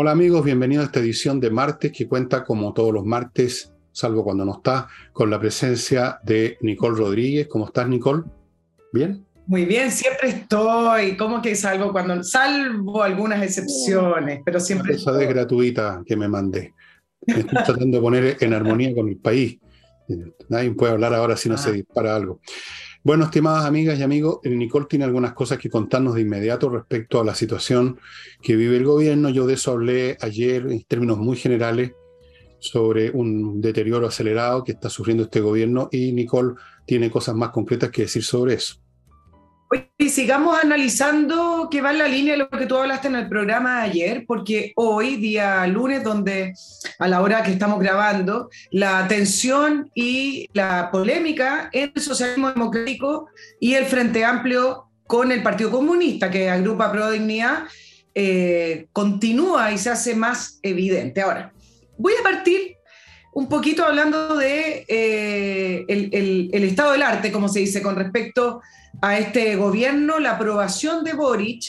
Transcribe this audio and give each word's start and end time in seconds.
Hola 0.00 0.12
amigos, 0.12 0.44
bienvenidos 0.44 0.84
a 0.84 0.86
esta 0.86 1.00
edición 1.00 1.40
de 1.40 1.50
martes 1.50 1.90
que 1.90 2.06
cuenta 2.06 2.44
como 2.44 2.72
todos 2.72 2.92
los 2.92 3.04
martes, 3.04 3.72
salvo 3.90 4.22
cuando 4.22 4.44
no 4.44 4.52
está, 4.52 4.86
con 5.12 5.28
la 5.28 5.40
presencia 5.40 6.20
de 6.22 6.56
Nicole 6.60 6.96
Rodríguez. 6.96 7.48
¿Cómo 7.48 7.66
estás 7.66 7.88
Nicole? 7.88 8.22
¿Bien? 8.92 9.26
Muy 9.46 9.64
bien, 9.64 9.90
siempre 9.90 10.28
estoy. 10.28 11.16
¿Cómo 11.16 11.40
que 11.42 11.56
salvo 11.56 11.90
cuando? 11.90 12.22
Salvo 12.22 13.02
algunas 13.02 13.42
excepciones, 13.42 14.40
pero 14.44 14.60
siempre. 14.60 14.94
Esa 14.94 15.20
es 15.20 15.28
gratuita 15.28 16.02
que 16.06 16.16
me 16.16 16.28
mandé. 16.28 16.74
Me 17.26 17.40
estoy 17.40 17.64
tratando 17.64 17.96
de 17.96 18.02
poner 18.02 18.36
en 18.40 18.54
armonía 18.54 18.94
con 18.94 19.08
el 19.08 19.16
país. 19.16 19.58
Nadie 20.48 20.70
puede 20.72 20.92
hablar 20.92 21.14
ahora 21.14 21.36
si 21.36 21.48
no 21.48 21.58
se 21.58 21.70
ah. 21.70 21.72
dispara 21.72 22.16
algo. 22.16 22.40
Bueno, 23.04 23.24
estimadas 23.24 23.64
amigas 23.64 23.98
y 23.98 24.02
amigos, 24.02 24.40
Nicole 24.44 24.86
tiene 24.88 25.04
algunas 25.04 25.32
cosas 25.32 25.58
que 25.58 25.70
contarnos 25.70 26.14
de 26.14 26.22
inmediato 26.22 26.68
respecto 26.68 27.20
a 27.20 27.24
la 27.24 27.34
situación 27.34 27.98
que 28.42 28.56
vive 28.56 28.76
el 28.76 28.84
gobierno. 28.84 29.30
Yo 29.30 29.46
de 29.46 29.54
eso 29.54 29.72
hablé 29.72 30.16
ayer 30.20 30.66
en 30.66 30.82
términos 30.82 31.18
muy 31.18 31.36
generales 31.36 31.92
sobre 32.58 33.10
un 33.10 33.60
deterioro 33.60 34.08
acelerado 34.08 34.64
que 34.64 34.72
está 34.72 34.90
sufriendo 34.90 35.24
este 35.24 35.40
gobierno 35.40 35.88
y 35.92 36.12
Nicole 36.12 36.54
tiene 36.86 37.10
cosas 37.10 37.36
más 37.36 37.50
concretas 37.50 37.90
que 37.90 38.02
decir 38.02 38.24
sobre 38.24 38.54
eso. 38.54 38.76
Y 39.98 40.08
sigamos 40.08 40.58
analizando 40.62 41.68
que 41.70 41.82
va 41.82 41.90
en 41.90 41.98
la 41.98 42.08
línea 42.08 42.32
de 42.32 42.38
lo 42.38 42.48
que 42.48 42.66
tú 42.66 42.76
hablaste 42.76 43.08
en 43.08 43.16
el 43.16 43.28
programa 43.28 43.78
de 43.78 43.90
ayer, 43.90 44.24
porque 44.26 44.72
hoy, 44.76 45.16
día 45.16 45.66
lunes, 45.66 46.02
donde 46.02 46.54
a 46.98 47.08
la 47.08 47.20
hora 47.20 47.42
que 47.42 47.52
estamos 47.52 47.78
grabando, 47.78 48.48
la 48.70 49.06
tensión 49.08 49.90
y 49.94 50.48
la 50.54 50.90
polémica 50.90 51.68
entre 51.72 52.00
el 52.00 52.06
socialismo 52.06 52.50
democrático 52.50 53.28
y 53.60 53.74
el 53.74 53.84
Frente 53.84 54.24
Amplio 54.24 54.86
con 55.06 55.32
el 55.32 55.42
Partido 55.42 55.70
Comunista, 55.70 56.30
que 56.30 56.48
agrupa 56.48 56.90
Pro 56.90 57.10
Dignidad, 57.10 57.64
eh, 58.14 58.86
continúa 58.92 59.72
y 59.72 59.78
se 59.78 59.90
hace 59.90 60.14
más 60.14 60.60
evidente. 60.62 61.20
Ahora, 61.20 61.52
voy 61.98 62.14
a 62.18 62.22
partir 62.22 62.77
un 63.38 63.48
poquito 63.48 63.84
hablando 63.84 64.36
de 64.36 64.84
eh, 64.88 65.84
el, 65.86 66.64
estado 66.64 66.90
del 66.90 67.02
arte, 67.02 67.30
como 67.30 67.48
se 67.48 67.60
dice, 67.60 67.80
con 67.80 67.94
respecto 67.94 68.60
a 69.00 69.16
este 69.16 69.54
gobierno 69.54 70.18
la 70.18 70.32
aprobación 70.32 71.04
de 71.04 71.12
Boric, 71.12 71.62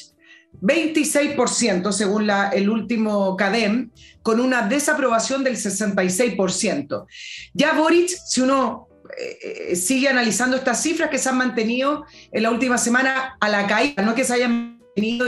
26% 0.64 1.92
según 1.92 2.28
el 2.53 2.72
último 2.72 3.38
CADEM, 3.38 3.92
con 4.23 4.39
una 4.39 4.67
desaprobación 4.67 5.44
del 5.44 5.58
66%. 5.58 7.06
Ya 7.53 7.73
Boric, 7.73 8.08
si 8.08 8.42
uno 8.42 8.88
eh, 9.16 9.76
sigue 9.76 10.09
analizando 10.09 10.58
estas 10.58 10.81
cifras 10.81 11.11
que 11.11 11.20
se 11.20 11.30
han 11.30 11.38
mantenido 11.38 12.04
en 12.31 12.42
la 12.42 12.50
última 12.50 12.80
semana 12.80 13.38
a 13.39 13.48
la 13.48 13.67
caída, 13.67 14.02
no 14.02 14.16
que 14.16 14.23
se 14.23 14.33
hayan 14.33 14.80
mantenido, 14.95 15.28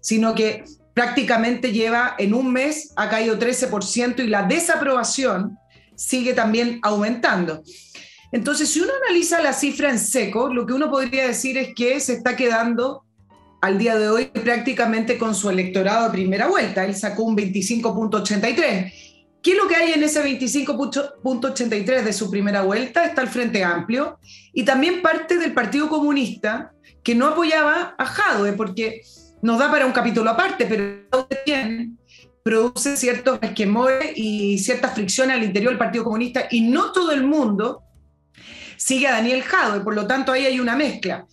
sino 0.00 0.34
que 0.34 0.64
prácticamente 0.92 1.70
lleva 1.70 2.16
en 2.18 2.34
un 2.34 2.52
mes, 2.52 2.92
ha 2.96 3.08
caído 3.08 3.38
13% 3.38 4.24
y 4.24 4.26
la 4.26 4.42
desaprobación 4.42 5.56
sigue 5.98 6.32
también 6.32 6.78
aumentando. 6.82 7.62
Entonces, 8.30 8.70
si 8.70 8.80
uno 8.80 8.92
analiza 9.04 9.42
la 9.42 9.52
cifra 9.52 9.90
en 9.90 9.98
seco, 9.98 10.52
lo 10.52 10.64
que 10.64 10.72
uno 10.72 10.90
podría 10.90 11.26
decir 11.26 11.58
es 11.58 11.74
que 11.74 11.98
se 11.98 12.14
está 12.14 12.36
quedando 12.36 13.04
al 13.60 13.78
día 13.78 13.98
de 13.98 14.08
hoy 14.08 14.26
prácticamente 14.26 15.18
con 15.18 15.34
su 15.34 15.50
electorado 15.50 16.04
de 16.06 16.10
primera 16.10 16.46
vuelta. 16.46 16.84
Él 16.84 16.94
sacó 16.94 17.24
un 17.24 17.36
25.83. 17.36 18.92
¿Qué 19.42 19.52
es 19.52 19.56
lo 19.56 19.66
que 19.66 19.76
hay 19.76 19.92
en 19.92 20.02
ese 20.02 20.22
25.83 20.22 22.02
de 22.02 22.12
su 22.12 22.30
primera 22.30 22.62
vuelta? 22.62 23.04
Está 23.04 23.22
el 23.22 23.28
Frente 23.28 23.64
Amplio 23.64 24.18
y 24.52 24.64
también 24.64 25.02
parte 25.02 25.38
del 25.38 25.52
Partido 25.52 25.88
Comunista 25.88 26.72
que 27.02 27.14
no 27.14 27.28
apoyaba 27.28 27.94
a 27.96 28.04
Jadwe, 28.04 28.52
porque 28.52 29.02
nos 29.40 29.58
da 29.58 29.70
para 29.70 29.86
un 29.86 29.92
capítulo 29.92 30.30
aparte, 30.30 30.66
pero 30.66 31.26
produce 32.48 32.96
ciertos 32.96 33.38
esquemores 33.42 34.12
y 34.16 34.56
ciertas 34.56 34.94
fricciones 34.94 35.36
al 35.36 35.44
interior 35.44 35.70
del 35.70 35.78
Partido 35.78 36.04
Comunista 36.04 36.48
y 36.50 36.62
no 36.62 36.92
todo 36.92 37.12
el 37.12 37.22
mundo 37.22 37.82
sigue 38.78 39.06
a 39.06 39.12
Daniel 39.12 39.42
Jadwe, 39.42 39.80
por 39.80 39.94
lo 39.94 40.06
tanto 40.06 40.32
ahí 40.32 40.46
hay 40.46 40.58
una 40.58 40.74
mezcla. 40.74 41.26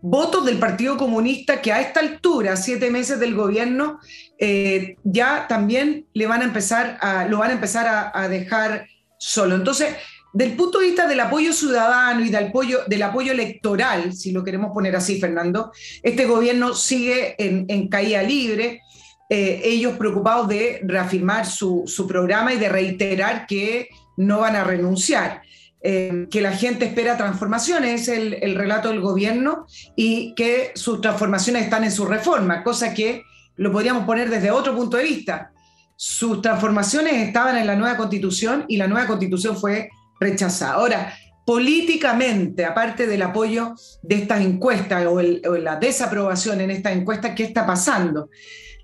Votos 0.00 0.46
del 0.46 0.56
Partido 0.56 0.96
Comunista 0.96 1.60
que 1.60 1.72
a 1.72 1.82
esta 1.82 2.00
altura, 2.00 2.56
siete 2.56 2.90
meses 2.90 3.20
del 3.20 3.34
gobierno, 3.34 4.00
eh, 4.38 4.96
ya 5.04 5.46
también 5.46 6.06
le 6.14 6.26
van 6.26 6.40
a 6.40 6.46
empezar 6.46 6.96
a, 7.02 7.26
lo 7.26 7.40
van 7.40 7.50
a 7.50 7.54
empezar 7.54 8.10
a, 8.14 8.26
dejar 8.26 8.86
solo. 9.18 9.56
Entonces, 9.56 9.94
del 10.32 10.56
punto 10.56 10.78
de 10.78 10.86
vista 10.86 11.06
del 11.06 11.20
apoyo 11.20 11.52
ciudadano 11.52 12.24
y 12.24 12.30
del 12.30 12.46
apoyo, 12.46 12.78
del 12.86 13.02
apoyo 13.02 13.32
electoral, 13.32 14.14
si 14.14 14.32
lo 14.32 14.42
queremos 14.42 14.72
poner 14.72 14.96
así, 14.96 15.20
Fernando, 15.20 15.70
este 16.02 16.24
gobierno 16.24 16.74
sigue 16.74 17.34
en, 17.38 17.88
caída 17.88 18.22
libre. 18.22 18.80
Eh, 19.28 19.60
ellos 19.64 19.96
preocupados 19.96 20.48
de 20.48 20.80
reafirmar 20.84 21.46
su, 21.46 21.82
su, 21.86 22.06
programa 22.06 22.54
y 22.54 22.58
de 22.58 22.68
reiterar 22.68 23.46
que 23.46 23.88
no 24.16 24.40
van 24.40 24.54
a 24.54 24.62
renunciar. 24.62 25.42
Eh, 25.88 26.26
que 26.32 26.40
la 26.40 26.50
gente 26.50 26.84
espera 26.86 27.16
transformaciones, 27.16 28.08
es 28.08 28.08
el, 28.08 28.54
relato 28.56 28.88
del 28.88 29.00
gobierno, 29.00 29.66
y 29.94 30.34
que 30.34 30.72
sus 30.74 31.00
transformaciones 31.00 31.62
están 31.62 31.84
en 31.84 31.92
su 31.92 32.06
reforma, 32.06 32.64
cosa 32.64 32.92
que 32.92 33.22
lo 33.54 33.70
podríamos 33.70 34.04
poner 34.04 34.28
desde 34.28 34.50
otro 34.50 34.74
punto 34.74 34.96
de 34.96 35.04
vista. 35.04 35.52
Sus 35.94 36.42
transformaciones 36.42 37.14
estaban 37.14 37.56
en 37.56 37.68
la 37.68 37.76
nueva 37.76 37.96
constitución 37.96 38.64
y 38.66 38.78
la 38.78 38.88
nueva 38.88 39.06
constitución 39.06 39.56
fue 39.56 39.88
rechazada. 40.18 40.72
Ahora, 40.72 41.14
políticamente, 41.44 42.64
aparte 42.64 43.06
del 43.06 43.22
apoyo 43.22 43.74
de 44.02 44.16
estas 44.16 44.40
encuestas 44.40 45.06
o, 45.06 45.12
o 45.12 45.56
la 45.56 45.76
desaprobación 45.76 46.62
en 46.62 46.72
esta 46.72 46.90
encuesta, 46.92 47.32
¿qué 47.32 47.44
está 47.44 47.64
pasando? 47.64 48.28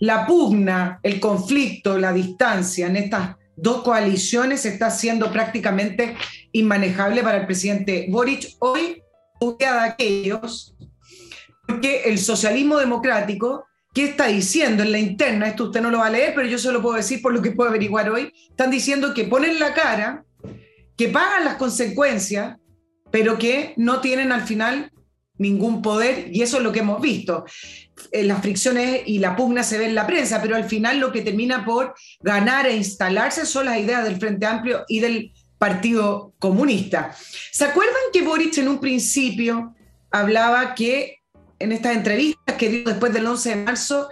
La 0.03 0.27
pugna, 0.27 0.99
el 1.05 1.21
conflicto, 1.21 1.97
la 1.97 2.13
distancia 2.13 2.89
en 2.89 2.97
estas 2.97 3.37
dos 3.55 3.83
coaliciones 3.83 4.67
está 4.67 4.91
siendo 4.91 5.31
prácticamente 5.31 6.17
inmanejable 6.51 7.23
para 7.23 7.39
el 7.39 7.47
presidente 7.47 8.09
Boric. 8.11 8.57
Hoy, 8.59 9.01
de 9.61 9.65
aquellos, 9.65 10.75
porque 11.69 12.03
el 12.07 12.19
socialismo 12.19 12.79
democrático, 12.79 13.65
¿qué 13.95 14.07
está 14.07 14.27
diciendo 14.27 14.83
en 14.83 14.91
la 14.91 14.99
interna? 14.99 15.47
Esto 15.47 15.67
usted 15.67 15.81
no 15.81 15.93
lo 15.93 15.99
va 15.99 16.07
a 16.07 16.11
leer, 16.11 16.33
pero 16.35 16.49
yo 16.49 16.59
se 16.59 16.73
lo 16.73 16.83
puedo 16.83 16.97
decir 16.97 17.23
por 17.23 17.33
lo 17.33 17.41
que 17.41 17.53
puedo 17.53 17.71
averiguar 17.71 18.11
hoy. 18.11 18.33
Están 18.51 18.73
diciendo 18.73 19.15
que 19.15 19.23
ponen 19.23 19.61
la 19.61 19.73
cara, 19.73 20.25
que 20.97 21.07
pagan 21.11 21.45
las 21.45 21.55
consecuencias, 21.55 22.57
pero 23.13 23.39
que 23.39 23.73
no 23.77 24.01
tienen 24.01 24.33
al 24.33 24.43
final 24.43 24.91
ningún 25.39 25.81
poder, 25.81 26.29
y 26.33 26.43
eso 26.43 26.57
es 26.57 26.65
lo 26.65 26.73
que 26.73 26.81
hemos 26.81 27.01
visto. 27.01 27.45
Eh, 28.11 28.25
las 28.25 28.41
fricciones 28.41 29.03
y 29.07 29.19
la 29.19 29.37
pugna 29.37 29.63
se 29.63 29.79
ven 29.79 29.91
en 29.91 29.95
la 29.95 30.07
prensa, 30.07 30.41
pero 30.43 30.57
al 30.57 30.65
final 30.65 30.99
lo 30.99 31.13
que 31.13 31.23
termina 31.23 31.65
por 31.65 31.95
ganar 32.21 32.67
e 32.67 32.77
instalarse 32.77 33.47
son 33.47 33.67
las 33.67 33.79
ideas 33.79 34.05
del 34.05 34.19
Frente 34.19 34.47
Amplio 34.47 34.85
y 34.89 35.01
del 35.01 35.33
Partido 35.59 36.33
Comunista. 36.39 37.15
¿Se 37.53 37.65
acuerdan 37.65 38.03
que 38.13 38.23
Boric 38.23 38.59
en 38.59 38.69
un 38.69 38.81
principio 38.81 39.75
hablaba 40.11 40.75
que 40.75 41.23
en 41.59 41.73
estas 41.73 41.97
entrevistas 41.97 42.57
que 42.57 42.69
dio 42.69 42.85
después 42.85 43.13
del 43.13 43.27
11 43.27 43.49
de 43.51 43.57
marzo, 43.57 44.09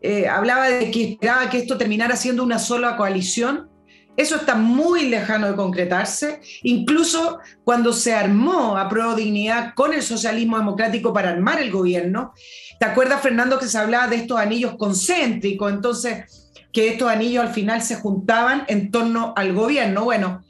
eh, 0.00 0.26
hablaba 0.26 0.68
de 0.68 0.90
que 0.90 1.12
esperaba 1.12 1.48
que 1.48 1.58
esto 1.58 1.78
terminara 1.78 2.16
siendo 2.16 2.42
una 2.42 2.58
sola 2.58 2.96
coalición? 2.96 3.70
Eso 4.18 4.34
está 4.34 4.56
muy 4.56 5.08
lejano 5.08 5.46
de 5.46 5.54
concretarse. 5.54 6.40
Incluso 6.64 7.38
cuando 7.62 7.92
se 7.92 8.12
armó 8.12 8.76
a 8.76 8.88
Pro 8.88 9.14
Dignidad 9.14 9.74
con 9.76 9.94
el 9.94 10.02
socialismo 10.02 10.58
democrático 10.58 11.12
para 11.12 11.30
armar 11.30 11.62
el 11.62 11.70
gobierno, 11.70 12.32
¿te 12.80 12.86
acuerdas, 12.86 13.22
Fernando, 13.22 13.60
que 13.60 13.68
se 13.68 13.78
hablaba 13.78 14.08
de 14.08 14.16
estos 14.16 14.36
anillos 14.36 14.74
concéntricos? 14.76 15.72
Entonces, 15.72 16.50
que 16.72 16.88
estos 16.88 17.08
anillos 17.08 17.44
al 17.44 17.54
final 17.54 17.80
se 17.80 17.94
juntaban 17.94 18.64
en 18.66 18.90
torno 18.90 19.34
al 19.36 19.52
gobierno. 19.52 20.02
Bueno, 20.02 20.42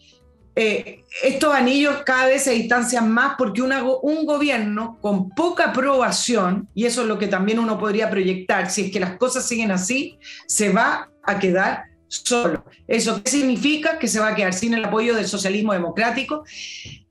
eh, 0.56 1.04
estos 1.22 1.54
anillos 1.54 1.98
cada 2.06 2.24
vez 2.24 2.44
se 2.44 2.52
distancian 2.52 3.12
más 3.12 3.34
porque 3.36 3.60
un 3.60 4.24
gobierno 4.24 4.96
con 5.02 5.28
poca 5.28 5.66
aprobación, 5.66 6.70
y 6.74 6.86
eso 6.86 7.02
es 7.02 7.06
lo 7.06 7.18
que 7.18 7.26
también 7.26 7.58
uno 7.58 7.78
podría 7.78 8.08
proyectar, 8.08 8.70
si 8.70 8.86
es 8.86 8.90
que 8.90 8.98
las 8.98 9.18
cosas 9.18 9.46
siguen 9.46 9.72
así, 9.72 10.18
se 10.46 10.70
va 10.70 11.10
a 11.22 11.38
quedar 11.38 11.84
solo. 12.08 12.64
¿Eso 12.86 13.22
qué 13.22 13.30
significa? 13.30 13.98
Que 13.98 14.08
se 14.08 14.18
va 14.18 14.28
a 14.28 14.34
quedar 14.34 14.54
sin 14.54 14.74
el 14.74 14.84
apoyo 14.84 15.14
del 15.14 15.28
socialismo 15.28 15.72
democrático 15.72 16.44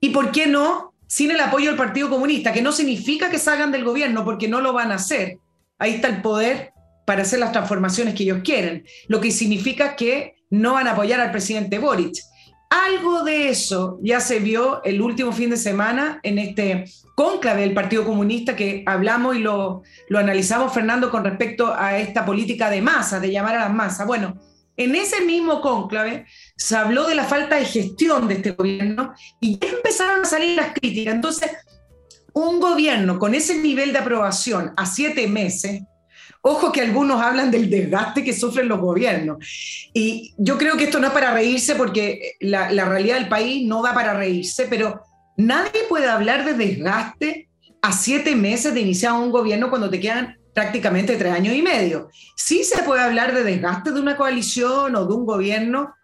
y, 0.00 0.10
¿por 0.10 0.32
qué 0.32 0.46
no? 0.46 0.92
Sin 1.06 1.30
el 1.30 1.40
apoyo 1.40 1.68
del 1.68 1.78
Partido 1.78 2.10
Comunista, 2.10 2.52
que 2.52 2.60
no 2.60 2.72
significa 2.72 3.30
que 3.30 3.38
salgan 3.38 3.72
del 3.72 3.84
gobierno 3.84 4.24
porque 4.24 4.48
no 4.48 4.60
lo 4.60 4.72
van 4.72 4.92
a 4.92 4.96
hacer. 4.96 5.38
Ahí 5.78 5.94
está 5.94 6.08
el 6.08 6.20
poder 6.20 6.72
para 7.06 7.22
hacer 7.22 7.38
las 7.38 7.52
transformaciones 7.52 8.14
que 8.14 8.24
ellos 8.24 8.40
quieren, 8.44 8.84
lo 9.06 9.20
que 9.20 9.30
significa 9.30 9.96
que 9.96 10.34
no 10.50 10.74
van 10.74 10.88
a 10.88 10.92
apoyar 10.92 11.20
al 11.20 11.30
presidente 11.30 11.78
Boric. 11.78 12.16
Algo 12.68 13.24
de 13.24 13.48
eso 13.48 13.98
ya 14.02 14.20
se 14.20 14.40
vio 14.40 14.84
el 14.84 15.00
último 15.00 15.32
fin 15.32 15.48
de 15.48 15.56
semana 15.56 16.20
en 16.22 16.38
este 16.38 16.84
cónclave 17.14 17.62
del 17.62 17.72
Partido 17.72 18.04
Comunista 18.04 18.54
que 18.54 18.82
hablamos 18.86 19.36
y 19.36 19.38
lo, 19.38 19.82
lo 20.10 20.18
analizamos, 20.18 20.74
Fernando, 20.74 21.10
con 21.10 21.24
respecto 21.24 21.74
a 21.74 21.96
esta 21.96 22.26
política 22.26 22.68
de 22.68 22.82
masa, 22.82 23.20
de 23.20 23.32
llamar 23.32 23.56
a 23.56 23.60
las 23.60 23.72
masas. 23.72 24.06
Bueno, 24.06 24.36
En 24.78 24.94
ese 24.94 25.22
mismo 25.22 25.60
cónclave 25.60 26.26
se 26.56 26.76
habló 26.76 27.06
de 27.06 27.16
la 27.16 27.24
falta 27.24 27.56
de 27.56 27.64
gestión 27.64 28.28
de 28.28 28.34
este 28.34 28.52
gobierno 28.52 29.12
y 29.40 29.58
ya 29.58 29.68
empezaron 29.68 30.22
a 30.22 30.24
salir 30.24 30.56
las 30.56 30.72
críticas. 30.72 31.16
Entonces, 31.16 31.50
un 32.32 32.60
gobierno 32.60 33.18
con 33.18 33.34
ese 33.34 33.58
nivel 33.58 33.92
de 33.92 33.98
aprobación 33.98 34.72
a 34.76 34.86
siete 34.86 35.26
meses, 35.26 35.82
ojo 36.42 36.70
que 36.70 36.80
algunos 36.80 37.20
hablan 37.20 37.50
del 37.50 37.68
desgaste 37.68 38.22
que 38.22 38.32
sufren 38.32 38.68
los 38.68 38.78
gobiernos. 38.78 39.38
Y 39.92 40.32
yo 40.38 40.56
creo 40.56 40.76
que 40.76 40.84
esto 40.84 41.00
no 41.00 41.08
es 41.08 41.12
para 41.12 41.34
reírse 41.34 41.74
porque 41.74 42.36
la, 42.38 42.70
la 42.70 42.88
realidad 42.88 43.16
del 43.16 43.28
país 43.28 43.66
no 43.66 43.82
da 43.82 43.92
para 43.92 44.14
reírse, 44.14 44.66
pero 44.70 45.02
nadie 45.36 45.82
puede 45.88 46.08
hablar 46.08 46.44
de 46.44 46.54
desgaste 46.54 47.48
a 47.82 47.92
siete 47.92 48.36
meses 48.36 48.72
de 48.74 48.80
iniciar 48.80 49.14
un 49.14 49.32
gobierno 49.32 49.70
cuando 49.70 49.90
te 49.90 49.98
quedan 49.98 50.37
prácticamente 50.58 51.16
tres 51.16 51.32
años 51.32 51.54
y 51.54 51.62
medio. 51.62 52.08
Sí 52.34 52.64
se 52.64 52.82
puede 52.82 53.00
hablar 53.00 53.32
de 53.32 53.44
desgaste 53.44 53.92
de 53.92 54.00
una 54.00 54.16
coalición 54.16 54.96
o 54.96 55.06
de 55.06 55.14
un 55.14 55.24
gobierno 55.24 55.94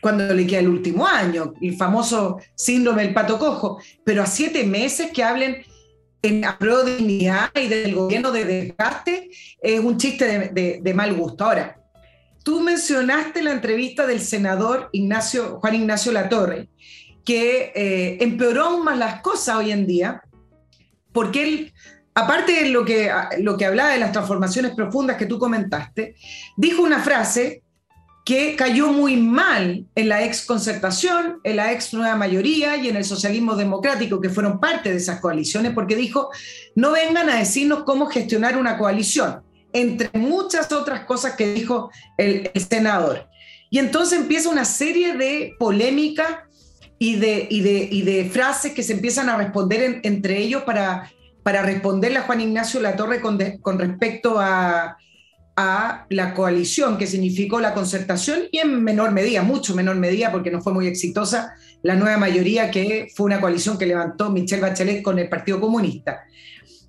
cuando 0.00 0.32
le 0.32 0.46
queda 0.46 0.60
el 0.60 0.68
último 0.68 1.04
año, 1.04 1.54
el 1.60 1.76
famoso 1.76 2.38
síndrome 2.54 3.02
del 3.02 3.12
pato 3.12 3.36
cojo, 3.36 3.80
pero 4.04 4.22
a 4.22 4.26
siete 4.26 4.62
meses 4.62 5.10
que 5.12 5.24
hablen 5.24 5.64
en 6.22 6.44
pro 6.56 6.84
de 6.84 6.98
dignidad 6.98 7.50
y 7.56 7.66
del 7.66 7.96
gobierno 7.96 8.30
de 8.30 8.44
desgaste 8.44 9.28
es 9.60 9.80
un 9.80 9.98
chiste 9.98 10.52
de, 10.52 10.94
mal 10.94 11.12
gusto. 11.14 11.42
Ahora, 11.42 11.76
tú 12.44 12.60
mencionaste 12.60 13.42
la 13.42 13.50
entrevista 13.50 14.06
del 14.06 14.20
senador 14.20 14.88
Ignacio, 14.92 15.58
Juan 15.58 15.74
Ignacio 15.74 16.12
Latorre, 16.12 16.68
que 17.24 17.72
eh, 17.74 18.18
empeoró 18.20 18.66
aún 18.66 18.84
más 18.84 18.98
las 18.98 19.20
cosas 19.20 19.56
hoy 19.56 19.72
en 19.72 19.84
día, 19.84 20.22
porque 21.12 21.42
él 21.42 21.72
aparte 22.16 22.64
de 22.64 22.70
lo 22.70 22.84
que, 22.84 23.10
lo 23.40 23.58
que 23.58 23.66
hablaba 23.66 23.90
de 23.90 23.98
las 23.98 24.10
transformaciones 24.10 24.72
profundas 24.74 25.18
que 25.18 25.26
tú 25.26 25.38
comentaste, 25.38 26.16
dijo 26.56 26.82
una 26.82 27.00
frase 27.00 27.62
que 28.24 28.56
cayó 28.56 28.88
muy 28.88 29.16
mal 29.18 29.84
en 29.94 30.08
la 30.08 30.24
ex 30.24 30.46
concertación, 30.46 31.40
en 31.44 31.56
la 31.56 31.72
ex 31.72 31.92
nueva 31.92 32.16
mayoría 32.16 32.78
y 32.78 32.88
en 32.88 32.96
el 32.96 33.04
socialismo 33.04 33.54
democrático, 33.54 34.18
que 34.18 34.30
fueron 34.30 34.58
parte 34.58 34.90
de 34.90 34.96
esas 34.96 35.20
coaliciones, 35.20 35.74
porque 35.74 35.94
dijo, 35.94 36.30
no 36.74 36.92
vengan 36.92 37.28
a 37.28 37.36
decirnos 37.36 37.84
cómo 37.84 38.06
gestionar 38.06 38.56
una 38.56 38.78
coalición, 38.78 39.42
entre 39.74 40.10
muchas 40.18 40.72
otras 40.72 41.04
cosas 41.04 41.36
que 41.36 41.52
dijo 41.52 41.90
el, 42.16 42.50
senador. 42.68 43.28
Y 43.70 43.78
entonces 43.78 44.18
empieza 44.18 44.48
una 44.48 44.64
serie 44.64 45.14
de 45.18 45.54
polémicas 45.58 46.28
y 46.98 47.16
de, 47.16 47.46
y 47.50 47.60
de, 48.02 48.30
frases 48.32 48.72
que 48.72 48.82
se 48.82 48.94
empiezan 48.94 49.28
a 49.28 49.36
responder 49.36 50.00
entre 50.02 50.38
ellos 50.38 50.62
para 50.62 51.12
para 51.46 51.62
responderle 51.62 52.18
a 52.18 52.22
Juan 52.22 52.40
Ignacio 52.40 52.80
Latorre 52.80 53.20
con, 53.20 53.38
con 53.62 53.78
respecto 53.78 54.40
a, 54.40 54.96
a 55.54 56.06
la 56.10 56.34
coalición 56.34 56.98
que 56.98 57.06
significó 57.06 57.60
la 57.60 57.72
concertación 57.72 58.48
y 58.50 58.58
en 58.58 58.82
menor 58.82 59.12
medida, 59.12 59.42
mucho 59.42 59.72
menor 59.72 59.94
medida, 59.94 60.32
porque 60.32 60.50
no 60.50 60.60
fue 60.60 60.72
muy 60.72 60.88
exitosa, 60.88 61.54
la 61.82 61.94
nueva 61.94 62.18
mayoría 62.18 62.68
que 62.72 63.06
fue 63.14 63.26
una 63.26 63.40
coalición 63.40 63.78
que 63.78 63.86
levantó 63.86 64.28
Michelle 64.30 64.60
Bachelet 64.60 65.02
con 65.02 65.20
el 65.20 65.28
Partido 65.28 65.60
Comunista. 65.60 66.24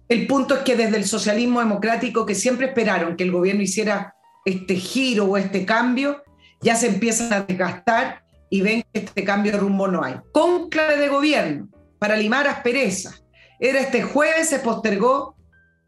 El 0.09 0.25
punto 0.25 0.55
es 0.55 0.61
que 0.61 0.75
desde 0.75 0.97
el 0.97 1.05
socialismo 1.05 1.59
democrático, 1.59 2.25
que 2.25 2.33
siempre 2.33 2.69
esperaron 2.69 3.15
que 3.15 3.25
el 3.25 3.31
gobierno 3.31 3.61
hiciera 3.61 4.15
este 4.43 4.73
giro 4.73 5.25
o 5.25 5.37
este 5.37 5.67
cambio, 5.67 6.23
ya 6.61 6.75
se 6.75 6.87
empiezan 6.87 7.31
a 7.31 7.41
desgastar 7.41 8.23
y 8.49 8.61
ven 8.61 8.83
que 8.91 9.01
este 9.01 9.23
cambio 9.23 9.51
de 9.51 9.59
rumbo 9.59 9.87
no 9.87 10.03
hay. 10.03 10.15
Conclave 10.31 10.97
de 10.97 11.09
gobierno 11.09 11.69
para 11.99 12.17
limar 12.17 12.47
asperezas, 12.47 13.23
era 13.59 13.79
este 13.79 14.03
jueves, 14.03 14.49
se 14.49 14.59
postergó 14.59 15.35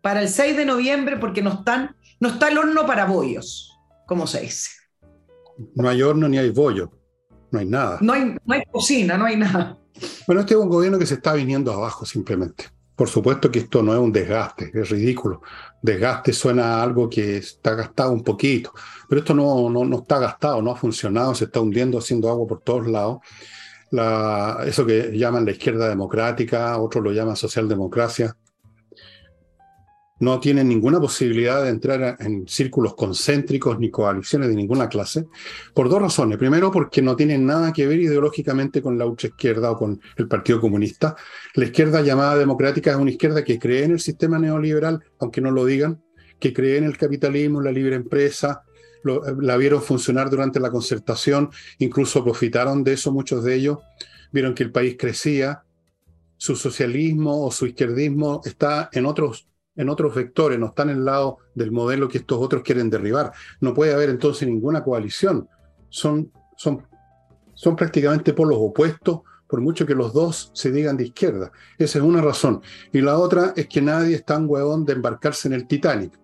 para 0.02 0.22
el 0.22 0.30
6 0.30 0.58
de 0.58 0.66
noviembre 0.66 1.18
porque 1.18 1.42
no, 1.42 1.52
están, 1.52 1.96
no 2.20 2.30
está 2.30 2.48
el 2.48 2.58
horno 2.58 2.86
para 2.86 3.06
bollos, 3.06 3.78
como 4.08 4.28
se 4.28 4.42
dice. 4.42 4.72
No 5.76 5.90
hay 5.90 6.02
horno 6.02 6.30
ni 6.30 6.38
hay 6.38 6.50
bollo, 6.50 6.92
no 7.52 7.60
hay 7.60 7.66
nada. 7.66 7.98
No 8.02 8.14
hay, 8.14 8.36
no 8.44 8.54
hay 8.54 8.64
cocina, 8.72 9.18
no 9.18 9.26
hay 9.26 9.36
nada. 9.36 9.78
Bueno, 10.26 10.42
este 10.42 10.54
es 10.54 10.60
un 10.60 10.70
gobierno 10.70 10.98
que 10.98 11.06
se 11.06 11.16
está 11.16 11.34
viniendo 11.34 11.72
abajo 11.74 12.06
simplemente. 12.06 12.66
Por 12.96 13.08
supuesto 13.08 13.50
que 13.50 13.60
esto 13.60 13.82
no 13.82 13.94
es 13.94 14.00
un 14.00 14.12
desgaste, 14.12 14.72
es 14.74 14.90
ridículo. 14.90 15.42
Desgaste 15.82 16.34
suena 16.34 16.76
a 16.76 16.84
algo 16.84 17.10
que 17.10 17.38
está 17.38 17.74
gastado 17.74 18.12
un 18.12 18.24
poquito, 18.24 18.74
pero 19.08 19.20
esto 19.20 19.34
no, 19.34 19.70
no, 19.70 19.86
no 19.86 20.00
está 20.00 20.20
gastado, 20.20 20.62
no 20.62 20.72
ha 20.72 20.76
funcionado, 20.76 21.34
se 21.34 21.46
está 21.46 21.62
hundiendo, 21.62 21.98
haciendo 21.98 22.30
agua 22.30 22.48
por 22.48 22.62
todos 22.62 22.88
lados 22.88 23.20
eso 23.92 24.86
que 24.86 25.18
llaman 25.18 25.46
la 25.46 25.52
izquierda 25.52 25.90
democrática, 25.90 26.78
otros 26.78 27.04
lo 27.04 27.12
llaman 27.12 27.36
socialdemocracia, 27.36 28.36
no 30.20 30.40
tienen 30.40 30.68
ninguna 30.68 31.00
posibilidad 31.00 31.64
de 31.64 31.70
entrar 31.70 32.18
en 32.20 32.48
círculos 32.48 32.94
concéntricos 32.96 33.80
ni 33.80 33.90
coaliciones 33.90 34.50
de 34.50 34.56
ninguna 34.56 34.90
clase, 34.90 35.26
por 35.74 35.90
dos 35.90 36.02
razones. 36.02 36.38
Primero, 36.38 36.72
porque 36.72 37.02
no 37.02 37.16
tienen 37.16 37.46
nada 37.46 37.72
que 37.72 37.88
ver 37.88 38.00
ideológicamente 38.00 38.82
con 38.82 38.98
la 38.98 39.06
ultraizquierda 39.06 39.72
o 39.72 39.78
con 39.78 40.02
el 40.18 40.28
Partido 40.28 40.60
Comunista. 40.60 41.16
La 41.54 41.66
izquierda 41.66 42.02
llamada 42.02 42.38
democrática 42.38 42.92
es 42.92 42.98
una 42.98 43.12
izquierda 43.12 43.44
que 43.44 43.58
cree 43.58 43.86
en 43.86 43.92
el 43.92 44.00
sistema 44.00 44.38
neoliberal, 44.40 45.04
aunque 45.20 45.42
no 45.42 45.52
lo 45.52 45.66
digan, 45.66 46.02
que 46.38 46.54
cree 46.54 46.78
en 46.78 46.84
el 46.84 46.98
capitalismo, 46.98 47.62
la 47.62 47.72
libre 47.72 47.96
empresa, 47.96 48.64
la 49.04 49.58
vieron 49.58 49.82
funcionar 49.82 50.30
durante 50.30 50.60
la 50.60 50.72
concertación, 50.72 51.50
incluso 51.78 52.24
profitaron 52.24 52.84
de 52.84 52.94
eso 52.94 53.12
muchos 53.12 53.44
de 53.44 53.56
ellos, 53.56 53.80
vieron 54.32 54.54
que 54.54 54.64
el 54.64 54.72
país 54.72 54.96
crecía, 54.98 55.64
su 56.38 56.56
socialismo 56.56 57.46
o 57.46 57.52
su 57.52 57.66
izquierdismo 57.68 58.42
está 58.46 58.90
en 58.94 59.06
otros, 59.06 59.48
en 59.76 59.90
otros 59.90 60.16
vectores, 60.16 60.58
no 60.58 60.68
está 60.68 60.84
en 60.84 60.90
el 60.92 61.06
lado 61.06 61.40
del 61.54 61.72
modelo 61.72 62.08
que 62.08 62.20
estos 62.20 62.40
otros 62.40 62.64
quieren 62.64 62.90
derribar. 62.90 63.34
No 63.60 63.74
puede 63.74 63.94
haber 63.94 64.10
entonces 64.10 64.48
ninguna 64.48 64.84
coalición. 64.84 65.50
Son, 65.90 66.32
son, 66.56 66.88
son 67.54 67.76
prácticamente 67.76 68.34
polos 68.34 68.58
opuestos, 68.60 69.22
por 69.48 69.60
mucho 69.62 69.86
que 69.86 69.96
los 69.96 70.14
dos 70.14 70.52
se 70.54 70.72
digan 70.72 70.96
de 70.96 71.08
izquierda. 71.08 71.52
Esa 71.78 71.98
es 71.98 72.04
una 72.04 72.22
razón. 72.22 72.62
Y 72.94 73.02
la 73.02 73.18
otra 73.18 73.54
es 73.58 73.68
que 73.68 73.82
nadie 73.82 74.16
es 74.16 74.24
tan 74.24 74.46
huevón 74.48 74.86
de 74.86 74.94
embarcarse 74.94 75.48
en 75.48 75.56
el 75.56 75.68
Titanic. 75.68 76.18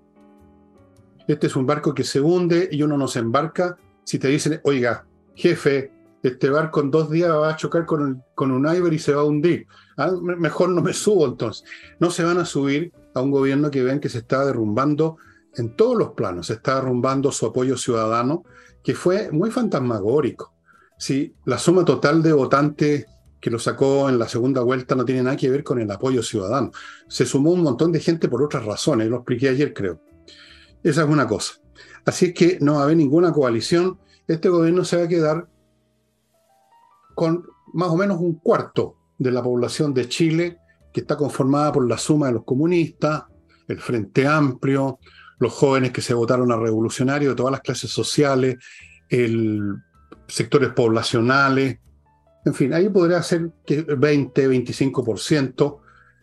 Este 1.27 1.47
es 1.47 1.55
un 1.55 1.65
barco 1.65 1.93
que 1.93 2.03
se 2.03 2.21
hunde 2.21 2.69
y 2.71 2.83
uno 2.83 2.97
no 2.97 3.07
se 3.07 3.19
embarca 3.19 3.77
si 4.03 4.19
te 4.19 4.27
dicen, 4.27 4.61
oiga, 4.63 5.05
jefe, 5.35 5.91
este 6.21 6.49
barco 6.49 6.81
en 6.81 6.91
dos 6.91 7.09
días 7.09 7.31
va 7.31 7.49
a 7.49 7.55
chocar 7.55 7.85
con, 7.85 8.23
un 8.37 8.75
iber 8.75 8.93
y 8.93 8.99
se 8.99 9.13
va 9.13 9.21
a 9.21 9.25
hundir. 9.25 9.67
Ah, 9.97 10.11
mejor 10.21 10.69
no 10.69 10.81
me 10.81 10.93
subo 10.93 11.25
entonces. 11.25 11.67
No 11.99 12.09
se 12.09 12.23
van 12.23 12.37
a 12.37 12.45
subir 12.45 12.91
a 13.13 13.21
un 13.21 13.31
gobierno 13.31 13.69
que 13.69 13.83
ven 13.83 13.99
que 13.99 14.09
se 14.09 14.19
está 14.19 14.45
derrumbando 14.45 15.17
en 15.55 15.75
todos 15.75 15.97
los 15.97 16.11
planos. 16.11 16.47
Se 16.47 16.53
está 16.53 16.75
derrumbando 16.75 17.31
su 17.31 17.45
apoyo 17.45 17.77
ciudadano, 17.77 18.43
que 18.83 18.95
fue 18.95 19.31
muy 19.31 19.51
fantasmagórico. 19.51 20.53
Si 20.97 21.35
la 21.45 21.57
suma 21.57 21.83
total 21.83 22.23
de 22.23 22.33
votantes 22.33 23.05
que 23.39 23.51
lo 23.51 23.59
sacó 23.59 24.09
en 24.09 24.17
la 24.17 24.27
segunda 24.27 24.61
vuelta 24.61 24.95
no 24.95 25.05
tiene 25.05 25.21
nada 25.21 25.37
que 25.37 25.49
ver 25.49 25.63
con 25.63 25.79
el 25.79 25.89
apoyo 25.91 26.23
ciudadano. 26.23 26.71
Se 27.07 27.25
sumó 27.25 27.51
un 27.51 27.61
montón 27.61 27.91
de 27.91 27.99
gente 27.99 28.27
por 28.27 28.41
otras 28.41 28.65
razones, 28.65 29.07
lo 29.07 29.17
expliqué 29.17 29.49
ayer 29.49 29.73
creo. 29.73 30.01
Esa 30.85 31.01
es 31.01 31.09
una 31.09 31.27
cosa. 31.27 31.55
Así 32.05 32.27
es 32.27 32.33
que 32.35 32.59
no 32.61 32.75
va 32.75 32.81
a 32.81 32.83
haber 32.83 32.97
ninguna 32.97 33.33
coalición. 33.33 33.97
Este 34.27 34.49
gobierno 34.49 34.85
se 34.85 34.97
va 34.97 35.03
a 35.03 35.07
quedar 35.07 35.49
con 37.15 37.43
más 37.73 37.89
o 37.89 37.97
menos 37.97 38.19
un 38.19 38.35
cuarto 38.35 38.95
de 39.17 39.31
la 39.31 39.41
población 39.41 39.95
de 39.95 40.07
Chile, 40.07 40.59
que 40.93 41.01
está 41.01 41.17
conformada 41.17 41.71
por 41.71 41.89
la 41.89 41.97
suma 41.97 42.27
de 42.27 42.33
los 42.33 42.43
comunistas, 42.43 43.23
el 43.67 43.79
Frente 43.79 44.27
Amplio, 44.27 44.99
los 45.39 45.53
jóvenes 45.53 45.91
que 45.91 46.01
se 46.01 46.13
votaron 46.13 46.51
a 46.51 46.57
revolucionarios 46.57 47.31
de 47.31 47.35
todas 47.35 47.51
las 47.51 47.61
clases 47.61 47.89
sociales, 47.89 48.57
el, 49.09 49.75
sectores 50.27 50.69
poblacionales, 50.69 51.79
en 52.45 52.53
fin, 52.53 52.73
ahí 52.75 52.89
podría 52.89 53.23
ser 53.23 53.49
que 53.65 53.81
20, 53.81 54.49
25%, 54.49 55.79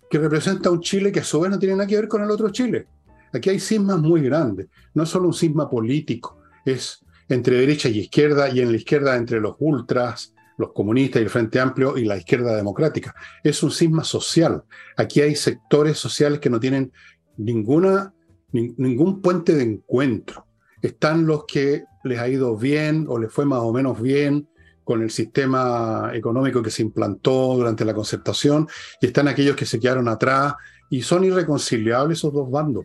que 0.09 0.19
representa 0.19 0.71
un 0.71 0.81
Chile 0.81 1.11
que 1.11 1.19
a 1.19 1.25
su 1.25 1.41
vez 1.41 1.51
no 1.51 1.59
tiene 1.59 1.75
nada 1.75 1.89
que 1.89 1.97
ver 1.97 2.07
con 2.07 2.23
el 2.23 2.31
otro 2.31 2.51
Chile. 2.51 2.87
Aquí 3.33 3.51
hay 3.51 3.61
cismas 3.61 3.99
muy 3.99 4.23
grandes, 4.23 4.69
no 4.95 5.05
es 5.05 5.09
solo 5.09 5.29
un 5.29 5.35
cisma 5.35 5.69
político, 5.69 6.39
es 6.65 7.05
entre 7.29 7.57
derecha 7.57 7.89
y 7.89 8.01
izquierda 8.01 8.51
y 8.51 8.61
en 8.61 8.71
la 8.71 8.77
izquierda 8.77 9.17
entre 9.17 9.41
los 9.41 9.57
ultras, 9.59 10.35
los 10.59 10.73
comunistas 10.73 11.21
y 11.21 11.25
el 11.25 11.31
Frente 11.31 11.61
Amplio 11.61 11.97
y 11.97 12.05
la 12.05 12.17
izquierda 12.17 12.55
democrática. 12.55 13.15
Es 13.43 13.63
un 13.63 13.71
cisma 13.71 14.05
social. 14.05 14.65
Aquí 14.97 15.23
hay 15.23 15.35
sectores 15.35 15.99
sociales 15.99 16.41
que 16.41 16.51
no 16.51 16.61
tienen 16.61 16.93
ninguna, 17.39 18.13
ningún 18.53 19.23
puente 19.23 19.55
de 19.55 19.63
encuentro. 19.63 20.47
Están 20.83 21.27
los 21.27 21.45
que 21.47 21.85
les 22.05 22.19
ha 22.19 22.29
ido 22.29 22.57
bien 22.57 23.07
o 23.09 23.19
les 23.19 23.33
fue 23.33 23.47
más 23.47 23.61
o 23.61 23.73
menos 23.73 24.01
bien 24.01 24.49
con 24.85 25.01
el 25.01 25.11
sistema 25.11 26.11
económico 26.13 26.63
que 26.63 26.71
se 26.71 26.83
implantó 26.83 27.55
durante 27.55 27.85
la 27.85 27.95
concertación 27.95 28.69
y 29.01 29.07
están 29.07 29.29
aquellos 29.29 29.57
que 29.57 29.65
se 29.65 29.79
quedaron 29.79 30.09
atrás 30.09 30.55
y 30.91 31.03
son 31.03 31.25
irreconciliables 31.25 32.19
esos 32.19 32.33
dos 32.33 32.51
bandos 32.51 32.85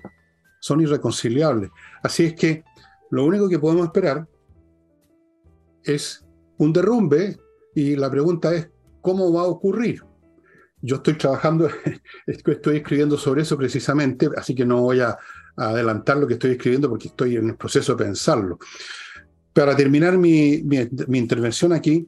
son 0.67 0.81
irreconciliables. 0.81 1.71
Así 2.03 2.25
es 2.25 2.33
que 2.33 2.63
lo 3.09 3.25
único 3.25 3.47
que 3.47 3.57
podemos 3.57 3.85
esperar 3.85 4.27
es 5.83 6.25
un 6.57 6.73
derrumbe 6.73 7.37
y 7.73 7.95
la 7.95 8.11
pregunta 8.11 8.53
es, 8.53 8.69
¿cómo 9.01 9.31
va 9.31 9.41
a 9.41 9.45
ocurrir? 9.45 10.03
Yo 10.81 10.97
estoy 10.97 11.13
trabajando, 11.13 11.69
estoy 12.27 12.77
escribiendo 12.77 13.17
sobre 13.17 13.43
eso 13.43 13.57
precisamente, 13.57 14.29
así 14.35 14.53
que 14.53 14.65
no 14.65 14.81
voy 14.81 14.99
a, 14.99 15.17
adelantar 15.59 16.17
lo 16.17 16.27
que 16.27 16.35
estoy 16.35 16.51
escribiendo 16.51 16.87
porque 16.87 17.07
estoy 17.07 17.35
en 17.35 17.49
el 17.49 17.55
proceso 17.55 17.95
de 17.95 18.05
pensarlo. 18.05 18.59
para 19.53 19.75
terminar 19.75 20.15
mi, 20.15 20.63
intervención 21.13 21.73
aquí, 21.73 22.07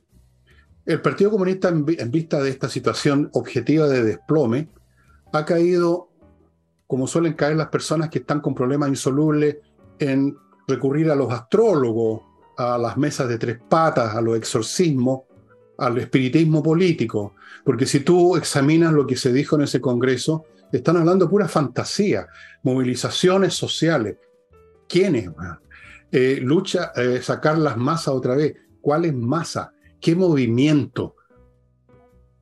el 0.86 1.02
Partido 1.02 1.32
Comunista, 1.32 1.70
en, 1.70 2.12
vista 2.12 2.44
de 2.44 2.52
esta 2.52 2.70
situación 2.70 3.28
objetiva 3.34 3.88
de 3.88 4.04
desplome, 4.04 4.70
ha 5.34 5.46
caído, 5.46 6.09
como 6.90 7.06
suelen 7.06 7.34
caer 7.34 7.56
las 7.56 7.68
personas 7.68 8.10
que 8.10 8.18
están 8.18 8.42
con 8.42 8.56
problemas 8.56 8.90
insolubles, 8.90 9.58
en 10.00 10.36
recurrir 10.68 11.12
a 11.12 11.16
los 11.16 11.32
astrólogos, 11.32 12.24
a 12.58 12.80
las 12.80 12.98
mesas 12.98 13.30
de 13.30 13.38
tres 13.38 13.60
patas, 13.70 14.16
a 14.16 14.22
los 14.22 14.36
exorcismos, 14.36 15.22
al 15.78 16.00
espiritismo 16.00 16.64
político. 16.64 17.36
Porque 17.64 17.86
si 17.86 18.00
tú 18.00 18.36
examinas 18.36 18.92
lo 18.92 19.06
que 19.06 19.18
se 19.18 19.32
dijo 19.32 19.56
en 19.56 19.62
ese 19.62 19.80
Congreso, 19.80 20.46
están 20.72 20.98
hablando 20.98 21.30
pura 21.30 21.48
fantasía, 21.48 22.28
movilizaciones 22.64 23.54
sociales. 23.54 24.18
¿Quiénes? 24.88 25.30
Eh, 26.12 26.40
lucha, 26.42 26.92
eh, 26.96 27.22
sacar 27.22 27.60
las 27.60 27.78
masas 27.78 28.16
otra 28.16 28.36
vez. 28.36 28.56
¿Cuál 28.82 29.06
es 29.06 29.14
masa? 29.14 29.74
¿Qué 30.02 30.16
movimiento? 30.16 31.16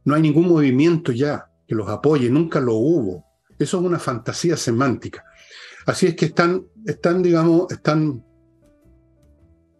No 0.06 0.16
hay 0.16 0.22
ningún 0.22 0.48
movimiento 0.48 1.12
ya 1.12 1.52
que 1.68 1.76
los 1.76 1.90
apoye, 1.90 2.30
nunca 2.30 2.62
lo 2.62 2.76
hubo. 2.76 3.27
Eso 3.60 3.78
es 3.80 3.84
una 3.84 4.00
fantasía 4.00 4.56
semántica. 4.56 5.24
Así 5.86 6.08
es 6.08 6.16
que 6.16 6.26
están, 6.26 6.66
están 6.86 7.24
digamos, 7.24 7.72
están, 7.72 8.24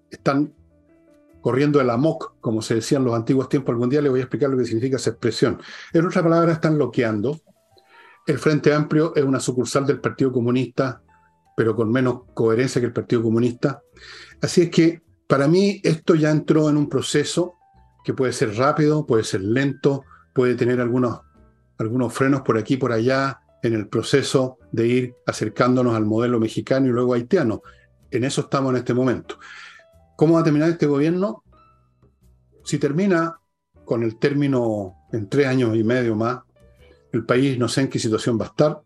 están 0.10 0.54
corriendo 1.42 1.80
el 1.80 1.90
amok, 1.90 2.36
como 2.40 2.62
se 2.62 2.76
decía 2.76 2.98
en 2.98 3.06
los 3.06 3.14
antiguos 3.14 3.50
tiempos. 3.50 3.74
Algún 3.74 3.90
día 3.90 4.02
le 4.02 4.10
voy 4.10 4.20
a 4.20 4.24
explicar 4.24 4.50
lo 4.50 4.58
que 4.58 4.66
significa 4.66 4.98
esa 4.98 5.12
expresión. 5.12 5.62
En 5.94 6.06
otras 6.06 6.24
palabras, 6.24 6.56
están 6.56 6.76
bloqueando. 6.76 7.40
El 8.26 8.40
Frente 8.40 8.74
Amplio 8.74 9.14
es 9.16 9.24
una 9.24 9.40
sucursal 9.40 9.86
del 9.86 10.02
Partido 10.02 10.32
Comunista, 10.32 11.02
pero 11.56 11.76
con 11.76 11.92
menos 11.92 12.22
coherencia 12.34 12.82
que 12.82 12.88
el 12.88 12.94
Partido 12.94 13.24
Comunista. 13.24 13.82
Así 14.42 14.64
es 14.64 14.70
que 14.70 15.02
para 15.28 15.48
mí 15.48 15.82
esto 15.84 16.16
ya 16.16 16.32
entró 16.32 16.70
en 16.70 16.78
un 16.78 16.90
proceso 16.90 17.56
que 18.04 18.14
puede 18.14 18.32
ser 18.32 18.56
rápido, 18.56 19.06
puede 19.06 19.24
ser 19.24 19.42
lento, 19.42 20.04
puede 20.34 20.56
tener 20.56 20.80
algunos, 20.80 21.20
algunos 21.78 22.14
frenos 22.14 22.42
por 22.42 22.58
aquí 22.58 22.78
por 22.78 22.92
allá 22.92 23.42
en 23.68 23.76
el 23.76 23.88
proceso 23.88 24.58
de 24.72 24.88
ir 24.88 25.16
acercándonos 25.26 25.96
al 25.96 26.06
modelo 26.06 26.40
mexicano 26.40 26.88
y 26.88 26.90
luego 26.90 27.14
haitiano. 27.14 27.62
En 28.12 28.24
eso 28.24 28.42
estamos 28.42 28.72
en 28.72 28.78
este 28.78 28.94
momento. 28.94 29.38
¿Cómo 30.16 30.36
va 30.36 30.42
a 30.42 30.44
terminar 30.44 30.70
este 30.70 30.88
gobierno? 30.88 31.44
Si 32.64 32.80
termina 32.80 33.40
con 33.86 34.04
el 34.04 34.18
término 34.18 34.96
en 35.12 35.30
tres 35.30 35.48
años 35.48 35.76
y 35.76 35.84
medio 35.84 36.16
más, 36.16 36.40
el 37.12 37.26
país 37.26 37.58
no 37.58 37.68
sé 37.68 37.82
en 37.82 37.90
qué 37.90 38.00
situación 38.00 38.40
va 38.40 38.46
a 38.46 38.50
estar. 38.50 38.82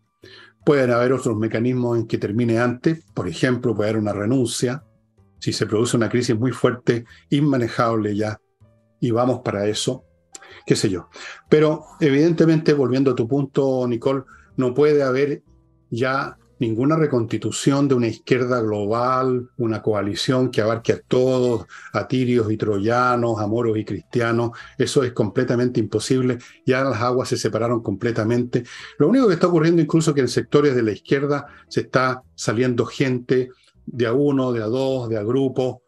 Pueden 0.64 0.90
haber 0.90 1.12
otros 1.12 1.36
mecanismos 1.36 1.98
en 1.98 2.06
que 2.06 2.18
termine 2.18 2.58
antes, 2.58 3.04
por 3.14 3.28
ejemplo, 3.28 3.74
puede 3.74 3.90
haber 3.90 4.02
una 4.02 4.12
renuncia, 4.12 4.84
si 5.40 5.52
se 5.52 5.66
produce 5.66 5.96
una 5.96 6.08
crisis 6.08 6.38
muy 6.38 6.52
fuerte, 6.52 7.04
inmanejable 7.30 8.14
ya, 8.14 8.40
y 9.00 9.10
vamos 9.10 9.40
para 9.40 9.66
eso, 9.66 10.04
qué 10.64 10.76
sé 10.76 10.88
yo. 10.88 11.08
Pero 11.48 11.84
evidentemente, 11.98 12.72
volviendo 12.74 13.10
a 13.10 13.16
tu 13.16 13.26
punto, 13.26 13.84
Nicole, 13.88 14.22
no 14.62 14.74
puede 14.74 15.02
haber 15.02 15.42
ya 15.90 16.38
ninguna 16.60 16.94
reconstitución 16.94 17.88
de 17.88 17.96
una 17.96 18.06
izquierda 18.06 18.60
global, 18.60 19.50
una 19.56 19.82
coalición 19.82 20.52
que 20.52 20.60
abarque 20.60 20.92
a 20.92 21.00
todos, 21.00 21.66
a 21.92 22.06
tirios 22.06 22.52
y 22.52 22.56
troyanos, 22.56 23.40
a 23.40 23.48
moros 23.48 23.76
y 23.76 23.84
cristianos. 23.84 24.52
Eso 24.78 25.02
es 25.02 25.12
completamente 25.12 25.80
imposible. 25.80 26.38
Ya 26.64 26.84
las 26.84 27.02
aguas 27.02 27.28
se 27.28 27.36
separaron 27.36 27.82
completamente. 27.82 28.62
Lo 28.98 29.08
único 29.08 29.26
que 29.26 29.34
está 29.34 29.48
ocurriendo 29.48 29.82
incluso 29.82 30.14
que 30.14 30.20
en 30.20 30.28
sectores 30.28 30.76
de 30.76 30.84
la 30.84 30.92
izquierda 30.92 31.46
se 31.66 31.80
está 31.80 32.22
saliendo 32.36 32.86
gente 32.86 33.50
de 33.84 34.06
a 34.06 34.12
uno, 34.12 34.52
de 34.52 34.62
a 34.62 34.66
dos, 34.66 35.08
de 35.08 35.18
a 35.18 35.24
grupo. 35.24 35.82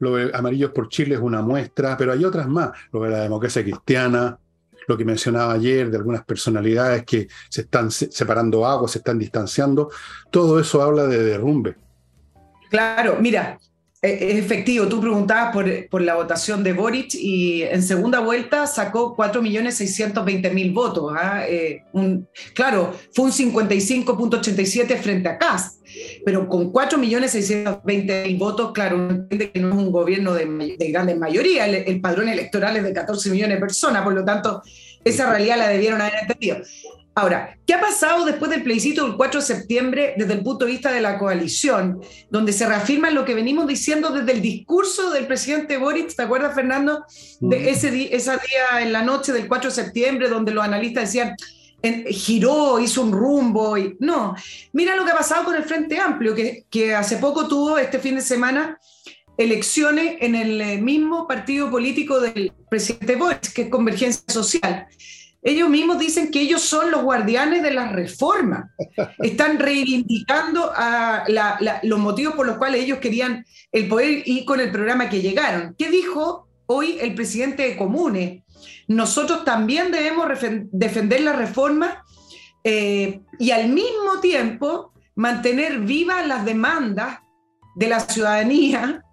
Lo 0.00 0.16
de 0.16 0.32
Amarillos 0.34 0.72
por 0.72 0.88
Chile 0.88 1.14
es 1.14 1.20
una 1.20 1.42
muestra, 1.42 1.96
pero 1.96 2.10
hay 2.12 2.24
otras 2.24 2.48
más. 2.48 2.70
Lo 2.92 3.04
de 3.04 3.10
la 3.10 3.20
democracia 3.20 3.62
cristiana, 3.62 4.40
lo 4.88 4.96
que 4.96 5.04
mencionaba 5.04 5.52
ayer 5.52 5.90
de 5.90 5.98
algunas 5.98 6.24
personalidades 6.24 7.04
que 7.04 7.28
se 7.48 7.60
están 7.60 7.90
separando 7.90 8.66
aguas, 8.66 8.92
se 8.92 8.98
están 8.98 9.18
distanciando, 9.18 9.90
todo 10.30 10.58
eso 10.58 10.82
habla 10.82 11.06
de 11.06 11.22
derrumbe. 11.22 11.76
Claro, 12.70 13.18
mira, 13.20 13.58
es 14.00 14.38
efectivo. 14.38 14.86
Tú 14.86 15.00
preguntabas 15.00 15.52
por, 15.52 15.88
por, 15.88 16.02
la 16.02 16.14
votación 16.14 16.62
de 16.62 16.72
Boric 16.72 17.14
y 17.14 17.62
en 17.62 17.82
segunda 17.82 18.20
vuelta 18.20 18.66
sacó 18.66 19.16
4.620.000 19.16 20.72
votos. 20.72 21.12
¿ah? 21.16 21.44
Eh, 21.48 21.82
un, 21.92 22.28
claro, 22.54 22.94
fue 23.12 23.24
un 23.24 23.32
55.87 23.32 24.96
frente 24.98 25.28
a 25.28 25.38
Cast, 25.38 25.84
pero 26.24 26.48
con 26.48 26.72
4.620.000 26.72 28.38
votos, 28.38 28.72
claro, 28.72 28.96
uno 28.96 29.10
entiende 29.10 29.50
que 29.50 29.60
no 29.60 29.70
es 29.70 29.74
un 29.74 29.90
gobierno 29.90 30.32
de, 30.32 30.76
de 30.78 30.90
grandes 30.90 31.18
mayoría. 31.18 31.66
El, 31.66 31.74
el, 31.74 32.00
padrón 32.00 32.28
electoral 32.28 32.76
es 32.76 32.84
de 32.84 32.92
14 32.92 33.30
millones 33.30 33.56
de 33.56 33.60
personas, 33.60 34.02
por 34.02 34.14
lo 34.14 34.24
tanto, 34.24 34.62
esa 35.04 35.28
realidad 35.28 35.58
la 35.58 35.68
debieron 35.68 36.00
haber 36.00 36.20
entendido. 36.22 36.58
Ahora, 37.18 37.58
¿qué 37.66 37.74
ha 37.74 37.80
pasado 37.80 38.24
después 38.24 38.48
del 38.48 38.62
plebiscito 38.62 39.04
del 39.04 39.16
4 39.16 39.40
de 39.40 39.46
septiembre 39.46 40.14
desde 40.16 40.34
el 40.34 40.44
punto 40.44 40.64
de 40.64 40.70
vista 40.70 40.92
de 40.92 41.00
la 41.00 41.18
coalición, 41.18 42.00
donde 42.30 42.52
se 42.52 42.64
reafirma 42.64 43.10
lo 43.10 43.24
que 43.24 43.34
venimos 43.34 43.66
diciendo 43.66 44.10
desde 44.10 44.30
el 44.30 44.40
discurso 44.40 45.10
del 45.10 45.26
presidente 45.26 45.78
Boric, 45.78 46.14
¿te 46.14 46.22
acuerdas, 46.22 46.54
Fernando? 46.54 47.04
De 47.40 47.70
ese, 47.70 47.90
día, 47.90 48.10
día 48.10 48.82
en 48.82 48.92
la 48.92 49.02
noche 49.02 49.32
del 49.32 49.48
4 49.48 49.68
de 49.68 49.74
septiembre, 49.74 50.28
donde 50.28 50.52
los 50.52 50.62
analistas 50.62 51.06
decían, 51.06 51.34
giró, 52.08 52.78
hizo 52.78 53.02
un 53.02 53.10
rumbo. 53.10 53.76
Y, 53.76 53.96
no, 53.98 54.36
mira 54.72 54.94
lo 54.94 55.04
que 55.04 55.10
ha 55.10 55.16
pasado 55.16 55.46
con 55.46 55.56
el 55.56 55.64
Frente 55.64 55.98
Amplio, 55.98 56.36
que, 56.36 56.66
que 56.70 56.94
hace 56.94 57.16
poco 57.16 57.48
tuvo 57.48 57.78
este 57.78 57.98
fin 57.98 58.14
de 58.14 58.20
semana 58.20 58.78
elecciones 59.36 60.18
en 60.20 60.36
el 60.36 60.82
mismo 60.82 61.26
partido 61.26 61.68
político 61.68 62.20
del 62.20 62.52
presidente 62.70 63.16
Boric, 63.16 63.52
que 63.52 63.62
es 63.62 63.68
Convergencia 63.68 64.22
Social 64.28 64.86
ellos 65.42 65.68
mismos 65.68 65.98
dicen 65.98 66.30
que 66.30 66.40
ellos 66.40 66.62
son 66.62 66.90
los 66.90 67.02
guardianes 67.02 67.62
de 67.62 67.72
la 67.72 67.88
reforma. 67.88 68.74
Están 69.18 69.58
reivindicando 69.58 70.72
a 70.74 71.24
los 71.82 71.98
motivos 71.98 72.34
por 72.34 72.46
los 72.46 72.58
cuales 72.58 72.82
ellos 72.82 72.98
querían 72.98 73.44
el 73.72 73.88
poder 73.88 74.22
ir 74.26 74.44
con 74.44 74.60
el 74.60 74.70
programa 74.70 75.08
que 75.08 75.22
llegaron. 75.22 75.74
¿Qué 75.78 75.90
dijo 75.90 76.48
hoy 76.66 76.98
el 77.00 77.14
presidente 77.14 77.62
de 77.62 77.76
Comune? 77.76 78.44
Nosotros 78.88 79.44
también 79.44 79.92
debemos 79.92 80.26
defender 80.72 81.20
la 81.20 81.34
reforma 81.34 82.04
eh, 82.64 83.20
y 83.38 83.50
al 83.52 83.68
mismo 83.68 84.20
tiempo 84.20 84.92
mantener 85.14 85.80
vivas 85.80 86.26
las 86.26 86.44
demandas 86.44 87.18
de 87.76 87.88
la 87.88 88.00
ciudadanía 88.00 89.04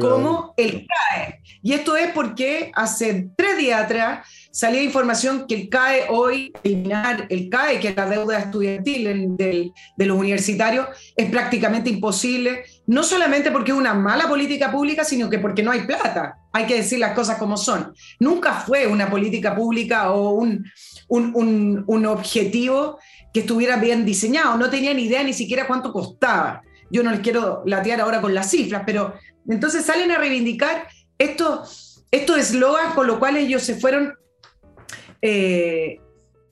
como 0.00 0.54
el 0.56 0.86
CAE. 0.86 1.40
Y 1.62 1.72
esto 1.72 1.96
es 1.96 2.12
porque 2.12 2.70
hace 2.74 3.30
tres 3.36 3.58
días 3.58 3.82
atrás 3.82 4.26
salía 4.52 4.82
información 4.82 5.46
que 5.48 5.54
el 5.54 5.68
CAE 5.68 6.06
hoy, 6.10 6.52
eliminar 6.62 7.26
el 7.30 7.48
CAE, 7.48 7.80
que 7.80 7.88
es 7.88 7.96
la 7.96 8.08
deuda 8.08 8.38
estudiantil 8.38 9.34
de 9.36 10.06
los 10.06 10.18
universitarios, 10.18 10.86
es 11.16 11.30
prácticamente 11.30 11.88
imposible, 11.88 12.64
no 12.86 13.02
solamente 13.02 13.50
porque 13.50 13.72
es 13.72 13.78
una 13.78 13.94
mala 13.94 14.28
política 14.28 14.70
pública, 14.70 15.04
sino 15.04 15.30
que 15.30 15.38
porque 15.38 15.62
no 15.62 15.70
hay 15.70 15.80
plata. 15.80 16.36
Hay 16.52 16.66
que 16.66 16.76
decir 16.76 16.98
las 16.98 17.14
cosas 17.14 17.38
como 17.38 17.56
son. 17.56 17.94
Nunca 18.20 18.52
fue 18.52 18.86
una 18.86 19.08
política 19.08 19.56
pública 19.56 20.12
o 20.12 20.32
un, 20.32 20.64
un, 21.08 21.82
un 21.86 22.06
objetivo 22.06 22.98
que 23.32 23.40
estuviera 23.40 23.76
bien 23.76 24.04
diseñado. 24.04 24.58
No 24.58 24.68
tenía 24.68 24.92
ni 24.92 25.04
idea 25.04 25.24
ni 25.24 25.32
siquiera 25.32 25.66
cuánto 25.66 25.92
costaba. 25.92 26.62
Yo 26.90 27.02
no 27.02 27.10
les 27.10 27.20
quiero 27.20 27.62
latear 27.64 28.02
ahora 28.02 28.20
con 28.20 28.34
las 28.34 28.50
cifras, 28.50 28.82
pero 28.84 29.14
entonces 29.48 29.86
salen 29.86 30.10
a 30.10 30.18
reivindicar 30.18 30.88
estos 31.16 32.04
eslogans 32.10 32.94
con 32.94 33.06
los 33.06 33.18
cuales 33.18 33.44
ellos 33.44 33.62
se 33.62 33.76
fueron 33.76 34.12
eh, 35.22 36.00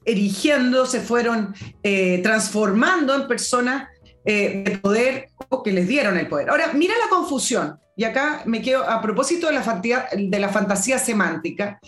erigiendo, 0.04 0.86
se 0.86 1.00
fueron 1.00 1.54
eh, 1.82 2.20
transformando 2.22 3.14
en 3.14 3.28
personas 3.28 3.88
eh, 4.24 4.62
de 4.64 4.78
poder 4.78 5.28
o 5.48 5.62
que 5.62 5.72
les 5.72 5.88
dieron 5.88 6.16
el 6.16 6.28
poder. 6.28 6.50
Ahora, 6.50 6.72
mira 6.72 6.94
la 7.02 7.08
confusión, 7.08 7.78
y 7.96 8.04
acá 8.04 8.42
me 8.46 8.62
quedo 8.62 8.88
a 8.88 9.02
propósito 9.02 9.48
de 9.48 9.54
la, 9.54 10.08
de 10.16 10.38
la 10.38 10.48
fantasía 10.48 10.98
semántica, 10.98 11.80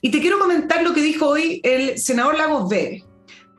y 0.00 0.10
te 0.10 0.20
quiero 0.20 0.38
comentar 0.38 0.82
lo 0.82 0.94
que 0.94 1.02
dijo 1.02 1.26
hoy 1.26 1.60
el 1.62 1.98
senador 1.98 2.38
Lagos 2.38 2.68
Vélez, 2.70 3.04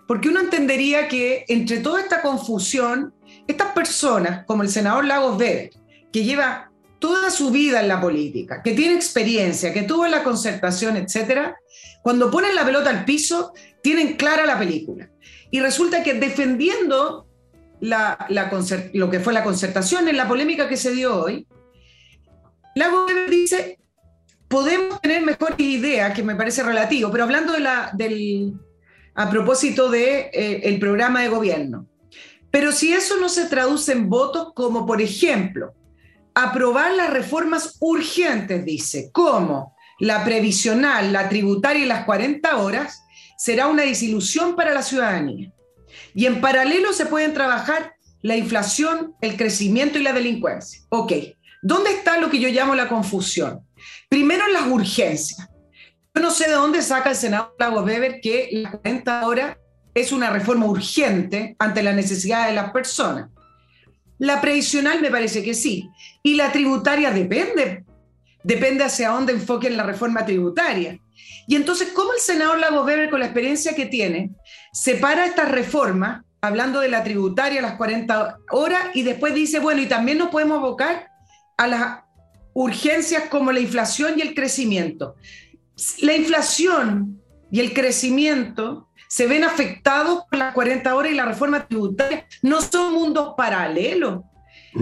porque 0.08 0.30
uno 0.30 0.40
entendería 0.40 1.08
que 1.08 1.46
entre 1.48 1.78
toda 1.78 2.02
esta 2.02 2.22
confusión, 2.22 3.14
estas 3.48 3.74
personas, 3.74 4.46
como 4.46 4.64
el 4.64 4.70
senador 4.70 5.06
Lagos 5.06 5.38
Vélez, 5.38 5.72
que 6.12 6.24
lleva 6.24 6.72
toda 7.00 7.32
su 7.32 7.52
vida 7.52 7.82
en 7.82 7.88
la 7.88 8.02
política, 8.02 8.62
que 8.62 8.74
tiene 8.74 8.96
experiencia, 8.96 9.74
que 9.74 9.84
tuvo 9.84 10.08
la 10.08 10.24
concertación, 10.24 10.98
etcétera, 10.98 11.56
cuando 12.02 12.32
ponen 12.32 12.56
la 12.56 12.66
pelota 12.66 12.90
al 12.90 13.06
piso, 13.06 13.54
tienen 13.82 14.16
clara 14.16 14.46
la 14.46 14.58
película. 14.58 15.10
Y 15.50 15.60
resulta 15.60 16.04
que 16.04 16.16
defendiendo 16.16 17.28
la, 17.80 18.28
lo 18.94 19.10
que 19.10 19.20
fue 19.20 19.34
la 19.34 19.44
concertación 19.44 20.08
en 20.08 20.18
la 20.18 20.28
polémica 20.28 20.70
que 20.70 20.78
se 20.78 20.92
dio 20.92 21.24
hoy, 21.24 21.48
Lago 22.76 23.06
dice, 23.30 23.80
podemos 24.48 25.02
tener 25.02 25.22
mejores 25.24 25.60
ideas, 25.60 26.14
que 26.14 26.24
me 26.24 26.36
parece 26.36 26.64
relativo, 26.64 27.12
pero 27.12 27.24
hablando 27.24 27.54
de 27.54 27.60
la, 27.60 27.92
del, 27.94 28.54
a 29.16 29.30
propósito 29.30 29.90
del 29.90 30.32
de, 30.32 30.60
eh, 30.64 30.78
programa 30.80 31.22
de 31.22 31.30
gobierno. 31.30 31.88
Pero 32.50 32.72
si 32.72 32.94
eso 32.94 33.18
no 33.18 33.30
se 33.30 33.46
traduce 33.46 33.92
en 33.92 34.10
votos, 34.10 34.54
como 34.54 34.86
por 34.86 35.02
ejemplo, 35.02 35.74
aprobar 36.34 36.94
las 36.94 37.10
reformas 37.10 37.78
urgentes, 37.80 38.64
dice, 38.66 39.10
como 39.12 39.76
la 40.02 40.26
previsional, 40.26 41.14
la 41.14 41.30
tributaria 41.30 41.86
y 41.86 41.88
las 41.88 42.06
40 42.06 42.58
horas, 42.58 43.04
será 43.38 43.68
una 43.68 43.84
disilusión 43.84 44.56
para 44.56 44.74
la 44.74 44.82
ciudadanía. 44.82 45.54
Y 46.16 46.26
en 46.26 46.42
paralelo 46.42 46.92
se 46.92 47.06
pueden 47.06 47.36
trabajar 47.36 47.94
la 48.24 48.36
inflación, 48.36 49.14
el 49.22 49.38
crecimiento 49.38 50.00
y 50.00 50.04
la 50.04 50.12
delincuencia. 50.12 50.82
Ok, 50.90 51.14
¿dónde 51.62 51.92
está 51.92 52.18
lo 52.18 52.32
que 52.32 52.40
yo 52.40 52.50
llamo 52.50 52.74
la 52.74 52.90
confusión? 52.90 53.62
Primero 54.10 54.48
las 54.48 54.66
urgencias. 54.68 55.48
Yo 56.16 56.22
no 56.22 56.32
sé 56.32 56.48
de 56.48 56.56
dónde 56.56 56.82
saca 56.82 57.12
el 57.12 57.16
senador 57.16 57.56
Lagos 57.60 57.86
Weber 57.86 58.22
que 58.22 58.50
las 58.54 58.76
40 58.78 59.28
horas 59.28 59.58
es 59.94 60.12
una 60.12 60.32
reforma 60.32 60.66
urgente 60.66 61.56
ante 61.60 61.84
la 61.84 61.94
necesidad 61.94 62.48
de 62.48 62.56
las 62.56 62.72
personas. 62.72 63.30
La 64.18 64.42
previsional 64.42 65.00
me 65.00 65.12
parece 65.12 65.44
que 65.44 65.54
sí. 65.54 65.88
Y 66.24 66.34
la 66.36 66.52
tributaria 66.52 67.12
depende. 67.12 67.86
Depende 68.44 68.84
hacia 68.84 69.10
dónde 69.10 69.34
enfoquen 69.34 69.78
la 69.78 69.84
reforma 69.84 70.26
tributaria. 70.26 71.00
Y 71.48 71.56
entonces, 71.56 71.90
¿cómo 71.94 72.14
el 72.14 72.20
senador 72.20 72.60
Lagos 72.60 72.86
Weber, 72.86 73.10
con 73.10 73.20
la 73.20 73.26
experiencia 73.26 73.76
que 73.76 73.86
tiene, 73.86 74.32
separa 74.72 75.26
esta 75.26 75.46
reforma, 75.46 76.26
hablando 76.42 76.80
de 76.80 76.90
la 76.90 77.04
tributaria, 77.04 77.62
las 77.62 77.76
40 77.76 78.38
horas, 78.52 78.84
y 78.94 79.04
después 79.04 79.34
dice, 79.34 79.60
bueno, 79.60 79.82
y 79.82 79.88
también 79.88 80.18
nos 80.18 80.30
podemos 80.30 80.60
abocar 80.60 81.10
a 81.58 81.68
las 81.68 82.00
urgencias 82.54 83.24
como 83.30 83.52
la 83.52 83.60
inflación 83.60 84.14
y 84.18 84.22
el 84.22 84.34
crecimiento? 84.34 85.16
La 86.02 86.16
inflación 86.16 87.22
y 87.52 87.60
el 87.60 87.74
crecimiento 87.74 88.88
se 89.08 89.28
ven 89.28 89.44
afectados 89.44 90.24
por 90.30 90.40
las 90.40 90.54
40 90.54 90.96
horas 90.96 91.12
y 91.12 91.16
la 91.16 91.26
reforma 91.26 91.68
tributaria. 91.68 92.26
No 92.42 92.62
son 92.62 92.94
mundos 92.94 93.34
paralelos. 93.36 94.22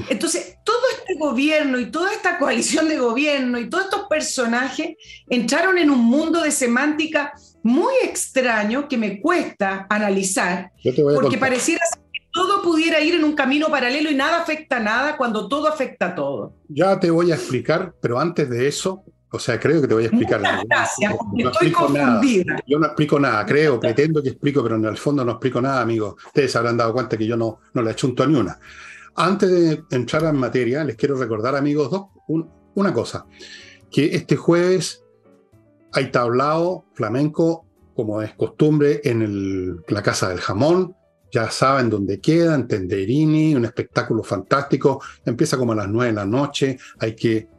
Entonces, 0.10 0.58
todo 0.64 0.82
este 1.00 1.16
gobierno 1.18 1.80
y 1.80 1.92
toda 1.92 2.14
esta 2.14 2.38
coalición 2.38 2.88
de 2.88 2.98
gobierno 2.98 3.60
y 3.60 3.70
todos 3.70 3.86
estos 3.86 4.08
personajes 4.08 4.96
entraron 5.30 5.78
en 5.78 5.90
un 5.90 6.00
mundo 6.00 6.42
de 6.42 6.52
semántica 6.52 7.34
muy 7.64 7.94
extraño 8.04 8.88
que 8.88 8.98
me 8.98 9.20
cuesta 9.20 9.88
analizar, 9.90 10.72
porque 11.16 11.38
pareciera 11.38 11.82
que 12.14 12.22
todo 12.32 12.62
pudiera 12.62 13.00
ir 13.02 13.16
en 13.16 13.24
un 13.24 13.34
camino 13.34 13.68
paralelo 13.70 14.10
y 14.10 14.16
nada 14.16 14.42
afecta 14.42 14.78
a 14.78 14.80
nada 14.80 15.18
cuando 15.18 15.48
todo 15.48 15.68
afecta 15.68 16.08
a 16.08 16.16
todo. 16.16 16.54
Ya 16.68 17.00
te 17.00 17.10
voy 17.10 17.32
a 17.32 17.36
explicar, 17.36 17.94
pero 18.02 18.20
antes 18.20 18.50
de 18.50 18.68
eso, 18.68 19.04
o 19.32 19.40
sea, 19.40 19.60
creo 19.60 19.82
que 19.82 19.88
te 19.88 19.94
voy 19.94 20.04
a 20.04 20.08
explicar. 20.08 20.40
Muchas 20.40 20.64
gracias, 20.66 21.14
no, 21.34 21.50
estoy 21.50 21.72
confundida. 21.72 22.64
Yo 22.66 22.80
no 22.80 22.86
explico 22.88 23.20
nada, 23.20 23.46
creo, 23.46 23.80
pretendo 23.80 24.24
que 24.24 24.30
explico, 24.30 24.64
pero 24.64 24.76
en 24.76 24.86
el 24.86 24.98
fondo 24.98 25.26
no 25.26 25.34
explico 25.34 25.62
nada, 25.62 25.82
amigos. 25.82 26.16
Ustedes 26.28 26.56
habrán 26.56 26.78
dado 26.78 26.94
cuenta 26.94 27.18
que 27.18 27.28
yo 27.28 27.36
no, 27.36 27.60
no 27.74 27.82
le 27.82 27.92
achunto 27.92 28.26
ni 28.26 28.36
una. 28.36 28.58
Antes 29.22 29.50
de 29.52 29.84
entrar 29.92 30.24
en 30.24 30.38
materia, 30.38 30.82
les 30.86 30.96
quiero 30.96 31.18
recordar, 31.18 31.54
amigos, 31.54 31.92
dos, 31.92 32.06
una 32.76 32.94
cosa, 32.94 33.26
que 33.92 34.16
este 34.16 34.38
jueves 34.38 35.04
hay 35.92 36.10
tablao 36.10 36.86
flamenco, 36.94 37.66
como 37.94 38.22
es 38.22 38.34
costumbre, 38.36 39.02
en 39.04 39.84
la 39.90 40.02
Casa 40.02 40.30
del 40.30 40.40
Jamón. 40.40 40.96
Ya 41.34 41.52
saben 41.52 41.90
dónde 41.90 42.22
queda, 42.22 42.56
en 42.56 42.70
Tenderini, 42.70 43.56
un 43.56 43.66
espectáculo 43.66 44.24
fantástico. 44.24 45.04
Empieza 45.26 45.58
como 45.58 45.74
a 45.74 45.76
las 45.76 45.90
nueve 45.90 46.12
de 46.12 46.16
la 46.16 46.26
noche, 46.26 46.78
hay 46.98 47.14
que 47.14 47.50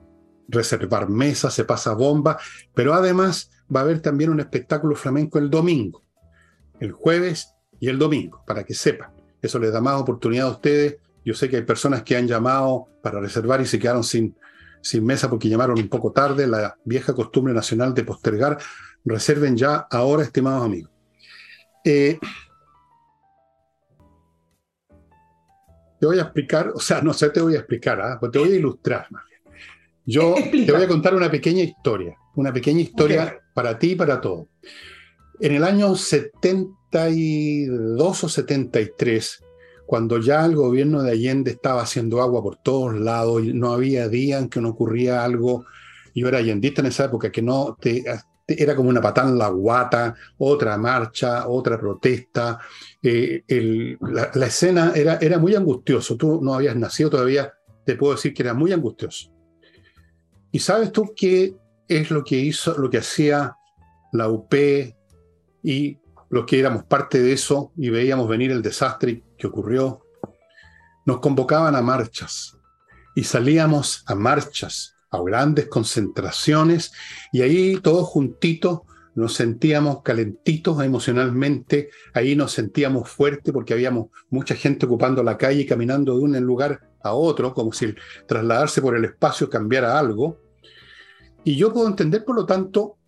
reservar 0.49 1.11
mesas, 1.11 1.53
se 1.53 1.67
pasa 1.67 1.93
bomba, 1.93 2.39
pero 2.73 2.95
además 2.95 3.51
va 3.75 3.81
a 3.81 3.83
haber 3.83 4.01
también 4.01 4.31
un 4.31 4.41
espectáculo 4.41 4.97
flamenco 4.97 5.39
el 5.39 5.51
domingo, 5.51 6.07
el 6.81 6.93
jueves 6.93 7.53
y 7.79 7.91
el 7.91 7.99
domingo, 7.99 8.43
para 8.47 8.65
que 8.65 8.73
sepan. 8.73 9.13
Eso 9.43 9.59
les 9.59 9.75
da 9.75 9.83
más 9.83 10.01
oportunidad 10.01 10.47
a 10.47 10.53
ustedes 10.53 10.97
yo 11.31 11.37
sé 11.37 11.49
que 11.49 11.59
hay 11.59 11.63
personas 11.63 12.03
que 12.03 12.17
han 12.17 12.27
llamado 12.27 12.89
para 13.05 13.21
reservar 13.21 13.61
y 13.61 13.67
se 13.67 13.79
quedaron 13.79 14.03
sin, 14.03 14.35
sin 14.83 15.05
mesa 15.05 15.31
porque 15.31 15.49
llamaron 15.49 15.79
un 15.79 15.89
poco 15.89 16.11
tarde, 16.11 16.49
la 16.49 16.77
vieja 16.85 17.15
costumbre 17.15 17.55
nacional 17.55 17.95
de 17.95 18.03
postergar. 18.03 18.59
Reserven 19.05 19.57
ya 19.57 19.87
ahora, 19.93 20.25
estimados 20.25 20.65
amigos. 20.65 20.91
Eh, 21.85 22.19
te 26.01 26.07
voy 26.07 26.19
a 26.19 26.23
explicar, 26.23 26.73
o 26.75 26.81
sea, 26.81 27.01
no 27.01 27.13
sé, 27.13 27.31
te 27.31 27.41
voy 27.41 27.55
a 27.55 27.59
explicar, 27.59 28.01
¿ah? 28.01 28.19
te 28.21 28.39
voy 28.41 28.51
a 28.51 28.57
ilustrar 28.57 29.07
más 29.11 29.23
bien. 29.29 29.41
Yo 30.05 30.35
te 30.51 30.73
voy 30.73 30.83
a 30.83 30.89
contar 30.89 31.15
una 31.15 31.31
pequeña 31.31 31.63
historia, 31.63 32.17
una 32.35 32.53
pequeña 32.53 32.81
historia 32.81 33.39
para 33.55 33.79
ti 33.79 33.93
y 33.93 33.95
para 33.95 34.21
todos. 34.21 34.49
En 35.39 35.55
el 35.55 35.63
año 35.63 35.95
72 35.95 38.25
o 38.25 38.29
73, 38.29 39.45
cuando 39.91 40.21
ya 40.21 40.47
el 40.47 40.55
gobierno 40.55 41.03
de 41.03 41.11
Allende 41.11 41.51
estaba 41.51 41.83
haciendo 41.83 42.23
agua 42.23 42.45
por 42.45 42.59
todos 42.59 42.95
lados 42.95 43.43
y 43.43 43.53
no 43.53 43.73
había 43.73 44.09
día 44.09 44.39
en 44.39 44.49
que 44.49 44.61
no 44.61 44.69
ocurría 44.69 45.25
algo. 45.25 45.65
Yo 46.15 46.29
era 46.29 46.39
allendista 46.39 46.81
en 46.81 46.87
esa 46.87 47.07
época, 47.07 47.33
que 47.33 47.43
no 47.43 47.77
te, 47.81 48.05
era 48.47 48.77
como 48.77 48.89
una 48.89 49.01
patada 49.01 49.31
en 49.31 49.39
la 49.39 49.49
guata, 49.49 50.15
otra 50.39 50.79
marcha, 50.79 51.49
otra 51.49 51.77
protesta. 51.81 52.61
Eh, 53.03 53.43
la, 54.01 54.47
escena 54.47 54.93
era, 54.95 55.17
era 55.17 55.41
muy 55.41 55.57
angustioso. 55.57 56.17
Tú 56.17 56.41
no 56.41 56.55
habías 56.55 56.77
nacido 56.77 57.11
todavía, 57.11 57.53
te 57.85 57.97
puedo 57.97 58.15
decir 58.15 58.33
que 58.33 58.45
era 58.45 58.55
muy 58.55 58.73
angustioso. 58.73 59.33
¿Y 60.53 60.61
sabes 60.61 60.93
tú 60.93 61.13
qué 61.17 61.57
es 61.89 62.13
lo 62.13 62.23
que 62.23 62.37
hizo, 62.37 62.79
lo 62.79 62.91
que 62.91 62.99
hacía 62.99 63.57
la 64.13 64.29
UP 64.29 64.55
y 65.65 65.99
los 66.29 66.47
que 66.47 66.61
éramos 66.61 66.85
parte 66.85 67.21
de 67.21 67.33
eso 67.33 67.73
y 67.77 67.91
veíamos 67.91 68.29
venir 68.29 68.53
el 68.53 68.63
desastre 68.63 69.25
que 69.41 69.49
ocurrió, 69.49 70.07
nos 71.07 71.19
convocaban 71.19 71.75
a 71.75 71.83
marchas 71.83 72.57
y 73.17 73.25
salíamos 73.25 74.05
a 74.07 74.15
marchas, 74.15 74.95
a 75.11 75.21
grandes 75.21 75.67
concentraciones 75.67 76.93
y 77.33 77.43
ahí 77.43 77.81
todos 77.81 78.07
juntitos 78.07 78.83
nos 79.17 79.35
sentíamos 79.35 80.03
calentitos 80.03 80.83
emocionalmente, 80.83 81.91
ahí 82.15 82.37
nos 82.37 82.53
sentíamos 82.53 83.09
fuertes 83.09 83.53
porque 83.53 83.75
habíamos 83.75 84.09
mucha 84.31 84.55
gente 84.55 84.87
ocupando 84.87 85.23
la 85.25 85.37
calle 85.37 85.63
y 85.63 85.67
caminando 85.67 86.17
de 86.17 86.23
un 86.23 86.41
lugar 86.41 86.89
a 87.03 87.15
otro, 87.15 87.53
como 87.53 87.73
si 87.73 87.87
el 87.87 87.99
trasladarse 88.29 88.81
por 88.81 88.97
el 88.97 89.05
espacio 89.05 89.51
cambiara 89.51 89.99
algo. 89.99 90.39
Y 91.43 91.57
yo 91.57 91.73
puedo 91.73 91.89
entender, 91.89 92.25
por 92.25 92.37
lo 92.37 92.47
tanto, 92.47 92.99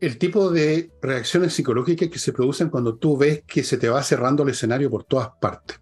el 0.00 0.18
tipo 0.18 0.50
de 0.50 0.90
reacciones 1.00 1.54
psicológicas 1.54 2.08
que 2.08 2.18
se 2.18 2.32
producen 2.32 2.68
cuando 2.68 2.96
tú 2.96 3.16
ves 3.16 3.42
que 3.46 3.64
se 3.64 3.78
te 3.78 3.88
va 3.88 4.02
cerrando 4.02 4.42
el 4.42 4.50
escenario 4.50 4.90
por 4.90 5.04
todas 5.04 5.30
partes. 5.40 5.80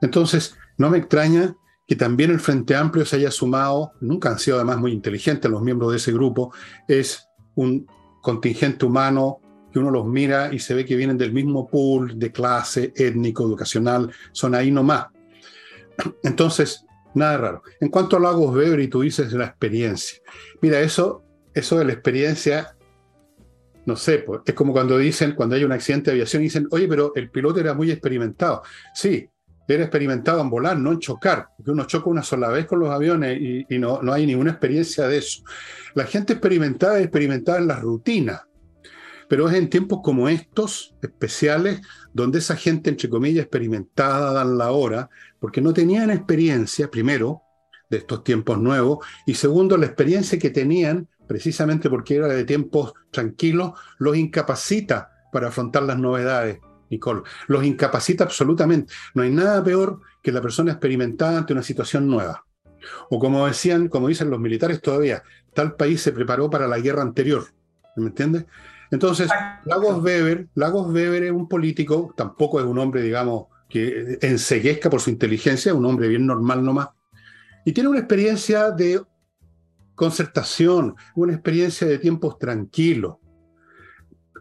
Entonces, 0.00 0.56
no 0.78 0.90
me 0.90 0.98
extraña 0.98 1.54
que 1.86 1.96
también 1.96 2.30
el 2.30 2.40
Frente 2.40 2.74
Amplio 2.74 3.04
se 3.04 3.16
haya 3.16 3.30
sumado, 3.30 3.92
nunca 4.00 4.30
han 4.30 4.38
sido 4.38 4.56
además 4.56 4.78
muy 4.78 4.92
inteligentes 4.92 5.50
los 5.50 5.62
miembros 5.62 5.90
de 5.90 5.98
ese 5.98 6.12
grupo, 6.12 6.52
es 6.88 7.28
un 7.54 7.86
contingente 8.22 8.86
humano 8.86 9.40
que 9.72 9.78
uno 9.78 9.90
los 9.90 10.06
mira 10.06 10.52
y 10.52 10.58
se 10.58 10.74
ve 10.74 10.84
que 10.84 10.96
vienen 10.96 11.18
del 11.18 11.32
mismo 11.32 11.68
pool 11.68 12.18
de 12.18 12.30
clase, 12.30 12.92
étnico, 12.96 13.44
educacional, 13.44 14.12
son 14.32 14.54
ahí 14.54 14.70
nomás. 14.70 15.06
Entonces, 16.22 16.84
nada 17.14 17.38
raro. 17.38 17.62
En 17.80 17.88
cuanto 17.88 18.16
a 18.16 18.20
Lagos 18.20 18.54
Weber 18.54 18.80
y 18.80 18.88
tú 18.88 19.00
dices 19.00 19.32
la 19.32 19.46
experiencia, 19.46 20.20
mira, 20.60 20.80
eso, 20.80 21.24
eso 21.54 21.78
de 21.78 21.84
la 21.84 21.92
experiencia 21.92 22.76
no 23.86 23.96
sé, 23.96 24.18
pues, 24.20 24.40
es 24.46 24.54
como 24.54 24.72
cuando 24.72 24.98
dicen, 24.98 25.32
cuando 25.34 25.56
hay 25.56 25.64
un 25.64 25.72
accidente 25.72 26.10
de 26.10 26.16
aviación, 26.16 26.42
dicen, 26.42 26.66
oye, 26.70 26.86
pero 26.88 27.12
el 27.14 27.30
piloto 27.30 27.60
era 27.60 27.74
muy 27.74 27.90
experimentado. 27.90 28.62
Sí, 28.94 29.28
era 29.74 29.84
experimentado 29.84 30.40
en 30.40 30.50
volar, 30.50 30.78
no 30.78 30.92
en 30.92 30.98
chocar, 30.98 31.48
porque 31.56 31.70
uno 31.70 31.84
choca 31.86 32.10
una 32.10 32.22
sola 32.22 32.48
vez 32.48 32.66
con 32.66 32.80
los 32.80 32.90
aviones 32.90 33.38
y, 33.40 33.78
no, 33.78 34.02
no, 34.02 34.12
hay 34.12 34.26
ninguna 34.26 34.50
experiencia 34.50 35.06
de 35.08 35.18
eso. 35.18 35.42
La 35.94 36.04
gente 36.04 36.34
experimentada 36.34 36.98
es 36.98 37.04
experimentada 37.04 37.58
en 37.58 37.68
las 37.68 37.80
rutinas, 37.80 38.42
pero 39.28 39.48
es 39.48 39.54
en 39.54 39.70
tiempos 39.70 40.00
como 40.02 40.28
estos, 40.28 40.94
especiales, 41.02 41.80
donde 42.12 42.38
esa 42.38 42.56
gente, 42.56 42.90
entre 42.90 43.08
comillas, 43.08 43.44
experimentada 43.44 44.32
dan 44.32 44.58
la 44.58 44.72
hora, 44.72 45.08
porque 45.38 45.60
no 45.60 45.72
tenían 45.72 46.10
experiencia, 46.10 46.90
primero, 46.90 47.42
de 47.88 47.98
estos 47.98 48.24
tiempos 48.24 48.58
nuevos, 48.58 49.04
y 49.26 49.34
segundo, 49.34 49.76
la 49.76 49.86
experiencia 49.86 50.38
que 50.38 50.50
tenían 50.50 51.08
precisamente 51.32 51.88
porque 51.88 52.16
era 52.16 52.28
de 52.28 52.44
tiempos 52.44 52.92
tranquilos, 53.10 53.72
los 53.98 54.14
incapacita 54.18 55.10
para 55.32 55.48
afrontar 55.48 55.82
las 55.84 55.96
novedades, 55.98 56.60
Nicole. 56.90 57.22
Los 57.48 57.64
incapacita 57.64 58.24
absolutamente. 58.24 58.92
No 59.14 59.22
hay 59.22 59.30
nada 59.30 59.64
peor 59.64 60.00
que 60.22 60.30
la 60.30 60.42
persona 60.42 60.72
experimentada 60.72 61.38
ante 61.38 61.54
una 61.54 61.62
situación 61.62 62.06
nueva. 62.06 62.44
O 63.08 63.18
como 63.18 63.46
decían, 63.46 63.88
como 63.88 64.08
dicen 64.08 64.28
los 64.28 64.40
militares 64.40 64.82
todavía, 64.82 65.22
tal 65.54 65.74
país 65.74 66.02
se 66.02 66.12
preparó 66.12 66.50
para 66.50 66.68
la 66.68 66.78
guerra 66.78 67.00
anterior. 67.00 67.46
¿Me 67.96 68.08
entiendes? 68.08 68.44
Entonces, 68.90 69.30
Lagos 69.64 70.04
Weber, 70.04 70.48
Lagos 70.54 70.92
Weber 70.92 71.22
es 71.22 71.32
un 71.32 71.48
político, 71.48 72.12
tampoco 72.14 72.60
es 72.60 72.66
un 72.66 72.76
hombre, 72.76 73.00
digamos, 73.00 73.46
que 73.70 74.18
enseguezca 74.20 74.90
por 74.90 75.00
su 75.00 75.08
inteligencia, 75.08 75.72
es 75.72 75.78
un 75.78 75.86
hombre 75.86 76.08
bien 76.08 76.26
normal 76.26 76.62
nomás. 76.62 76.88
Y 77.64 77.72
tiene 77.72 77.88
una 77.88 78.00
experiencia 78.00 78.70
de 78.70 79.00
concertación, 80.02 80.96
una 81.14 81.32
experiencia 81.32 81.86
de 81.86 81.96
tiempos 81.96 82.36
tranquilos. 82.36 83.18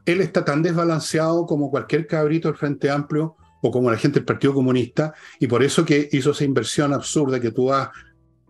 Él 0.08 0.20
está 0.22 0.44
tan 0.44 0.64
desbalanceado 0.64 1.46
como 1.46 1.70
cualquier 1.70 2.08
cabrito 2.08 2.48
del 2.48 2.58
Frente 2.58 2.90
Amplio 2.90 3.36
o 3.62 3.70
como 3.70 3.92
la 3.92 3.98
gente 3.98 4.18
del 4.18 4.26
Partido 4.26 4.56
Comunista, 4.56 5.14
y 5.40 5.46
por 5.46 5.62
eso 5.62 5.86
que 5.86 6.10
hizo 6.14 6.32
esa 6.32 6.46
inversión 6.46 6.94
absurda 6.94 7.40
que 7.40 7.52
tú 7.52 7.72
has 7.72 7.90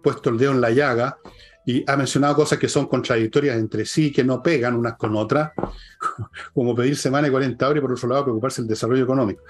puesto 0.02 0.30
el 0.30 0.38
dedo 0.38 0.54
en 0.54 0.62
la 0.62 0.70
llaga 0.70 1.18
y 1.66 1.84
ha 1.86 1.98
mencionado 1.98 2.34
cosas 2.34 2.58
que 2.58 2.70
son 2.70 2.88
contradictorias 2.88 3.58
entre 3.58 3.86
sí, 3.86 4.14
que 4.14 4.24
no 4.24 4.42
pegan 4.42 4.78
unas 4.78 4.96
con 4.96 5.14
otras, 5.18 5.52
como 6.54 6.74
pedir 6.74 6.96
semana 6.96 7.28
y 7.28 7.32
40 7.32 7.68
horas 7.68 7.78
y 7.78 7.82
por 7.82 7.92
otro 7.92 8.08
lado 8.08 8.24
preocuparse 8.24 8.62
del 8.62 8.70
desarrollo 8.70 9.04
económico. 9.04 9.44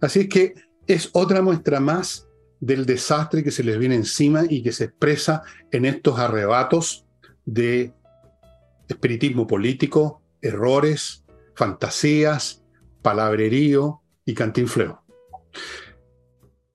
Así 0.00 0.20
es 0.20 0.28
que 0.30 0.54
es 0.86 1.10
otra 1.12 1.42
muestra 1.42 1.80
más 1.80 2.26
del 2.64 2.86
desastre 2.86 3.44
que 3.44 3.50
se 3.50 3.62
les 3.62 3.78
viene 3.78 3.94
encima 3.94 4.44
y 4.48 4.62
que 4.62 4.72
se 4.72 4.84
expresa 4.84 5.42
en 5.70 5.84
estos 5.84 6.18
arrebatos 6.18 7.04
de 7.44 7.92
espiritismo 8.88 9.46
político, 9.46 10.22
errores, 10.40 11.24
fantasías, 11.54 12.62
palabrerío 13.02 14.00
y 14.24 14.32
cantinfleo. 14.32 15.02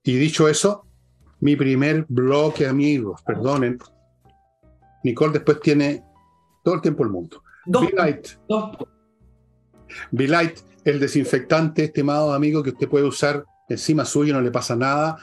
Y 0.03 0.17
dicho 0.17 0.47
eso, 0.47 0.85
mi 1.39 1.55
primer 1.55 2.05
bloque, 2.07 2.67
amigos, 2.67 3.21
perdonen, 3.25 3.79
Nicole 5.03 5.33
después 5.33 5.59
tiene 5.59 6.03
todo 6.63 6.75
el 6.75 6.81
tiempo 6.81 7.03
el 7.03 7.09
mundo. 7.09 7.41
Light. 7.95 8.27
Light, 10.11 10.59
el 10.85 10.99
desinfectante, 10.99 11.85
estimado 11.85 12.33
amigo, 12.33 12.61
que 12.61 12.71
usted 12.71 12.87
puede 12.87 13.05
usar 13.05 13.43
encima 13.69 14.05
suyo, 14.05 14.33
no 14.33 14.41
le 14.41 14.51
pasa 14.51 14.75
nada. 14.75 15.17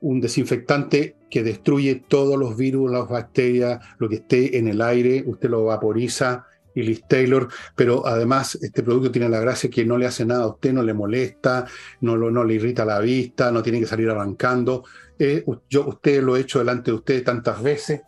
Un 0.00 0.20
desinfectante 0.20 1.16
que 1.30 1.42
destruye 1.42 2.02
todos 2.08 2.38
los 2.38 2.56
virus, 2.56 2.90
las 2.90 3.08
bacterias, 3.08 3.84
lo 3.98 4.08
que 4.08 4.16
esté 4.16 4.58
en 4.58 4.68
el 4.68 4.80
aire, 4.80 5.22
usted 5.26 5.50
lo 5.50 5.64
vaporiza 5.64 6.46
y 6.74 6.94
Taylor, 6.96 7.48
pero 7.74 8.06
además 8.06 8.56
este 8.60 8.82
producto 8.82 9.10
tiene 9.10 9.28
la 9.28 9.40
gracia 9.40 9.70
que 9.70 9.84
no 9.84 9.98
le 9.98 10.06
hace 10.06 10.24
nada 10.24 10.44
a 10.44 10.48
usted, 10.48 10.72
no 10.72 10.82
le 10.82 10.94
molesta, 10.94 11.66
no, 12.00 12.44
le 12.44 12.54
irrita 12.54 12.84
la 12.84 13.00
vista, 13.00 13.50
no 13.50 13.62
tiene 13.62 13.80
que 13.80 13.86
salir 13.86 14.08
arrancando. 14.08 14.84
Eh, 15.18 15.44
yo, 15.68 15.86
usted 15.86 16.22
lo 16.22 16.36
he 16.36 16.40
hecho 16.40 16.60
delante 16.60 16.90
de 16.90 16.96
usted 16.96 17.24
tantas 17.24 17.62
veces, 17.62 18.02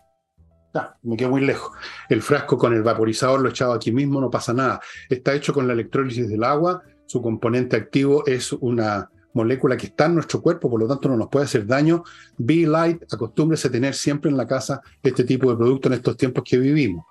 me 1.03 1.17
quedo 1.17 1.31
muy 1.31 1.43
lejos. 1.43 1.73
El 2.09 2.23
frasco 2.23 2.57
con 2.57 2.73
el 2.73 2.83
vaporizador 2.83 3.41
lo 3.41 3.49
he 3.49 3.51
echado 3.51 3.73
aquí 3.73 3.93
mismo, 3.93 4.21
no 4.21 4.31
pasa 4.31 4.55
nada. 4.55 4.81
Está 5.09 5.35
hecho 5.35 5.53
con 5.53 5.67
la 5.67 5.75
electrólisis 5.75 6.29
del 6.29 6.45
agua, 6.45 6.83
su 7.07 7.21
componente 7.21 7.77
activo 7.77 8.25
es 8.27 8.53
una 8.55 9.11
molécula 9.35 9.77
que 9.77 9.87
está 9.87 10.07
en 10.07 10.14
nuestro 10.14 10.40
cuerpo, 10.40 10.71
por 10.71 10.81
lo 10.81 10.88
tanto 10.88 11.09
no 11.09 11.16
nos 11.16 11.29
puede 11.29 11.45
hacer 11.45 11.66
daño. 11.66 12.05
Be 12.38 12.66
Light, 12.66 13.12
acostúmbrese 13.12 13.68
a 13.68 13.71
tener 13.71 13.95
siempre 13.95 14.31
en 14.31 14.37
la 14.37 14.47
casa 14.47 14.81
este 15.03 15.25
tipo 15.25 15.51
de 15.51 15.57
producto 15.57 15.88
en 15.88 15.95
estos 15.95 16.16
tiempos 16.16 16.45
que 16.47 16.59
vivimos. 16.59 17.05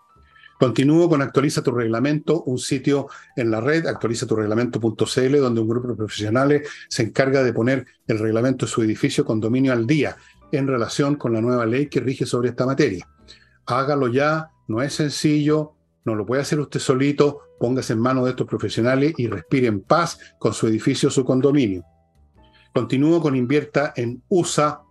Continúo 0.59 1.09
con 1.09 1.23
Actualiza 1.23 1.63
tu 1.63 1.71
reglamento, 1.71 2.43
un 2.43 2.59
sitio 2.59 3.07
en 3.35 3.49
la 3.49 3.61
red, 3.61 3.87
actualizaturreglamento.cl, 3.87 5.37
donde 5.37 5.61
un 5.61 5.67
grupo 5.67 5.87
de 5.87 5.95
profesionales 5.95 6.69
se 6.87 7.03
encarga 7.03 7.43
de 7.43 7.51
poner 7.51 7.87
el 8.07 8.19
reglamento 8.19 8.65
de 8.65 8.71
su 8.71 8.83
edificio 8.83 9.25
condominio 9.25 9.73
al 9.73 9.87
día 9.87 10.17
en 10.51 10.67
relación 10.67 11.15
con 11.15 11.33
la 11.33 11.41
nueva 11.41 11.65
ley 11.65 11.87
que 11.87 11.99
rige 11.99 12.27
sobre 12.27 12.49
esta 12.49 12.67
materia 12.67 13.07
hágalo 13.65 14.07
ya, 14.07 14.51
no 14.67 14.81
es 14.81 14.93
sencillo, 14.93 15.73
no 16.05 16.15
lo 16.15 16.25
puede 16.25 16.41
hacer 16.41 16.59
usted 16.59 16.79
solito, 16.79 17.41
póngase 17.59 17.93
en 17.93 17.99
manos 17.99 18.25
de 18.25 18.31
estos 18.31 18.47
profesionales 18.47 19.13
y 19.17 19.27
respire 19.27 19.67
en 19.67 19.81
paz 19.81 20.19
con 20.39 20.53
su 20.53 20.67
edificio 20.67 21.09
su 21.09 21.23
condominio. 21.23 21.83
Continúo 22.73 23.21
con 23.21 23.35
Invierta 23.35 23.93
en 23.95 24.21
USA, 24.29 24.81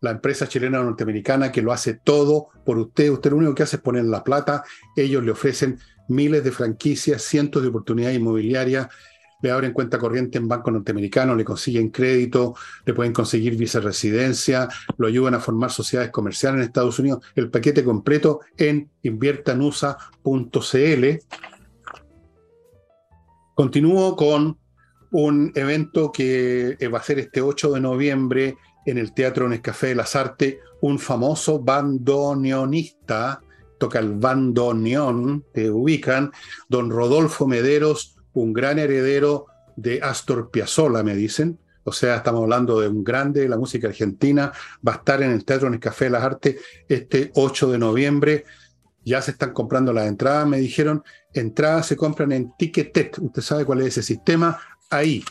la 0.00 0.12
empresa 0.12 0.48
chilena 0.48 0.82
norteamericana 0.82 1.52
que 1.52 1.62
lo 1.62 1.72
hace 1.72 1.94
todo 1.94 2.48
por 2.64 2.78
usted. 2.78 3.10
Usted 3.10 3.30
lo 3.30 3.36
único 3.36 3.54
que 3.54 3.62
hace 3.62 3.76
es 3.76 3.82
poner 3.82 4.04
la 4.04 4.24
plata, 4.24 4.64
ellos 4.96 5.24
le 5.24 5.32
ofrecen 5.32 5.78
miles 6.08 6.44
de 6.44 6.52
franquicias, 6.52 7.22
cientos 7.22 7.62
de 7.62 7.68
oportunidades 7.68 8.18
inmobiliarias 8.18 8.88
le 9.40 9.50
abren 9.50 9.72
cuenta 9.72 9.98
corriente 9.98 10.38
en 10.38 10.48
banco 10.48 10.70
norteamericano, 10.70 11.34
le 11.34 11.44
consiguen 11.44 11.90
crédito, 11.90 12.54
le 12.84 12.94
pueden 12.94 13.12
conseguir 13.12 13.56
viceresidencia, 13.56 14.68
lo 14.96 15.06
ayudan 15.06 15.34
a 15.34 15.40
formar 15.40 15.70
sociedades 15.70 16.10
comerciales 16.10 16.58
en 16.58 16.64
Estados 16.64 16.98
Unidos, 16.98 17.24
el 17.34 17.50
paquete 17.50 17.84
completo 17.84 18.40
en 18.56 18.90
inviertanusa.cl. 19.02 21.06
Continúo 23.54 24.16
con 24.16 24.58
un 25.10 25.52
evento 25.54 26.12
que 26.12 26.76
va 26.92 26.98
a 26.98 27.02
ser 27.02 27.18
este 27.18 27.40
8 27.40 27.72
de 27.72 27.80
noviembre 27.80 28.56
en 28.86 28.98
el 28.98 29.12
Teatro 29.12 29.48
Nescafé 29.48 29.88
de 29.88 29.94
las 29.94 30.16
Artes, 30.16 30.56
un 30.80 30.98
famoso 30.98 31.60
bandoneonista, 31.60 33.42
toca 33.78 33.98
el 33.98 34.14
bandoneón, 34.14 35.44
te 35.52 35.70
ubican, 35.70 36.32
don 36.68 36.90
Rodolfo 36.90 37.46
Mederos, 37.46 38.16
un 38.32 38.52
gran 38.52 38.78
heredero 38.78 39.46
de 39.76 40.00
Astor 40.02 40.50
Piazzolla, 40.50 41.02
me 41.02 41.14
dicen. 41.14 41.58
O 41.84 41.92
sea, 41.92 42.16
estamos 42.16 42.42
hablando 42.42 42.80
de 42.80 42.88
un 42.88 43.02
grande 43.02 43.40
de 43.40 43.48
la 43.48 43.56
música 43.56 43.88
argentina. 43.88 44.52
Va 44.86 44.92
a 44.92 44.96
estar 44.96 45.22
en 45.22 45.30
el 45.30 45.44
Teatro 45.44 45.68
en 45.68 45.74
el 45.74 45.80
Café 45.80 46.06
de 46.06 46.10
las 46.10 46.22
Artes 46.22 46.56
este 46.86 47.30
8 47.34 47.70
de 47.70 47.78
noviembre. 47.78 48.44
Ya 49.04 49.22
se 49.22 49.30
están 49.30 49.54
comprando 49.54 49.92
las 49.92 50.06
entradas, 50.06 50.46
me 50.46 50.58
dijeron. 50.58 51.02
Entradas 51.32 51.86
se 51.86 51.96
compran 51.96 52.32
en 52.32 52.52
Ticketet. 52.58 53.18
Usted 53.18 53.40
sabe 53.40 53.64
cuál 53.64 53.80
es 53.80 53.86
ese 53.86 54.02
sistema. 54.02 54.58
Ahí. 54.90 55.24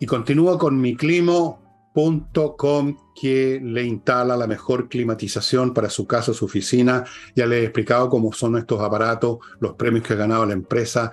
Y 0.00 0.06
continúa 0.06 0.58
con 0.58 0.80
mi 0.80 0.96
climo 0.96 1.62
Com 1.94 2.96
que 3.14 3.60
le 3.62 3.84
instala 3.84 4.36
la 4.36 4.48
mejor 4.48 4.88
climatización 4.88 5.72
para 5.72 5.88
su 5.88 6.08
casa, 6.08 6.34
su 6.34 6.46
oficina. 6.46 7.04
Ya 7.36 7.46
le 7.46 7.60
he 7.60 7.64
explicado 7.64 8.08
cómo 8.08 8.32
son 8.32 8.56
estos 8.56 8.80
aparatos, 8.80 9.38
los 9.60 9.74
premios 9.74 10.02
que 10.02 10.14
ha 10.14 10.16
ganado 10.16 10.44
la 10.44 10.54
empresa. 10.54 11.12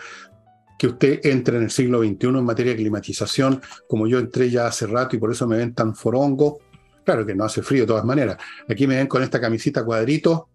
Que 0.80 0.88
usted 0.88 1.19
entre 1.24 1.58
en 1.58 1.63
el 1.63 1.69
siglo 1.69 2.00
XXI 2.00 2.28
en 2.30 2.43
materia 2.43 2.71
de 2.71 2.80
climatización, 2.80 3.62
como 3.88 4.08
yo 4.08 4.17
entré 4.17 4.50
ya 4.50 4.65
hace 4.65 4.88
rato 4.88 5.15
y 5.15 5.19
por 5.19 5.32
eso 5.32 5.47
me 5.47 5.58
ven 5.58 5.76
tan 5.76 5.93
forongo. 5.93 6.58
Claro 7.06 7.28
que 7.28 7.36
no 7.36 7.43
hace 7.43 7.62
frío 7.62 7.84
de 7.84 7.88
todas 7.88 8.06
maneras. 8.06 8.38
Aquí 8.67 8.88
me 8.88 8.95
ven 8.95 9.08
con 9.08 9.21
esta 9.21 9.39
camisita 9.39 9.86
cuadrito. 9.86 10.50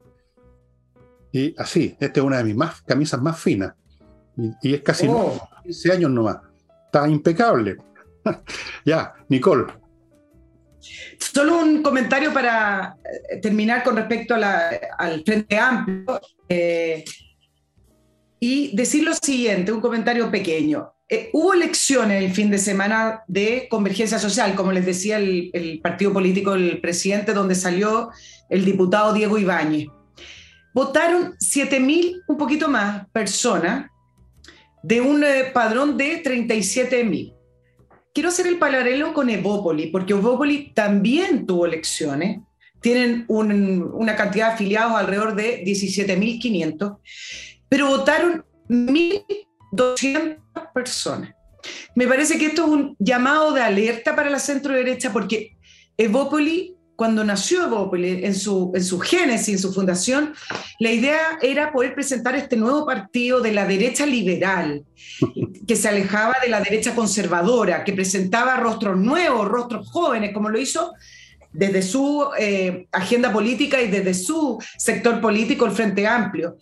Y 1.31 1.55
así, 1.57 1.97
esta 2.01 2.19
es 2.19 2.27
una 2.27 2.39
de 2.39 2.45
mis 2.45 2.57
más, 2.57 2.83
camisas 2.83 3.23
más 3.23 3.39
finas. 3.39 3.75
Y, 4.37 4.75
es 4.75 4.83
casi 4.83 5.09
15 5.63 5.93
años 5.93 6.11
nomás. 6.11 6.39
Está 6.87 7.09
impecable. 7.09 7.77
ya, 8.85 9.15
Nicole, 9.29 9.67
Solo 11.19 11.59
un 11.59 11.83
comentario 11.83 12.33
para 12.33 12.97
eh, 13.31 13.39
terminar 13.39 13.83
con 13.83 13.97
respecto 13.97 14.35
al 14.35 15.23
Frente 15.25 15.59
Amplio 15.59 16.21
eh, 16.49 17.05
y 18.41 18.75
decir 18.77 19.05
lo 19.05 19.15
siguiente, 19.15 19.73
un 19.73 19.81
comentario 19.81 20.31
pequeño. 20.31 20.93
Eh, 21.09 21.31
hubo 21.33 21.55
elecciones 21.55 22.23
el 22.23 22.33
fin 22.33 22.51
de 22.51 22.59
semana 22.59 23.23
de 23.29 23.69
Convergencia 23.71 24.19
Social, 24.19 24.55
como 24.55 24.73
les 24.73 24.87
decía 24.87 25.19
el, 25.19 25.51
el 25.53 25.81
partido 25.81 26.13
político 26.13 26.53
del 26.53 26.81
presidente, 26.81 27.33
donde 27.33 27.55
salió 27.55 28.11
el 28.49 28.65
diputado 28.65 29.13
Diego 29.13 29.39
Ibáñez. 29.39 29.89
Votaron 30.75 31.35
7.000, 31.39 32.23
un 32.29 32.37
poquito 32.37 32.69
más, 32.69 33.07
personas 33.11 33.91
de 34.83 35.01
un 35.01 35.25
padrón 35.53 35.97
de 35.97 36.23
37.000 36.23 37.37
quiero 38.17 38.31
hacer 38.31 38.47
el 38.47 38.59
paralelo 38.59 39.13
con 39.13 39.29
Evópoli, 39.29 39.89
porque 39.89 40.15
Evópoli 40.15 40.73
también 40.73 41.45
tuvo 41.45 41.67
elecciones, 41.67 42.41
tienen 42.81 43.27
una 43.29 44.17
cantidad 44.17 44.47
de 44.47 44.55
afiliados 44.55 44.95
alrededor 44.95 45.35
de 45.37 45.63
17.500, 45.63 46.97
pero 47.69 47.89
votaron 47.89 48.43
1.200 48.71 50.39
personas. 50.73 51.35
Me 51.95 52.07
parece 52.09 52.39
que 52.39 52.47
esto 52.47 52.63
es 52.65 52.69
un 52.71 52.97
llamado 52.99 53.53
de 53.53 53.61
alerta 53.61 54.17
para 54.17 54.31
la 54.31 54.39
centro 54.39 54.73
derecha 54.73 55.13
porque 55.13 55.59
Evópoli 55.99 56.76
cuando 56.97 57.23
nació 57.23 57.65
Evópolis, 57.65 58.25
en 58.25 58.35
su, 58.35 58.73
en 58.75 58.83
su 58.83 58.99
génesis, 58.99 59.49
en 59.49 59.59
su 59.59 59.73
fundación, 59.73 60.35
la 60.79 60.91
idea 60.91 61.39
era 61.43 61.71
poder 61.71 61.95
presentar 61.95 62.35
este 62.35 62.57
nuevo 62.57 62.87
partido 62.87 63.41
de 63.41 63.53
la 63.53 63.67
derecha 63.67 64.07
liberal, 64.07 64.83
que 65.67 65.77
se 65.77 65.89
alejaba 65.89 66.35
de 66.43 66.49
la 66.49 66.61
derecha 66.61 66.95
conservadora, 66.95 67.85
que 67.85 67.93
presentaba 67.93 68.57
rostros 68.57 68.97
nuevos, 68.97 69.47
rostros 69.47 69.89
jóvenes, 69.91 70.33
como 70.33 70.49
lo 70.49 70.59
hizo 70.59 70.95
desde 71.53 71.83
su 71.83 72.27
eh, 72.39 72.87
agenda 72.93 73.33
política 73.33 73.81
y 73.81 73.89
desde 73.89 74.15
su 74.15 74.59
sector 74.77 75.21
político, 75.21 75.65
el 75.67 75.73
Frente 75.73 76.07
Amplio. 76.07 76.57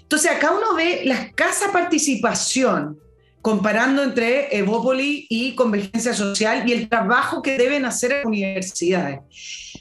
Entonces, 0.00 0.30
acá 0.30 0.52
uno 0.52 0.74
ve 0.74 1.02
la 1.04 1.14
escasa 1.14 1.72
participación 1.72 2.98
comparando 3.42 4.02
entre 4.02 4.54
Evópoli 4.56 5.26
y 5.28 5.54
Convergencia 5.54 6.14
Social 6.14 6.68
y 6.68 6.72
el 6.72 6.88
trabajo 6.88 7.42
que 7.42 7.56
deben 7.56 7.84
hacer 7.84 8.10
las 8.10 8.24
universidades. 8.24 9.20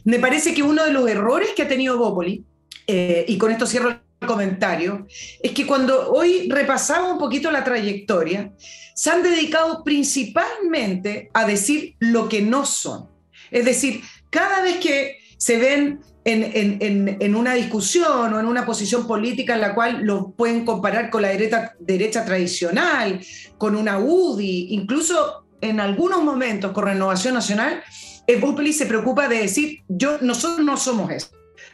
Me 0.03 0.19
parece 0.19 0.53
que 0.53 0.63
uno 0.63 0.85
de 0.85 0.91
los 0.91 1.09
errores 1.09 1.49
que 1.55 1.63
ha 1.63 1.67
tenido 1.67 1.95
Evópoli, 1.95 2.43
eh, 2.87 3.25
y 3.27 3.37
con 3.37 3.51
esto 3.51 3.65
cierro 3.65 3.89
el 3.89 4.27
comentario, 4.27 5.05
es 5.41 5.51
que 5.51 5.65
cuando 5.65 6.11
hoy 6.11 6.49
repasamos 6.49 7.13
un 7.13 7.19
poquito 7.19 7.51
la 7.51 7.63
trayectoria, 7.63 8.51
se 8.95 9.09
han 9.09 9.23
dedicado 9.23 9.83
principalmente 9.83 11.29
a 11.33 11.45
decir 11.45 11.95
lo 11.99 12.27
que 12.27 12.41
no 12.41 12.65
son. 12.65 13.07
Es 13.51 13.65
decir, 13.65 14.01
cada 14.29 14.61
vez 14.61 14.77
que 14.77 15.17
se 15.37 15.57
ven 15.57 16.01
en, 16.25 17.35
una 17.35 17.53
discusión 17.53 18.33
o 18.33 18.39
en 18.39 18.45
una 18.45 18.65
posición 18.65 19.07
política 19.07 19.55
en 19.55 19.61
la 19.61 19.73
cual 19.73 20.01
lo 20.03 20.31
pueden 20.31 20.65
comparar 20.65 21.09
con 21.09 21.21
la 21.21 21.29
derecha, 21.29 21.73
derecha 21.79 22.25
tradicional, 22.25 23.19
con 23.57 23.75
una 23.75 23.99
UDI, 23.99 24.67
incluso 24.71 25.45
en 25.61 25.79
algunos 25.79 26.23
momentos 26.23 26.71
con 26.71 26.85
Renovación 26.85 27.33
Nacional, 27.33 27.83
Evópolis 28.27 28.77
se 28.77 28.85
preocupa 28.85 29.27
de 29.27 29.39
decir, 29.39 29.83
yo, 29.87 30.19
nosotros 30.21 30.65
no 30.65 30.77
somos 30.77 31.11
eso. 31.11 31.29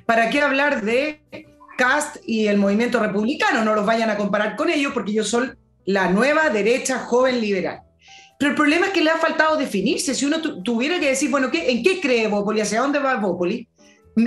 ¿Para 0.06 0.30
qué 0.30 0.42
hablar 0.42 0.84
de 0.84 1.22
Cast 1.78 2.18
y 2.26 2.48
el 2.48 2.58
movimiento 2.58 3.00
republicano? 3.00 3.66
No 3.66 3.76
los 3.76 3.86
vayan 3.86 4.10
a 4.10 4.18
comparar 4.18 4.56
con 4.56 4.70
ellos 4.70 4.94
porque 4.94 5.12
ellos 5.12 5.28
son 5.28 5.58
la 5.86 6.10
nueva 6.10 6.50
derecha 6.50 7.00
joven 7.00 7.42
liberal. 7.42 7.82
Pero 8.40 8.52
el 8.52 8.56
problema 8.56 8.88
es 8.88 8.94
que 8.94 9.04
le 9.04 9.10
ha 9.10 9.18
faltado 9.18 9.58
definirse. 9.58 10.14
Si 10.14 10.26
uno 10.26 10.42
tuviera 10.64 11.00
que 11.00 11.10
decir, 11.10 11.30
bueno, 11.30 11.52
¿qué, 11.52 11.72
¿en 11.72 11.84
qué 11.84 12.00
cree 12.00 12.24
Evópolis? 12.24 12.64
¿Hacia 12.64 12.82
dónde 12.82 13.00
va 13.00 13.14
Evópolis? 13.14 13.68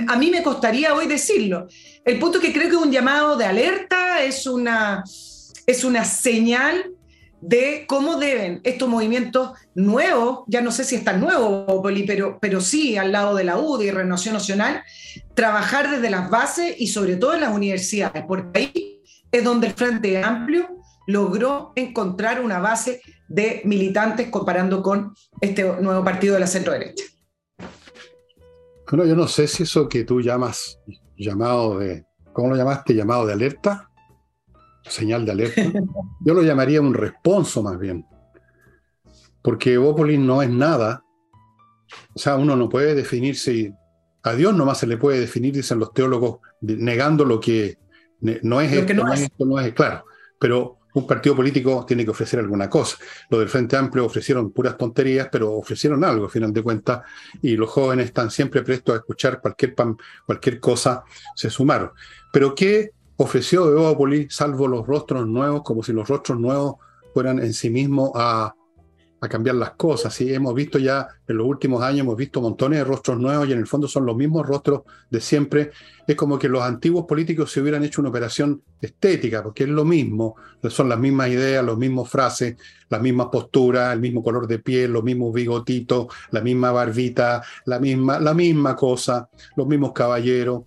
A 0.07 0.15
mí 0.15 0.29
me 0.29 0.43
costaría 0.43 0.93
hoy 0.93 1.07
decirlo. 1.07 1.67
El 2.05 2.19
punto 2.19 2.37
es 2.37 2.43
que 2.43 2.53
creo 2.53 2.69
que 2.69 2.75
es 2.75 2.81
un 2.81 2.91
llamado 2.91 3.35
de 3.37 3.45
alerta, 3.45 4.23
es 4.23 4.45
una, 4.45 5.03
es 5.65 5.83
una 5.83 6.05
señal 6.05 6.91
de 7.41 7.85
cómo 7.87 8.17
deben 8.17 8.61
estos 8.63 8.89
movimientos 8.89 9.51
nuevos, 9.75 10.43
ya 10.47 10.61
no 10.61 10.71
sé 10.71 10.83
si 10.83 10.95
es 10.95 11.03
tan 11.03 11.19
nuevo, 11.19 11.81
pero, 12.05 12.37
pero 12.41 12.61
sí 12.61 12.97
al 12.97 13.11
lado 13.11 13.35
de 13.35 13.43
la 13.43 13.57
UDI 13.57 13.87
y 13.87 13.91
Renovación 13.91 14.33
Nacional, 14.33 14.83
trabajar 15.33 15.89
desde 15.89 16.09
las 16.09 16.29
bases 16.29 16.75
y 16.79 16.87
sobre 16.87 17.15
todo 17.15 17.33
en 17.33 17.41
las 17.41 17.53
universidades, 17.53 18.23
porque 18.27 18.59
ahí 18.59 19.01
es 19.31 19.43
donde 19.43 19.67
el 19.67 19.73
Frente 19.73 20.21
Amplio 20.21 20.67
logró 21.07 21.71
encontrar 21.75 22.41
una 22.41 22.59
base 22.59 23.01
de 23.27 23.61
militantes 23.65 24.29
comparando 24.29 24.83
con 24.83 25.13
este 25.39 25.63
nuevo 25.81 26.03
partido 26.03 26.33
de 26.33 26.39
la 26.41 26.47
centro 26.47 26.73
derecha. 26.73 27.05
Bueno, 28.89 29.05
yo 29.05 29.15
no 29.15 29.27
sé 29.27 29.47
si 29.47 29.63
eso 29.63 29.87
que 29.87 30.03
tú 30.03 30.19
llamas 30.19 30.79
llamado 31.15 31.79
de, 31.79 32.05
¿cómo 32.33 32.49
lo 32.49 32.55
llamaste? 32.55 32.95
Llamado 32.95 33.25
de 33.25 33.33
alerta, 33.33 33.88
señal 34.89 35.25
de 35.25 35.31
alerta. 35.31 35.61
Yo 36.21 36.33
lo 36.33 36.41
llamaría 36.41 36.81
un 36.81 36.93
responso 36.93 37.63
más 37.63 37.79
bien. 37.79 38.05
Porque 39.41 39.73
Evópolis 39.73 40.19
no 40.19 40.41
es 40.41 40.49
nada. 40.49 41.03
O 42.13 42.19
sea, 42.19 42.35
uno 42.35 42.55
no 42.55 42.69
puede 42.69 42.95
definirse. 42.95 43.73
A 44.23 44.33
Dios 44.33 44.53
nomás 44.53 44.79
se 44.79 44.87
le 44.87 44.97
puede 44.97 45.19
definir, 45.19 45.53
dicen 45.53 45.79
los 45.79 45.93
teólogos, 45.93 46.39
negando 46.61 47.23
lo 47.23 47.39
que 47.39 47.77
no 48.21 48.59
es, 48.59 48.71
esto, 48.73 48.93
no, 48.93 49.13
es 49.13 49.21
esto, 49.21 49.45
no 49.45 49.59
es 49.59 49.73
claro. 49.73 50.03
Pero 50.37 50.79
un 50.93 51.07
partido 51.07 51.35
político 51.35 51.85
tiene 51.87 52.03
que 52.03 52.11
ofrecer 52.11 52.39
alguna 52.39 52.69
cosa. 52.69 52.97
Lo 53.29 53.39
del 53.39 53.49
Frente 53.49 53.77
Amplio 53.77 54.05
ofrecieron 54.05 54.51
puras 54.51 54.77
tonterías, 54.77 55.29
pero 55.31 55.53
ofrecieron 55.53 56.03
algo, 56.03 56.25
al 56.25 56.31
final 56.31 56.51
de 56.51 56.63
cuentas, 56.63 57.01
y 57.41 57.55
los 57.55 57.69
jóvenes 57.69 58.07
están 58.07 58.31
siempre 58.31 58.61
prestos 58.63 58.95
a 58.95 58.97
escuchar 58.97 59.39
cualquier, 59.39 59.73
cualquier 60.25 60.59
cosa, 60.59 61.03
se 61.35 61.49
sumaron. 61.49 61.91
Pero 62.33 62.53
¿qué 62.55 62.91
ofreció 63.21 63.69
Evópolis, 63.69 64.33
salvo 64.33 64.67
los 64.67 64.87
rostros 64.87 65.27
nuevos, 65.27 65.61
como 65.63 65.83
si 65.83 65.91
los 65.91 66.07
rostros 66.07 66.39
nuevos 66.39 66.75
fueran 67.13 67.39
en 67.39 67.53
sí 67.53 67.69
mismos 67.69 68.11
a, 68.15 68.55
cambiar 69.29 69.55
las 69.55 69.71
cosas. 69.71 70.13
¿sí? 70.13 70.33
Hemos 70.33 70.55
visto 70.55 70.79
ya 70.79 71.05
en 71.27 71.35
los 71.35 71.45
últimos 71.45 71.83
años, 71.83 71.99
hemos 71.99 72.15
visto 72.15 72.39
montones 72.39 72.79
de 72.79 72.85
rostros 72.85 73.19
nuevos 73.19 73.49
y 73.49 73.51
en 73.51 73.59
el 73.59 73.67
fondo 73.67 73.85
son 73.89 74.05
los 74.05 74.15
mismos 74.15 74.47
rostros 74.47 74.83
de 75.09 75.19
siempre. 75.19 75.71
Es 76.07 76.15
como 76.15 76.39
que 76.39 76.47
los 76.47 76.61
antiguos 76.61 77.05
políticos 77.05 77.51
se 77.51 77.59
hubieran 77.59 77.83
hecho 77.83 77.99
una 77.99 78.09
operación 78.09 78.61
estética, 78.79 79.43
porque 79.43 79.63
es 79.65 79.69
lo 79.69 79.83
mismo, 79.83 80.35
son 80.69 80.87
las 80.87 80.97
mismas 80.97 81.27
ideas, 81.27 81.65
las 81.65 81.75
mismas 81.75 82.09
frases, 82.09 82.55
las 82.87 83.01
mismas 83.01 83.27
posturas, 83.29 83.91
el 83.91 83.99
mismo 83.99 84.23
color 84.23 84.47
de 84.47 84.59
piel, 84.59 84.93
los 84.93 85.03
mismos 85.03 85.33
bigotitos, 85.33 86.07
la 86.31 86.39
misma 86.39 86.71
barbita, 86.71 87.43
la 87.65 87.79
misma, 87.79 88.21
la 88.21 88.33
misma 88.33 88.77
cosa, 88.77 89.27
los 89.57 89.67
mismos 89.67 89.91
caballeros 89.91 90.63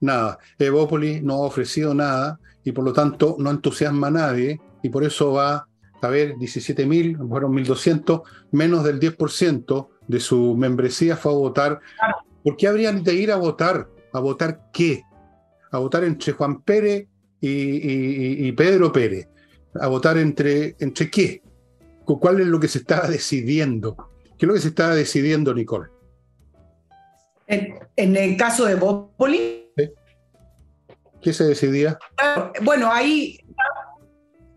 nada. 0.00 0.38
Evópolis 0.58 1.22
no 1.22 1.34
ha 1.34 1.46
ofrecido 1.46 1.94
nada 1.94 2.40
y 2.64 2.72
por 2.72 2.84
lo 2.84 2.92
tanto 2.92 3.36
no 3.38 3.50
entusiasma 3.50 4.08
a 4.08 4.10
nadie 4.10 4.60
y 4.82 4.88
por 4.88 5.04
eso 5.04 5.32
va 5.32 5.54
a 6.00 6.06
haber 6.06 6.34
17.000, 6.34 7.28
fueron 7.28 7.52
1.200, 7.54 8.22
menos 8.52 8.84
del 8.84 9.00
10% 9.00 9.88
de 10.06 10.20
su 10.20 10.56
membresía 10.56 11.16
fue 11.16 11.32
a 11.32 11.36
votar. 11.36 11.80
¿Por 12.42 12.56
qué 12.56 12.68
habrían 12.68 13.02
de 13.02 13.14
ir 13.14 13.32
a 13.32 13.36
votar? 13.36 13.88
¿A 14.12 14.20
votar 14.20 14.70
qué? 14.72 15.02
A 15.70 15.78
votar 15.78 16.04
entre 16.04 16.32
Juan 16.32 16.62
Pérez 16.62 17.06
y, 17.40 18.52
Pedro 18.52 18.92
Pérez. 18.92 19.28
¿A 19.80 19.86
votar 19.88 20.16
entre, 20.18 20.76
entre 20.78 21.10
qué? 21.10 21.42
¿Cuál 22.04 22.40
es 22.40 22.46
lo 22.46 22.58
que 22.58 22.68
se 22.68 22.78
estaba 22.78 23.06
decidiendo? 23.08 23.96
¿Qué 24.38 24.46
es 24.46 24.48
lo 24.48 24.54
que 24.54 24.60
se 24.60 24.68
estaba 24.68 24.94
decidiendo, 24.94 25.52
Nicole? 25.52 25.88
En, 27.48 28.16
el 28.16 28.36
caso 28.36 28.66
de 28.66 28.74
Bópoli. 28.76 29.57
¿Qué 31.22 31.32
se 31.32 31.44
decidía? 31.44 31.98
Bueno, 32.62 32.92
ahí. 32.92 33.40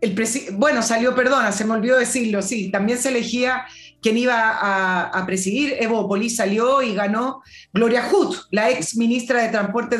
El 0.00 0.16
bueno, 0.54 0.82
salió, 0.82 1.14
perdona, 1.14 1.52
se 1.52 1.64
me 1.64 1.74
olvidó 1.74 1.96
decirlo, 1.96 2.42
sí, 2.42 2.72
también 2.72 2.98
se 2.98 3.10
elegía 3.10 3.66
quién 4.00 4.18
iba 4.18 5.08
a, 5.16 5.24
presidir. 5.26 5.76
Evo 5.78 6.08
Poli 6.08 6.28
salió 6.28 6.82
y 6.82 6.92
ganó 6.94 7.40
Gloria 7.72 8.02
Hood, 8.10 8.36
la 8.50 8.70
ex 8.70 8.96
ministra 8.96 9.42
de 9.42 9.50
Transporte 9.50 9.98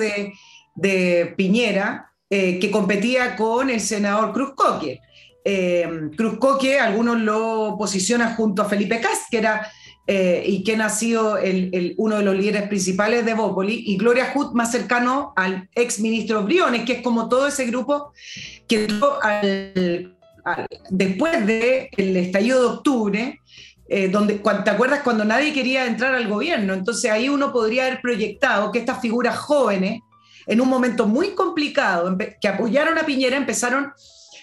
de, 0.74 1.34
Piñera, 1.36 2.10
eh, 2.28 2.58
que 2.58 2.70
competía 2.70 3.36
con 3.36 3.70
el 3.70 3.80
senador 3.80 4.32
Cruz 4.32 4.54
Coque. 4.56 5.00
Eh, 5.44 5.88
Cruz 6.16 6.38
Coque, 6.38 6.80
algunos 6.80 7.20
lo 7.20 7.76
posicionan 7.78 8.34
junto 8.34 8.62
a 8.62 8.68
Felipe 8.68 9.00
Cast, 9.00 9.30
que 9.30 9.38
era 9.38 9.70
eh, 10.06 10.42
y 10.46 10.64
quien 10.64 10.80
ha 10.80 10.88
sido 10.88 11.38
el, 11.38 11.94
uno 11.96 12.16
de 12.16 12.24
los 12.24 12.36
líderes 12.36 12.68
principales 12.68 13.24
de 13.24 13.34
Bópoli, 13.34 13.84
y 13.86 13.96
Gloria 13.96 14.32
Hood 14.34 14.52
más 14.52 14.72
cercano 14.72 15.32
al 15.36 15.68
ex 15.74 16.00
ministro 16.00 16.42
Briones, 16.42 16.84
que 16.84 16.94
es 16.94 17.02
como 17.02 17.28
todo 17.28 17.46
ese 17.46 17.66
grupo 17.66 18.12
que 18.66 18.88
después 20.90 21.46
del 21.46 22.16
estallido 22.16 22.60
de 22.60 22.66
octubre, 22.66 23.40
eh, 23.88 24.08
donde, 24.08 24.34
¿te 24.34 24.70
acuerdas 24.70 25.02
cuando 25.04 25.24
nadie 25.24 25.52
quería 25.52 25.86
entrar 25.86 26.14
al 26.14 26.26
gobierno? 26.26 26.74
Entonces 26.74 27.10
ahí 27.10 27.28
uno 27.28 27.52
podría 27.52 27.86
haber 27.86 28.00
proyectado 28.00 28.72
que 28.72 28.78
estas 28.78 29.00
figuras 29.00 29.36
jóvenes, 29.36 30.00
en 30.46 30.60
un 30.60 30.68
momento 30.68 31.06
muy 31.06 31.34
complicado, 31.34 32.16
que 32.40 32.48
apoyaron 32.48 32.98
a 32.98 33.06
Piñera, 33.06 33.36
empezaron 33.36 33.92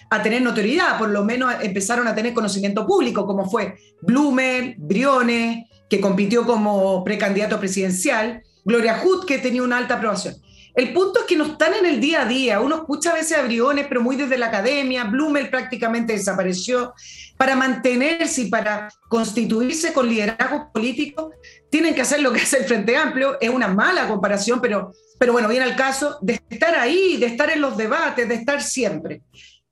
a 0.10 0.24
tener 0.24 0.42
notoriedad, 0.42 0.98
por 0.98 1.10
lo 1.10 1.24
menos 1.24 1.54
empezaron 1.62 2.08
a 2.08 2.16
tener 2.16 2.34
conocimiento 2.34 2.86
público, 2.86 3.26
como 3.26 3.50
fue 3.50 3.76
Blumer, 4.02 4.76
Briones, 4.78 5.66
que 5.90 6.00
compitió 6.00 6.46
como 6.46 7.04
precandidato 7.04 7.60
presidencial, 7.60 8.44
Gloria 8.64 8.98
Hood, 9.00 9.26
que 9.26 9.40
tenía 9.40 9.64
una 9.64 9.78
alta 9.78 9.96
aprobación. 9.96 10.36
El 10.76 10.94
punto 10.94 11.20
es 11.20 11.26
que 11.26 11.36
no 11.36 11.46
están 11.46 11.74
en 11.74 11.86
el 11.86 12.00
día 12.00 12.22
a 12.22 12.26
día. 12.26 12.62
Uno 12.62 12.76
escucha 12.76 13.12
a 13.12 13.16
veces 13.16 13.38
a 13.38 13.42
Briones, 13.42 13.88
pero 13.90 14.02
muy 14.02 14.16
desde 14.16 14.38
la 14.38 14.46
academia. 14.46 15.04
Blumer 15.04 15.50
prácticamente 15.50 16.14
desapareció. 16.14 16.94
Para 17.38 17.56
mantenerse 17.56 18.44
y 18.44 18.50
para 18.50 18.88
constituirse 19.10 19.92
con 19.92 20.08
liderazgo 20.08 20.72
político, 20.72 21.32
tienen 21.70 21.96
que 21.96 22.02
hacer 22.02 22.22
lo 22.22 22.32
que 22.32 22.40
hace 22.44 22.60
el 22.60 22.66
Frente 22.66 22.96
Amplio. 22.96 23.38
Es 23.42 23.50
una 23.50 23.68
mala 23.68 24.08
comparación, 24.08 24.62
pero, 24.62 24.94
pero 25.18 25.34
bueno, 25.34 25.50
viene 25.50 25.66
al 25.66 25.76
caso 25.76 26.18
de 26.22 26.40
estar 26.50 26.76
ahí, 26.76 27.18
de 27.18 27.26
estar 27.26 27.50
en 27.50 27.62
los 27.62 27.76
debates, 27.76 28.30
de 28.30 28.36
estar 28.36 28.62
siempre 28.62 29.22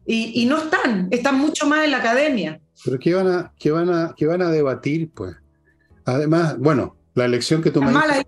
y, 0.08 0.46
no 0.46 0.58
están, 0.58 1.10
están 1.12 1.38
mucho 1.38 1.68
más 1.68 1.84
en 1.84 1.92
la 1.92 1.98
academia. 1.98 2.62
Pero 2.86 2.98
¿qué 2.98 3.14
van 3.14 3.28
a, 3.28 3.54
qué 3.60 3.72
van 3.72 3.90
a, 3.90 4.14
qué 4.16 4.26
van 4.26 4.42
a 4.42 4.50
debatir, 4.50 5.12
pues? 5.14 5.36
Además, 6.06 6.58
bueno, 6.58 6.96
la 7.14 7.26
elección 7.26 7.62
que 7.62 7.72
tú 7.72 7.82
me 7.82 7.92
era, 7.92 8.26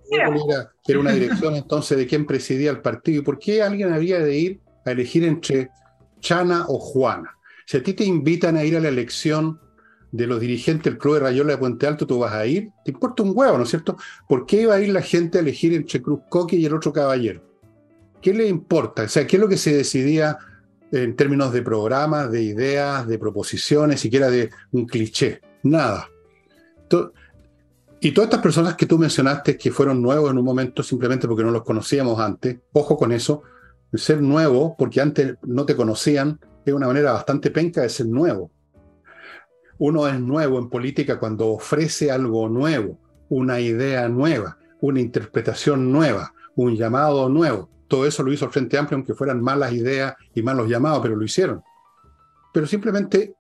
era 0.86 1.00
una 1.00 1.12
dirección 1.13 1.56
entonces 1.56 1.98
de 1.98 2.06
quién 2.06 2.26
presidía 2.26 2.72
el 2.72 2.82
partido. 2.82 3.22
¿Y 3.22 3.24
por 3.24 3.39
qué 3.39 3.62
alguien 3.63 3.94
habría 3.94 4.20
de 4.20 4.38
ir 4.38 4.60
a 4.86 4.92
elegir 4.92 5.24
entre 5.24 5.70
Chana 6.20 6.65
o 6.68 6.80
Juana? 6.80 7.38
Si 7.65 7.78
a 7.78 7.84
ti 7.84 7.94
te 7.94 8.04
invitan 8.04 8.58
a 8.58 8.65
ir 8.65 8.76
a 8.76 8.82
la 8.82 8.89
elección 8.89 9.62
de 10.12 10.28
los 10.28 10.42
dirigentes 10.42 10.86
del 10.86 10.98
Club 10.98 11.13
de 11.13 11.20
Rayola 11.22 11.54
de 11.54 11.60
Puente 11.60 11.88
Alto, 11.88 12.06
tú 12.06 12.20
vas 12.20 12.34
a 12.34 12.46
ir, 12.46 12.72
te 12.84 12.92
importa 12.92 13.24
un 13.24 13.32
huevo, 13.34 13.58
¿no 13.58 13.63
es 13.63 13.70
cierto? 13.70 13.96
¿Por 14.28 14.46
qué 14.46 14.63
iba 14.63 14.76
a 14.76 14.82
ir 14.82 14.89
la 14.89 15.02
gente 15.02 15.38
a 15.38 15.42
elegir 15.42 15.74
entre 15.74 16.02
Cruz 16.02 16.22
Coque 16.28 16.58
y 16.58 16.65
el 16.65 16.74
otro 16.74 16.92
caballero? 16.92 17.42
¿Qué 18.22 18.34
le 18.34 18.48
importa? 18.48 19.04
O 19.04 19.08
sea, 19.08 19.26
¿qué 19.26 19.38
es 19.38 19.39
lo 19.39 19.48
que 19.48 19.56
se 19.56 19.74
decidía 19.74 20.38
en 20.91 21.15
términos 21.15 21.54
de 21.54 21.62
programas, 21.62 22.32
de 22.32 22.41
ideas, 22.41 23.08
de 23.08 23.19
proposiciones, 23.19 23.99
siquiera 23.99 24.30
de 24.30 24.49
un 24.71 24.86
cliché. 24.86 25.41
Nada. 25.63 26.10
Y 28.02 28.12
todas 28.12 28.30
estas 28.30 28.41
personas 28.41 28.75
que 28.75 28.86
tú 28.86 28.97
mencionaste 28.97 29.58
que 29.58 29.71
fueron 29.71 30.02
nuevos 30.02 30.32
en 30.32 30.38
un 30.38 30.45
momento 30.45 30.84
simplemente 30.84 31.28
porque 31.28 31.43
no 31.43 31.52
los 31.52 31.63
conocíamos 31.63 32.19
antes, 32.19 32.58
ojo 32.73 32.97
con 32.97 33.12
eso, 33.12 33.43
ser 33.93 34.21
nuevo 34.21 34.75
porque 34.78 35.02
antes 35.02 35.36
no 35.43 35.65
te 35.65 35.75
conocían 35.75 36.39
es 36.65 36.73
una 36.73 36.88
manera 36.88 37.13
bastante 37.13 37.52
penca 37.52 37.82
de 37.82 37.89
ser 37.89 38.08
nuevo. 38.08 38.52
Uno 39.78 40.08
es 40.08 40.19
nuevo 40.19 40.60
en 40.60 40.69
política 40.69 41.19
cuando 41.19 41.47
ofrece 41.47 42.12
algo 42.12 42.49
nuevo, 42.49 42.99
una 43.30 43.60
idea 43.60 44.08
nueva, 44.10 44.58
una 44.82 44.99
interpretación 44.99 45.91
nueva, 45.91 46.34
un 46.56 46.75
llamado 46.75 47.30
nuevo. 47.30 47.69
Todo 47.89 48.06
eso 48.06 48.23
lo 48.23 48.32
hizo 48.32 48.45
el 48.45 48.52
Frente 48.52 48.78
Amplio, 48.78 48.97
aunque 48.97 49.15
fueran 49.15 49.41
malas 49.41 49.73
ideas 49.73 50.15
y 50.36 50.43
malos 50.43 50.69
llamados, 50.69 51.02
pero 51.02 51.15
lo 51.15 51.25
hicieron. 51.25 51.62
Pero 52.54 52.67
simplemente, 52.67 53.34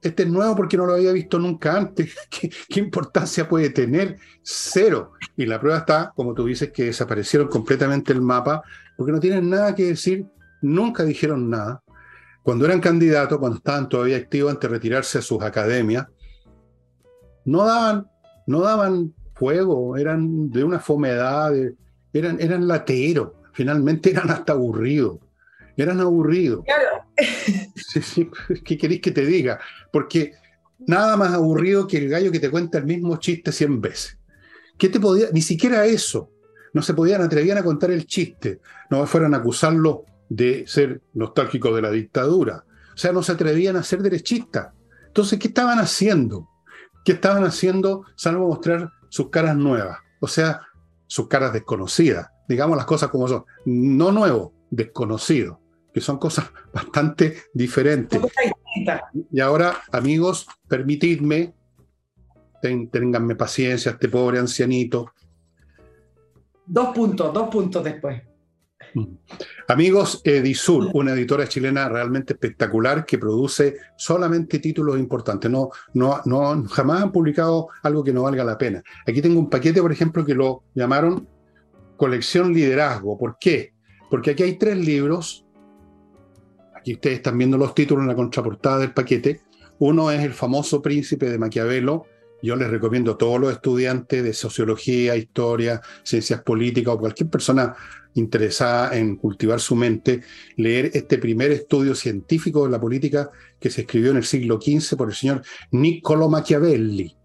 este 0.00 0.22
es 0.22 0.28
nuevo 0.28 0.54
porque 0.54 0.76
no 0.76 0.86
lo 0.86 0.94
había 0.94 1.12
visto 1.12 1.38
nunca 1.38 1.76
antes. 1.76 2.14
¿Qué, 2.30 2.80
importancia 2.80 3.48
puede 3.48 3.70
tener? 3.70 4.16
Cero. 4.42 5.12
Y 5.36 5.44
la 5.46 5.60
prueba 5.60 5.78
está, 5.78 6.12
como 6.14 6.34
tú 6.34 6.46
dices, 6.46 6.70
que 6.72 6.84
desaparecieron 6.84 7.48
completamente 7.48 8.12
el 8.12 8.22
mapa, 8.22 8.62
porque 8.96 9.12
no 9.12 9.18
tienen 9.18 9.50
nada 9.50 9.74
que 9.74 9.86
decir, 9.86 10.24
nunca 10.62 11.04
dijeron 11.04 11.50
nada. 11.50 11.82
Cuando 12.44 12.66
eran 12.66 12.80
candidatos, 12.80 13.38
cuando 13.38 13.56
estaban 13.56 13.88
todavía 13.88 14.18
activos 14.18 14.52
antes 14.52 14.70
de 14.70 14.76
retirarse 14.76 15.18
a 15.18 15.22
sus 15.22 15.42
academias, 15.42 16.06
no 17.44 17.64
daban, 17.64 18.06
no 18.46 18.60
daban 18.60 19.14
fuego, 19.34 19.96
eran 19.96 20.50
de 20.50 20.62
una 20.62 20.78
fomedad, 20.78 21.52
eran, 22.12 22.40
eran 22.40 22.68
lateros, 22.68 23.32
finalmente 23.54 24.10
eran 24.10 24.30
hasta 24.30 24.52
aburridos, 24.52 25.18
eran 25.76 26.00
aburridos. 26.00 26.64
Claro. 26.64 27.06
¿Qué 28.64 28.78
queréis 28.78 29.00
que 29.00 29.10
te 29.10 29.24
diga? 29.24 29.58
Porque 29.92 30.34
nada 30.86 31.16
más 31.16 31.32
aburrido 31.32 31.86
que 31.86 31.98
el 31.98 32.08
gallo 32.08 32.30
que 32.30 32.40
te 32.40 32.50
cuenta 32.50 32.78
el 32.78 32.84
mismo 32.84 33.16
chiste 33.18 33.52
cien 33.52 33.80
veces. 33.80 34.18
¿Qué 34.76 34.88
te 34.88 35.00
podía? 35.00 35.28
Ni 35.32 35.40
siquiera 35.40 35.86
eso. 35.86 36.30
No 36.72 36.82
se 36.82 36.94
podían, 36.94 37.22
atrevían 37.22 37.58
a 37.58 37.62
contar 37.62 37.90
el 37.92 38.06
chiste. 38.06 38.60
No 38.90 39.06
fueran 39.06 39.34
a 39.34 39.38
acusarlo 39.38 40.04
de 40.28 40.64
ser 40.66 41.02
nostálgico 41.12 41.74
de 41.74 41.82
la 41.82 41.90
dictadura. 41.90 42.64
O 42.92 42.96
sea, 42.96 43.12
no 43.12 43.22
se 43.22 43.32
atrevían 43.32 43.76
a 43.76 43.84
ser 43.84 44.02
derechistas. 44.02 44.72
Entonces, 45.06 45.38
¿qué 45.38 45.48
estaban 45.48 45.78
haciendo? 45.78 46.48
¿Qué 47.04 47.12
estaban 47.12 47.44
haciendo 47.44 48.04
salvo 48.16 48.48
mostrar 48.48 48.90
sus 49.08 49.30
caras 49.30 49.56
nuevas? 49.56 49.98
O 50.20 50.26
sea, 50.26 50.62
sus 51.06 51.28
caras 51.28 51.52
desconocidas. 51.52 52.28
Digamos 52.48 52.76
las 52.76 52.86
cosas 52.86 53.10
como 53.10 53.28
son. 53.28 53.44
No 53.64 54.12
nuevo, 54.12 54.52
desconocido, 54.70 55.60
que 55.92 56.00
son 56.00 56.18
cosas 56.18 56.50
bastante 56.72 57.36
diferentes. 57.52 58.20
Y 59.30 59.40
ahora, 59.40 59.82
amigos, 59.92 60.46
permitidme, 60.68 61.54
ten, 62.60 62.88
ténganme 62.90 63.36
paciencia, 63.36 63.92
este 63.92 64.08
pobre 64.08 64.38
ancianito. 64.38 65.12
Dos 66.66 66.94
puntos, 66.94 67.32
dos 67.32 67.48
puntos 67.48 67.84
después. 67.84 68.22
Mm. 68.94 69.16
Amigos, 69.68 70.20
Edisur, 70.24 70.90
una 70.94 71.12
editora 71.12 71.48
chilena 71.48 71.88
realmente 71.88 72.34
espectacular 72.34 73.04
que 73.04 73.18
produce 73.18 73.76
solamente 73.96 74.58
títulos 74.58 74.98
importantes. 74.98 75.50
No, 75.50 75.70
no, 75.94 76.20
no, 76.24 76.64
jamás 76.68 77.02
han 77.02 77.12
publicado 77.12 77.68
algo 77.82 78.04
que 78.04 78.12
no 78.12 78.22
valga 78.22 78.44
la 78.44 78.58
pena. 78.58 78.82
Aquí 79.06 79.20
tengo 79.20 79.38
un 79.38 79.50
paquete, 79.50 79.80
por 79.80 79.92
ejemplo, 79.92 80.24
que 80.24 80.34
lo 80.34 80.64
llamaron 80.74 81.28
Colección 81.96 82.52
Liderazgo. 82.52 83.18
¿Por 83.18 83.36
qué? 83.38 83.72
Porque 84.10 84.32
aquí 84.32 84.42
hay 84.42 84.58
tres 84.58 84.76
libros. 84.78 85.44
Aquí 86.74 86.94
ustedes 86.94 87.16
están 87.16 87.38
viendo 87.38 87.56
los 87.56 87.74
títulos 87.74 88.02
en 88.02 88.08
la 88.08 88.14
contraportada 88.14 88.78
del 88.78 88.92
paquete. 88.92 89.40
Uno 89.78 90.10
es 90.10 90.22
El 90.22 90.32
famoso 90.32 90.80
príncipe 90.82 91.30
de 91.30 91.38
Maquiavelo, 91.38 92.06
yo 92.44 92.56
les 92.56 92.68
recomiendo 92.68 93.12
a 93.12 93.16
todos 93.16 93.40
los 93.40 93.50
estudiantes 93.52 94.22
de 94.22 94.34
sociología, 94.34 95.16
historia, 95.16 95.80
ciencias 96.02 96.42
políticas 96.42 96.92
o 96.92 96.98
cualquier 96.98 97.30
persona 97.30 97.74
interesada 98.12 98.94
en 98.98 99.16
cultivar 99.16 99.60
su 99.60 99.74
mente, 99.74 100.20
leer 100.56 100.90
este 100.92 101.16
primer 101.16 101.52
estudio 101.52 101.94
científico 101.94 102.66
de 102.66 102.70
la 102.70 102.78
política 102.78 103.30
que 103.58 103.70
se 103.70 103.80
escribió 103.80 104.10
en 104.10 104.18
el 104.18 104.24
siglo 104.24 104.60
XV 104.60 104.94
por 104.94 105.08
el 105.08 105.14
señor 105.14 105.42
Niccolo 105.70 106.28
Machiavelli. 106.28 107.16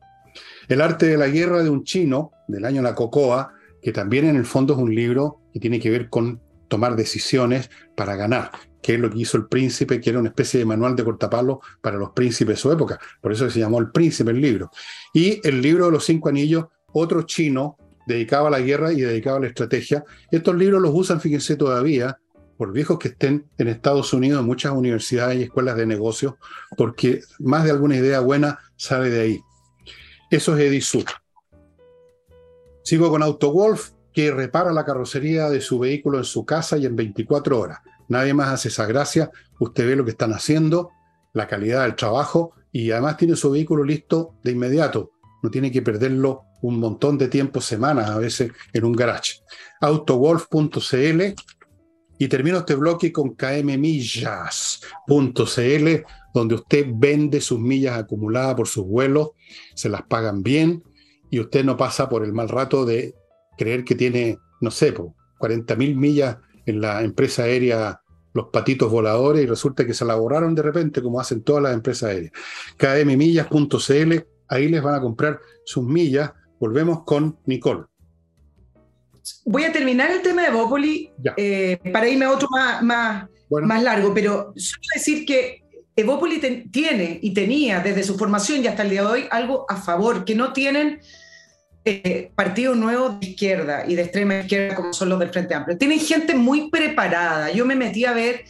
El 0.70 0.80
arte 0.80 1.08
de 1.08 1.18
la 1.18 1.28
guerra 1.28 1.64
de 1.64 1.70
un 1.70 1.84
chino, 1.84 2.32
del 2.48 2.64
año 2.64 2.82
La 2.82 2.96
Cocoa, 2.96 3.52
que 3.82 3.92
también 3.92 4.26
en 4.26 4.36
el 4.36 4.46
fondo 4.46 4.74
es 4.74 4.80
un 4.80 4.94
libro 4.94 5.42
que 5.54 5.60
tiene 5.60 5.80
que 5.80 5.90
ver 5.90 6.10
con 6.10 6.42
tomar 6.68 6.96
decisiones 6.96 7.70
para 7.96 8.16
ganar, 8.16 8.52
que 8.82 8.94
es 8.94 9.00
lo 9.00 9.10
que 9.10 9.20
hizo 9.20 9.38
el 9.38 9.48
príncipe, 9.48 10.00
que 10.00 10.10
era 10.10 10.20
una 10.20 10.30
especie 10.30 10.60
de 10.60 10.66
manual 10.66 10.96
de 10.96 11.04
cortapalo 11.04 11.62
para 11.82 11.98
los 11.98 12.12
príncipes 12.12 12.56
de 12.56 12.62
su 12.62 12.72
época. 12.72 13.00
Por 13.22 13.32
eso 13.32 13.50
se 13.50 13.60
llamó 13.60 13.80
El 13.80 13.92
Príncipe 13.92 14.32
el 14.32 14.40
libro. 14.40 14.72
Y 15.14 15.46
el 15.48 15.62
libro 15.62 15.86
de 15.86 15.92
los 15.92 16.06
cinco 16.06 16.30
anillos, 16.30 16.66
otro 16.94 17.24
chino 17.24 17.78
dedicado 18.08 18.48
a 18.48 18.50
la 18.50 18.60
guerra 18.60 18.92
y 18.92 19.02
dedicado 19.02 19.38
a 19.38 19.40
la 19.42 19.48
estrategia. 19.48 20.04
Estos 20.32 20.56
libros 20.56 20.82
los 20.82 20.92
usan, 20.94 21.22
fíjense 21.22 21.56
todavía, 21.56 22.18
por 22.58 22.74
viejos 22.74 23.00
que 23.00 23.10
estén 23.10 23.46
en 23.58 23.68
Estados 23.68 24.12
Unidos, 24.14 24.42
en 24.42 24.46
muchas 24.46 24.74
universidades 24.74 25.40
y 25.40 25.44
escuelas 25.44 25.78
de 25.78 25.86
negocios, 25.86 26.34
porque 26.76 27.22
más 27.40 27.64
de 27.64 27.72
alguna 27.72 27.96
idea 27.96 28.20
buena 28.20 28.60
sale 28.76 29.10
de 29.10 29.22
ahí. 29.22 29.40
Eso 30.30 30.58
es 30.58 30.64
Edisur. 30.64 31.06
Sigo 32.90 33.12
con 33.12 33.22
AutoWolf, 33.22 33.92
que 34.12 34.32
repara 34.32 34.74
la 34.74 34.84
carrocería 34.84 35.48
de 35.52 35.62
su 35.62 35.78
vehículo 35.78 36.18
en 36.18 36.24
su 36.24 36.44
casa 36.44 36.76
y 36.76 36.88
en 36.88 36.96
24 36.96 37.60
horas. 37.60 37.82
Nadie 38.08 38.34
más 38.34 38.48
hace 38.48 38.70
esa 38.70 38.88
gracia. 38.88 39.30
Usted 39.60 39.86
ve 39.86 39.96
lo 39.96 40.04
que 40.06 40.10
están 40.10 40.34
haciendo, 40.34 40.90
la 41.34 41.48
calidad 41.48 41.84
del 41.84 41.94
trabajo 41.94 42.54
y 42.72 42.90
además 42.90 43.18
tiene 43.18 43.36
su 43.36 43.52
vehículo 43.52 43.84
listo 43.84 44.34
de 44.44 44.54
inmediato. 44.54 45.12
No 45.44 45.52
tiene 45.52 45.72
que 45.72 45.84
perderlo 45.84 46.46
un 46.64 46.80
montón 46.80 47.20
de 47.20 47.28
tiempo, 47.28 47.62
semanas 47.62 48.10
a 48.10 48.18
veces, 48.18 48.54
en 48.74 48.84
un 48.84 48.94
garage. 48.94 49.34
Autowolf.cl 49.82 51.22
y 52.18 52.28
termino 52.28 52.58
este 52.58 52.74
bloque 52.74 53.12
con 53.12 53.36
kmmillas.cl, 53.36 54.26
donde 56.34 56.56
usted 56.56 56.88
vende 56.92 57.40
sus 57.40 57.60
millas 57.60 58.00
acumuladas 58.00 58.56
por 58.56 58.68
sus 58.68 58.88
vuelos, 58.88 59.30
se 59.76 59.90
las 59.90 60.02
pagan 60.02 60.42
bien 60.42 60.84
y 61.30 61.40
usted 61.40 61.64
no 61.64 61.78
pasa 61.78 62.10
por 62.10 62.24
el 62.24 62.34
mal 62.34 62.50
rato 62.50 62.86
de 62.86 63.16
creer 63.58 63.84
que 63.84 63.96
tiene, 63.96 64.38
no 64.62 64.72
sé, 64.72 64.94
40 65.38 65.76
mil 65.76 65.96
millas 65.96 66.38
en 66.66 66.82
la 66.82 67.04
empresa 67.04 67.44
aérea 67.44 68.02
Los 68.34 68.48
Patitos 68.48 68.92
Voladores 68.92 69.44
y 69.44 69.48
resulta 69.48 69.86
que 69.86 69.94
se 69.94 70.06
la 70.06 70.16
borraron 70.16 70.56
de 70.56 70.62
repente, 70.62 71.02
como 71.02 71.20
hacen 71.20 71.44
todas 71.44 71.64
las 71.64 71.74
empresas 71.74 72.10
aéreas. 72.10 72.32
kmmillas.cl, 72.78 74.14
ahí 74.48 74.68
les 74.68 74.82
van 74.82 74.96
a 74.96 75.02
comprar 75.02 75.40
sus 75.66 75.84
millas. 75.84 76.32
Volvemos 76.60 77.04
con 77.04 77.38
Nicole. 77.46 77.86
Voy 79.46 79.64
a 79.64 79.72
terminar 79.72 80.12
el 80.12 80.22
tema 80.22 80.44
de 80.44 80.48
Evópoli 80.50 81.12
eh, 81.38 81.78
para 81.92 82.08
irme 82.08 82.26
a 82.26 82.32
otro 82.32 82.48
más, 82.52 82.82
más, 82.82 83.30
más 83.50 83.84
largo, 83.84 84.14
pero 84.14 84.54
solo 84.56 84.82
decir 84.96 85.26
que 85.26 85.64
Evópoli 85.96 86.40
tiene 86.72 87.20
y 87.22 87.34
tenía 87.34 87.82
desde 87.82 88.04
su 88.04 88.18
formación 88.18 88.64
y 88.64 88.68
hasta 88.68 88.84
el 88.84 88.90
día 88.90 89.02
de 89.02 89.08
hoy 89.08 89.26
algo 89.30 89.66
a 89.70 89.76
favor, 89.76 90.24
que 90.24 90.36
no 90.36 90.54
tienen 90.54 91.02
eh, 91.90 92.32
partidos 92.36 92.78
nuevos 92.78 93.20
de 93.20 93.28
izquierda 93.28 93.84
y 93.88 93.96
de 93.96 94.04
extrema 94.04 94.40
izquierda 94.40 94.76
como 94.76 94.94
son 94.94 95.10
los 95.10 95.20
del 95.20 95.30
Frente 95.30 95.56
Amplio. 95.56 95.78
Tienen 95.78 96.00
gente 96.00 96.36
muy 96.36 96.70
preparada. 96.70 97.52
Yo 97.52 97.66
me 97.66 97.76
metí 97.76 98.06
a 98.06 98.14
ver 98.14 98.46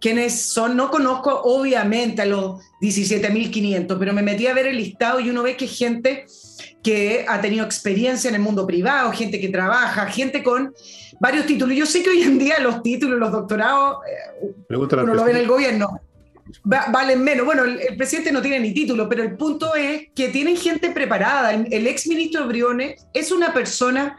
quiénes 0.00 0.40
son, 0.40 0.76
no 0.76 0.90
conozco 0.90 1.42
obviamente 1.44 2.22
a 2.22 2.26
los 2.26 2.60
17.500, 2.80 3.96
pero 3.98 4.12
me 4.12 4.22
metí 4.22 4.46
a 4.46 4.54
ver 4.54 4.66
el 4.66 4.76
listado 4.76 5.20
y 5.20 5.30
uno 5.30 5.42
ve 5.42 5.56
que 5.56 5.66
es 5.66 5.78
gente 5.78 6.26
que 6.82 7.26
ha 7.28 7.40
tenido 7.40 7.64
experiencia 7.64 8.28
en 8.28 8.36
el 8.36 8.40
mundo 8.40 8.66
privado, 8.66 9.12
gente 9.12 9.38
que 9.38 9.48
trabaja, 9.48 10.06
gente 10.06 10.42
con 10.42 10.74
varios 11.20 11.46
títulos. 11.46 11.76
Yo 11.76 11.86
sé 11.86 12.02
que 12.02 12.10
hoy 12.10 12.22
en 12.22 12.38
día 12.38 12.58
los 12.58 12.82
títulos, 12.82 13.18
los 13.18 13.30
doctorados, 13.30 13.98
eh, 14.40 14.52
uno 14.70 15.14
lo 15.14 15.24
ve 15.24 15.30
en 15.30 15.36
el 15.36 15.46
gobierno, 15.46 16.00
valen 16.64 17.22
menos. 17.22 17.46
Bueno, 17.46 17.64
el, 17.64 17.96
presidente 17.96 18.32
no 18.32 18.42
tiene 18.42 18.60
ni 18.60 18.72
título, 18.72 19.08
pero 19.08 19.22
el 19.22 19.36
punto 19.36 19.74
es 19.74 20.08
que 20.14 20.28
tienen 20.28 20.56
gente 20.56 20.90
preparada. 20.90 21.52
El, 21.52 21.86
ex 21.86 22.06
ministro 22.06 22.46
Briones 22.46 23.06
es 23.12 23.32
una 23.32 23.52
persona 23.52 24.16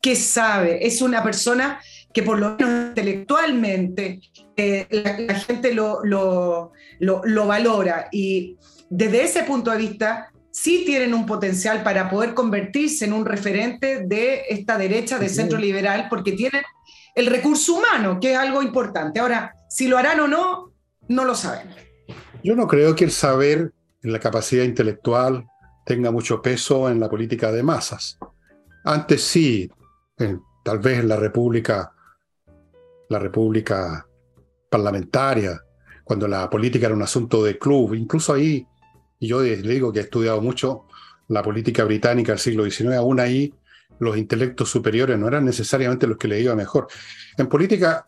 que 0.00 0.16
sabe, 0.16 0.86
es 0.86 1.00
una 1.02 1.22
persona 1.22 1.80
que 2.12 2.22
por 2.22 2.38
lo 2.38 2.56
menos 2.56 2.88
intelectualmente 2.90 4.20
eh, 4.56 4.86
la, 4.90 5.34
gente 5.34 5.74
lo, 5.74 6.04
lo, 6.04 6.72
lo, 7.00 7.46
valora. 7.46 8.08
Y 8.12 8.56
desde 8.88 9.24
ese 9.24 9.42
punto 9.42 9.70
de 9.70 9.78
vista, 9.78 10.30
sí 10.50 10.84
tienen 10.86 11.14
un 11.14 11.26
potencial 11.26 11.82
para 11.82 12.08
poder 12.08 12.34
convertirse 12.34 13.04
en 13.04 13.12
un 13.12 13.24
referente 13.24 14.04
de 14.06 14.42
esta 14.48 14.78
derecha 14.78 15.18
de 15.18 15.28
centro 15.28 15.58
liberal, 15.58 16.06
porque 16.08 16.32
tienen 16.32 16.62
el 17.14 17.26
recurso 17.26 17.74
humano, 17.74 18.20
que 18.20 18.32
es 18.32 18.38
algo 18.38 18.62
importante. 18.62 19.20
Ahora, 19.20 19.54
si 19.68 19.88
lo 19.88 19.98
harán 19.98 20.20
o 20.20 20.28
no, 20.28 20.73
no 21.08 21.24
lo 21.24 21.34
sabemos. 21.34 21.76
Yo 22.42 22.54
no 22.54 22.66
creo 22.66 22.94
que 22.94 23.04
el 23.04 23.10
saber, 23.10 23.72
la 24.02 24.18
capacidad 24.18 24.64
intelectual, 24.64 25.46
tenga 25.84 26.10
mucho 26.10 26.40
peso 26.42 26.88
en 26.88 27.00
la 27.00 27.08
política 27.08 27.52
de 27.52 27.62
masas. 27.62 28.18
Antes 28.84 29.22
sí, 29.22 29.70
tal 30.64 30.78
vez 30.78 31.00
en 31.00 31.08
la 31.08 31.16
República, 31.16 31.92
la 33.08 33.18
República 33.18 34.06
parlamentaria, 34.70 35.60
cuando 36.04 36.28
la 36.28 36.50
política 36.50 36.86
era 36.86 36.94
un 36.94 37.02
asunto 37.02 37.42
de 37.42 37.58
club, 37.58 37.94
incluso 37.94 38.34
ahí, 38.34 38.66
y 39.18 39.28
yo 39.28 39.42
le 39.42 39.56
digo 39.56 39.92
que 39.92 40.00
he 40.00 40.02
estudiado 40.02 40.40
mucho 40.42 40.86
la 41.28 41.42
política 41.42 41.84
británica 41.84 42.32
del 42.32 42.38
siglo 42.38 42.64
XIX, 42.68 42.96
aún 42.96 43.20
ahí 43.20 43.54
los 43.98 44.16
intelectos 44.16 44.68
superiores 44.68 45.18
no 45.18 45.28
eran 45.28 45.44
necesariamente 45.44 46.06
los 46.06 46.18
que 46.18 46.28
le 46.28 46.40
iba 46.40 46.54
mejor. 46.54 46.88
En 47.38 47.48
política 47.48 48.06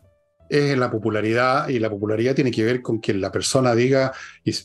es 0.49 0.77
la 0.77 0.89
popularidad 0.89 1.69
y 1.69 1.79
la 1.79 1.89
popularidad 1.89 2.35
tiene 2.35 2.51
que 2.51 2.63
ver 2.63 2.81
con 2.81 2.99
que 2.99 3.13
la 3.13 3.31
persona 3.31 3.75
diga 3.75 4.11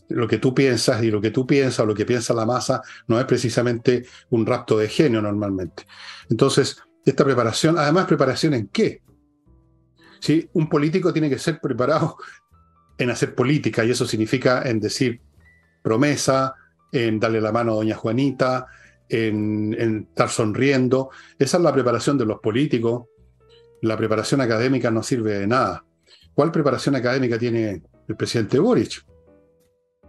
lo 0.08 0.28
que 0.28 0.38
tú 0.38 0.54
piensas 0.54 1.02
y 1.02 1.10
lo 1.10 1.20
que 1.20 1.30
tú 1.30 1.46
piensas 1.46 1.80
o 1.80 1.86
lo 1.86 1.94
que 1.94 2.06
piensa 2.06 2.34
la 2.34 2.46
masa 2.46 2.82
no 3.08 3.18
es 3.18 3.24
precisamente 3.26 4.04
un 4.30 4.46
rapto 4.46 4.78
de 4.78 4.88
genio 4.88 5.20
normalmente. 5.20 5.84
Entonces, 6.30 6.78
esta 7.04 7.24
preparación, 7.24 7.78
además 7.78 8.06
preparación 8.06 8.54
en 8.54 8.68
qué? 8.68 9.02
Si 10.20 10.48
un 10.52 10.68
político 10.68 11.12
tiene 11.12 11.28
que 11.28 11.38
ser 11.38 11.60
preparado 11.60 12.16
en 12.98 13.10
hacer 13.10 13.34
política 13.34 13.84
y 13.84 13.90
eso 13.90 14.06
significa 14.06 14.62
en 14.62 14.78
decir 14.78 15.20
promesa, 15.82 16.54
en 16.92 17.18
darle 17.18 17.40
la 17.40 17.50
mano 17.50 17.72
a 17.72 17.76
doña 17.76 17.96
Juanita, 17.96 18.66
en, 19.08 19.74
en 19.78 20.06
estar 20.10 20.28
sonriendo. 20.28 21.10
Esa 21.38 21.56
es 21.56 21.62
la 21.62 21.72
preparación 21.72 22.16
de 22.16 22.26
los 22.26 22.40
políticos 22.40 23.06
la 23.82 23.96
preparación 23.96 24.40
académica 24.40 24.90
no 24.90 25.02
sirve 25.02 25.38
de 25.38 25.46
nada. 25.46 25.84
¿Cuál 26.34 26.50
preparación 26.50 26.96
académica 26.96 27.38
tiene 27.38 27.82
el 28.08 28.16
presidente 28.16 28.58
Boric? 28.58 29.04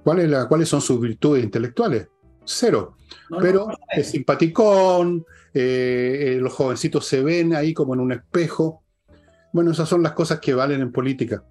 ¿Cuál 0.04 0.20
es 0.20 0.30
la, 0.30 0.48
¿Cuáles 0.48 0.70
son 0.70 0.82
sus 0.82 1.00
virtudes 1.00 1.44
intelectuales? 1.44 2.08
cero. 2.46 2.96
Pero 3.40 3.68
es 3.90 4.12
simpaticón, 4.12 5.26
eh, 5.54 6.36
eh, 6.36 6.38
los 6.40 6.54
jovencitos 6.54 7.06
se 7.06 7.22
ven 7.22 7.56
ahí 7.56 7.74
como 7.74 7.94
en 7.94 8.00
un 8.00 8.12
espejo. 8.12 8.84
Bueno, 9.52 9.72
esas 9.72 9.88
son 9.88 10.04
las 10.04 10.14
cosas 10.14 10.40
que 10.40 10.54
valen 10.54 10.82
en 10.82 10.92
política. 10.92 11.44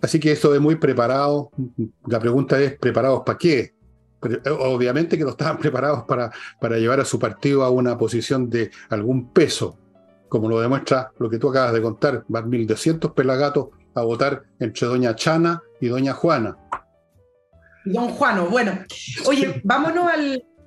Así 0.00 0.18
que 0.18 0.32
eso 0.32 0.54
es 0.54 0.60
muy 0.60 0.76
preparado. 0.76 1.50
La 2.06 2.20
pregunta 2.20 2.60
es, 2.60 2.78
¿preparados 2.78 3.22
para 3.24 3.38
qué? 3.38 3.74
Obviamente 4.58 5.16
que 5.16 5.24
no 5.24 5.30
estaban 5.30 5.58
preparados 5.60 6.04
para, 6.04 6.30
para 6.60 6.78
llevar 6.78 7.00
a 7.00 7.04
su 7.04 7.18
partido 7.18 7.64
a 7.64 7.70
una 7.70 7.96
posición 7.96 8.48
de 8.48 8.70
algún 8.88 9.32
peso, 9.32 9.78
como 10.30 10.48
lo 10.48 10.60
demuestra 10.60 11.12
lo 11.18 11.28
que 11.28 11.38
tú 11.38 11.50
acabas 11.50 11.74
de 11.74 11.82
contar, 11.82 12.24
van 12.28 12.50
1.200 12.50 13.12
pelagatos 13.12 13.68
a 13.94 14.02
votar 14.02 14.44
entre 14.60 14.86
doña 14.86 15.14
Chana 15.14 15.62
y 15.80 15.88
doña 15.88 16.14
Juana. 16.14 16.56
Don 17.84 18.08
Juano, 18.10 18.46
bueno, 18.46 18.72
oye, 19.26 19.60
vámonos 19.64 20.06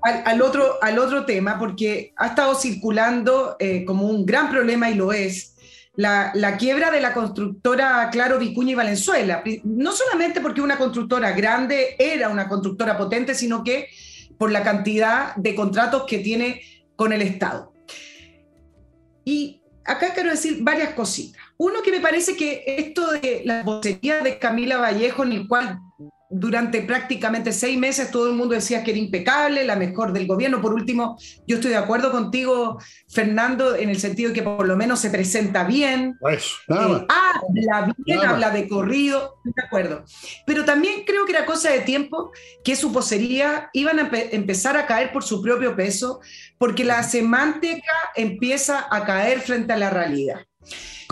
al, 0.03 0.41
otro, 0.41 0.77
al 0.81 0.99
otro 0.99 1.25
tema, 1.25 1.57
porque 1.57 2.13
ha 2.17 2.27
estado 2.27 2.53
circulando 2.55 3.55
eh, 3.57 3.85
como 3.85 4.05
un 4.05 4.25
gran 4.25 4.51
problema 4.51 4.89
y 4.89 4.95
lo 4.95 5.13
es, 5.13 5.55
la, 5.95 6.57
quiebra 6.57 6.91
de 6.91 6.99
la 6.99 7.13
constructora 7.13 8.09
Claro 8.11 8.39
Vicuña 8.39 8.71
y 8.71 8.75
Valenzuela. 8.75 9.43
No 9.63 9.91
solamente 9.93 10.41
porque 10.41 10.61
una 10.61 10.77
constructora 10.77 11.31
grande 11.31 11.95
era 11.97 12.29
una 12.29 12.49
constructora 12.49 12.97
potente, 12.97 13.33
sino 13.33 13.63
que 13.63 13.87
por 14.37 14.51
la 14.51 14.63
cantidad 14.63 15.35
de 15.35 15.55
contratos 15.55 16.03
que 16.05 16.19
tiene 16.19 16.61
con 16.95 17.13
el 17.13 17.21
Estado. 17.21 17.72
Y 19.25 19.61
acá 19.85 20.13
quiero 20.13 20.31
decir 20.31 20.57
varias 20.61 20.93
cositas. 20.93 21.41
Uno 21.57 21.81
que 21.81 21.91
me 21.91 21.99
parece 21.99 22.35
que 22.35 22.63
esto 22.65 23.11
de 23.11 23.41
la 23.45 23.63
vocería 23.63 24.21
de 24.21 24.39
Camila 24.39 24.77
Vallejo, 24.77 25.23
en 25.23 25.33
el 25.33 25.47
cual 25.47 25.79
durante 26.33 26.81
prácticamente 26.81 27.51
seis 27.51 27.77
meses 27.77 28.09
todo 28.09 28.27
el 28.27 28.35
mundo 28.35 28.55
decía 28.55 28.83
que 28.83 28.91
era 28.91 28.99
impecable, 28.99 29.63
la 29.63 29.75
mejor 29.75 30.13
del 30.13 30.25
gobierno. 30.25 30.61
Por 30.61 30.73
último, 30.73 31.17
yo 31.45 31.57
estoy 31.57 31.71
de 31.71 31.77
acuerdo 31.77 32.11
contigo, 32.11 32.79
Fernando, 33.07 33.75
en 33.75 33.89
el 33.89 33.99
sentido 33.99 34.29
de 34.29 34.35
que 34.35 34.41
por 34.41 34.67
lo 34.67 34.75
menos 34.75 34.99
se 34.99 35.11
presenta 35.11 35.63
bien. 35.63 36.17
Pues, 36.19 36.53
eh, 36.69 36.73
habla 36.73 37.93
bien, 37.97 38.19
habla 38.21 38.49
de 38.49 38.67
corrido, 38.67 39.35
de 39.43 39.63
acuerdo. 39.63 40.03
Pero 40.47 40.65
también 40.65 41.03
creo 41.05 41.25
que 41.25 41.33
era 41.33 41.45
cosa 41.45 41.69
de 41.69 41.81
tiempo 41.81 42.31
que 42.63 42.75
su 42.75 42.91
posería 42.91 43.69
iban 43.73 43.99
a 43.99 44.09
empezar 44.31 44.75
a 44.75 44.87
caer 44.87 45.11
por 45.11 45.23
su 45.23 45.41
propio 45.41 45.75
peso, 45.75 46.19
porque 46.57 46.83
la 46.83 47.03
semántica 47.03 47.93
empieza 48.15 48.87
a 48.89 49.05
caer 49.05 49.41
frente 49.41 49.73
a 49.73 49.77
la 49.77 49.91
realidad. 49.91 50.41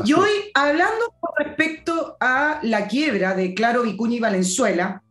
Y 0.03 0.13
hoy, 0.13 0.29
hablando 0.55 1.13
con 1.19 1.45
respecto 1.45 2.17
a 2.19 2.59
la 2.63 2.87
quiebra 2.87 3.35
de 3.35 3.53
Claro 3.53 3.83
Vicuña 3.83 4.15
y 4.15 4.19
Valenzuela, 4.19 5.03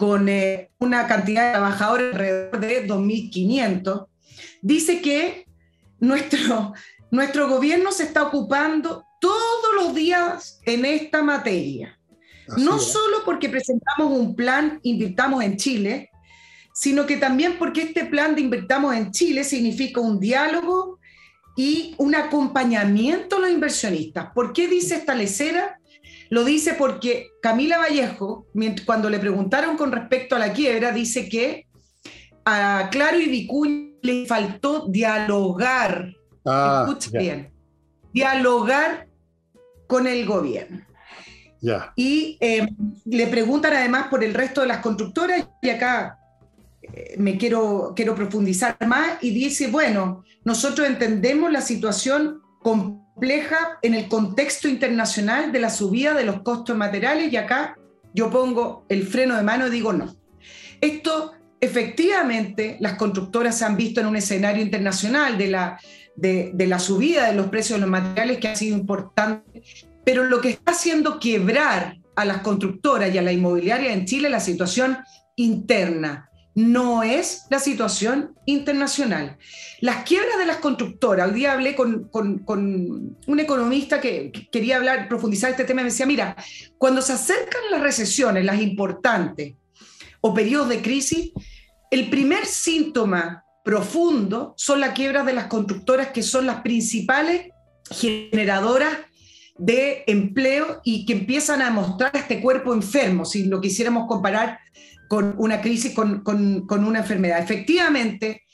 con 0.00 0.30
eh, 0.30 0.70
una 0.78 1.06
cantidad 1.06 1.48
de 1.48 1.52
trabajadores 1.52 2.14
alrededor 2.14 2.58
de 2.58 2.88
2.500, 2.88 4.06
dice 4.62 5.02
que 5.02 5.44
nuestro, 5.98 6.72
nuestro 7.10 7.50
gobierno 7.50 7.92
se 7.92 8.04
está 8.04 8.22
ocupando 8.22 9.04
todos 9.20 9.74
los 9.76 9.94
días 9.94 10.58
en 10.64 10.86
esta 10.86 11.22
materia. 11.22 11.98
no 12.56 12.78
solo 12.78 13.18
porque 13.26 13.50
presentamos 13.50 14.10
un 14.18 14.34
plan 14.34 14.80
Invirtamos 14.82 15.44
en 15.44 15.58
Chile, 15.58 16.10
sino 16.72 17.04
que 17.04 17.18
también 17.18 17.58
porque 17.58 17.82
este 17.82 18.06
plan 18.06 18.34
de 18.34 18.40
Invirtamos 18.40 18.96
en 18.96 19.10
Chile 19.10 19.44
significa 19.44 20.00
un 20.00 20.18
diálogo 20.18 20.98
y 21.58 21.94
un 21.98 22.14
acompañamiento 22.14 23.36
a 23.36 23.40
los 23.40 23.50
inversionistas. 23.50 24.30
¿Por 24.34 24.54
qué 24.54 24.66
dice 24.66 24.94
esta 24.94 25.14
lecera? 25.14 25.78
Lo 26.30 26.44
dice 26.44 26.74
porque 26.74 27.32
Camila 27.42 27.78
Vallejo, 27.78 28.46
cuando 28.86 29.10
le 29.10 29.18
preguntaron 29.18 29.76
con 29.76 29.92
respecto 29.92 30.36
a 30.36 30.38
la 30.38 30.52
quiebra, 30.52 30.92
dice 30.92 31.28
que 31.28 31.66
a 32.44 32.88
Claro 32.90 33.18
y 33.18 33.26
Vicuña 33.26 33.90
le 34.02 34.26
faltó 34.26 34.86
dialogar. 34.88 36.14
Ah, 36.46 36.96
bien. 37.12 37.52
Dialogar 38.12 39.06
con 39.86 40.06
el 40.06 40.24
gobierno. 40.24 40.86
Y 41.96 42.38
em, 42.40 42.68
le 43.04 43.26
preguntan 43.26 43.74
además 43.74 44.06
por 44.08 44.24
el 44.24 44.32
resto 44.32 44.62
de 44.62 44.68
las 44.68 44.78
constructoras, 44.78 45.46
y 45.60 45.68
acá 45.68 46.18
eh, 46.82 47.14
me 47.18 47.36
quiero, 47.36 47.92
quiero 47.94 48.14
profundizar 48.14 48.76
más, 48.86 49.18
y 49.20 49.30
dice, 49.30 49.66
bueno, 49.66 50.24
nosotros 50.44 50.86
entendemos 50.86 51.52
la 51.52 51.60
situación 51.60 52.40
con 52.62 53.02
en 53.82 53.94
el 53.94 54.08
contexto 54.08 54.68
internacional 54.68 55.52
de 55.52 55.60
la 55.60 55.70
subida 55.70 56.14
de 56.14 56.24
los 56.24 56.42
costos 56.42 56.76
materiales 56.76 57.32
y 57.32 57.36
acá 57.36 57.76
yo 58.14 58.30
pongo 58.30 58.84
el 58.88 59.06
freno 59.06 59.36
de 59.36 59.42
mano 59.42 59.66
y 59.66 59.70
digo 59.70 59.92
no. 59.92 60.16
Esto 60.80 61.32
efectivamente 61.60 62.76
las 62.80 62.94
constructoras 62.94 63.58
se 63.58 63.64
han 63.64 63.76
visto 63.76 64.00
en 64.00 64.06
un 64.06 64.16
escenario 64.16 64.62
internacional 64.62 65.36
de 65.36 65.48
la, 65.48 65.78
de, 66.16 66.50
de 66.54 66.66
la 66.66 66.78
subida 66.78 67.26
de 67.26 67.34
los 67.34 67.48
precios 67.48 67.76
de 67.76 67.82
los 67.82 67.90
materiales 67.90 68.38
que 68.38 68.48
ha 68.48 68.56
sido 68.56 68.76
importante, 68.76 69.62
pero 70.04 70.24
lo 70.24 70.40
que 70.40 70.50
está 70.50 70.72
haciendo 70.72 71.20
quebrar 71.20 71.98
a 72.16 72.24
las 72.24 72.38
constructoras 72.38 73.14
y 73.14 73.18
a 73.18 73.22
la 73.22 73.32
inmobiliaria 73.32 73.92
en 73.92 74.06
Chile 74.06 74.30
la 74.30 74.40
situación 74.40 74.98
interna 75.36 76.29
no 76.54 77.02
es 77.02 77.46
la 77.50 77.58
situación 77.58 78.34
internacional. 78.46 79.38
Las 79.80 80.04
quiebras 80.04 80.38
de 80.38 80.46
las 80.46 80.56
constructoras, 80.56 81.28
hoy 81.28 81.34
día 81.34 81.52
hablé 81.52 81.74
con, 81.74 82.10
un 82.12 83.40
economista 83.40 84.00
que, 84.00 84.32
quería 84.50 84.76
hablar, 84.76 85.08
profundizar 85.08 85.50
este 85.50 85.64
tema, 85.64 85.82
y 85.82 85.84
me 85.84 85.90
decía, 85.90 86.06
mira, 86.06 86.36
cuando 86.78 87.02
se 87.02 87.12
acercan 87.12 87.62
las 87.70 87.80
recesiones, 87.80 88.44
las 88.44 88.60
importantes, 88.60 89.54
o 90.20 90.34
periodos 90.34 90.68
de 90.68 90.82
crisis, 90.82 91.32
el 91.90 92.10
primer 92.10 92.44
síntoma 92.46 93.44
profundo 93.64 94.54
son 94.56 94.80
las 94.80 94.90
quiebras 94.90 95.26
de 95.26 95.32
las 95.32 95.46
constructoras 95.46 96.08
que 96.08 96.22
son 96.22 96.46
las 96.46 96.62
principales 96.62 97.48
generadoras 97.90 98.98
de 99.56 100.04
empleo 100.06 100.80
y 100.84 101.04
que 101.04 101.12
empiezan 101.12 101.60
a 101.60 101.70
mostrar 101.70 102.12
este 102.14 102.40
cuerpo 102.40 102.72
enfermo, 102.72 103.24
si 103.24 103.44
lo 103.44 103.60
quisiéramos 103.60 104.06
comparar 104.08 104.58
con 105.10 105.34
una 105.38 105.60
crisis, 105.60 105.92
con, 105.92 106.22
una 106.68 107.00
enfermedad. 107.00 107.40
Efectivamente, 107.40 108.44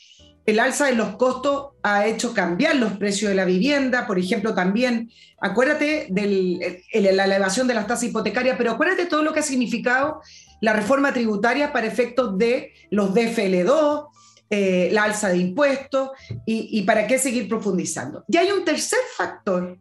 el 0.46 0.58
alza 0.58 0.86
de 0.86 0.94
los 0.94 1.16
costos 1.16 1.74
ha 1.82 2.06
hecho 2.06 2.32
cambiar 2.32 2.76
los 2.76 2.94
precios 2.94 3.28
de 3.28 3.34
la 3.34 3.44
vivienda, 3.44 4.06
por 4.06 4.18
ejemplo, 4.18 4.54
también, 4.54 5.10
acuérdate 5.38 6.06
de 6.08 6.82
la 6.94 7.24
elevación 7.26 7.68
de 7.68 7.74
las 7.74 7.86
tasas 7.86 8.04
hipotecarias, 8.04 8.56
pero 8.56 8.70
acuérdate 8.70 9.04
todo 9.04 9.22
lo 9.22 9.34
que 9.34 9.40
ha 9.40 9.42
significado 9.42 10.22
la 10.62 10.72
reforma 10.72 11.12
tributaria 11.12 11.74
para 11.74 11.88
efectos 11.88 12.38
de 12.38 12.72
los 12.90 13.12
DFL2, 13.12 14.08
eh, 14.48 14.88
la 14.92 15.02
alza 15.02 15.28
de 15.28 15.36
impuestos 15.36 16.08
y, 16.46 16.70
y 16.72 16.84
para 16.84 17.06
qué 17.06 17.18
seguir 17.18 17.50
profundizando. 17.50 18.24
Y 18.28 18.38
hay 18.38 18.50
un 18.50 18.64
tercer 18.64 19.00
factor 19.14 19.76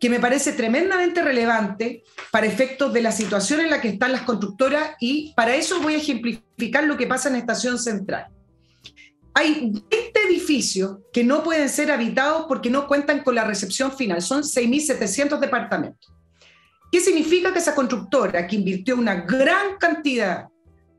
que 0.00 0.10
me 0.10 0.20
parece 0.20 0.52
tremendamente 0.52 1.22
relevante 1.22 2.04
para 2.30 2.46
efectos 2.46 2.92
de 2.92 3.02
la 3.02 3.12
situación 3.12 3.60
en 3.60 3.70
la 3.70 3.80
que 3.80 3.88
están 3.88 4.12
las 4.12 4.22
constructoras 4.22 4.92
y 5.00 5.32
para 5.34 5.54
eso 5.56 5.80
voy 5.80 5.94
a 5.94 5.98
ejemplificar 5.98 6.84
lo 6.84 6.96
que 6.96 7.06
pasa 7.06 7.28
en 7.28 7.36
Estación 7.36 7.78
Central. 7.78 8.28
Hay 9.34 9.72
20 9.72 9.88
edificios 10.28 10.98
que 11.12 11.24
no 11.24 11.42
pueden 11.42 11.68
ser 11.68 11.90
habitados 11.90 12.46
porque 12.48 12.70
no 12.70 12.86
cuentan 12.86 13.22
con 13.22 13.34
la 13.34 13.44
recepción 13.44 13.92
final, 13.92 14.22
son 14.22 14.42
6.700 14.42 15.38
departamentos. 15.38 16.12
¿Qué 16.90 17.00
significa 17.00 17.52
que 17.52 17.58
esa 17.58 17.74
constructora 17.74 18.46
que 18.46 18.56
invirtió 18.56 18.96
una 18.96 19.16
gran 19.16 19.76
cantidad 19.78 20.48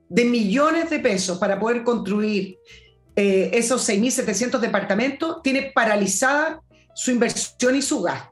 de 0.08 0.26
millones 0.26 0.89
de 0.89 1.00
pesos 1.00 1.38
para 1.38 1.60
poder 1.60 1.84
construir 1.84 2.58
eh, 3.16 3.52
esos 3.54 3.88
6.700 3.89 4.60
departamentos 4.60 5.41
tiene 5.41 5.72
paralizada 5.74 6.62
su 6.93 7.12
inversión 7.12 7.76
y 7.76 7.82
su 7.82 8.02
gasto? 8.02 8.28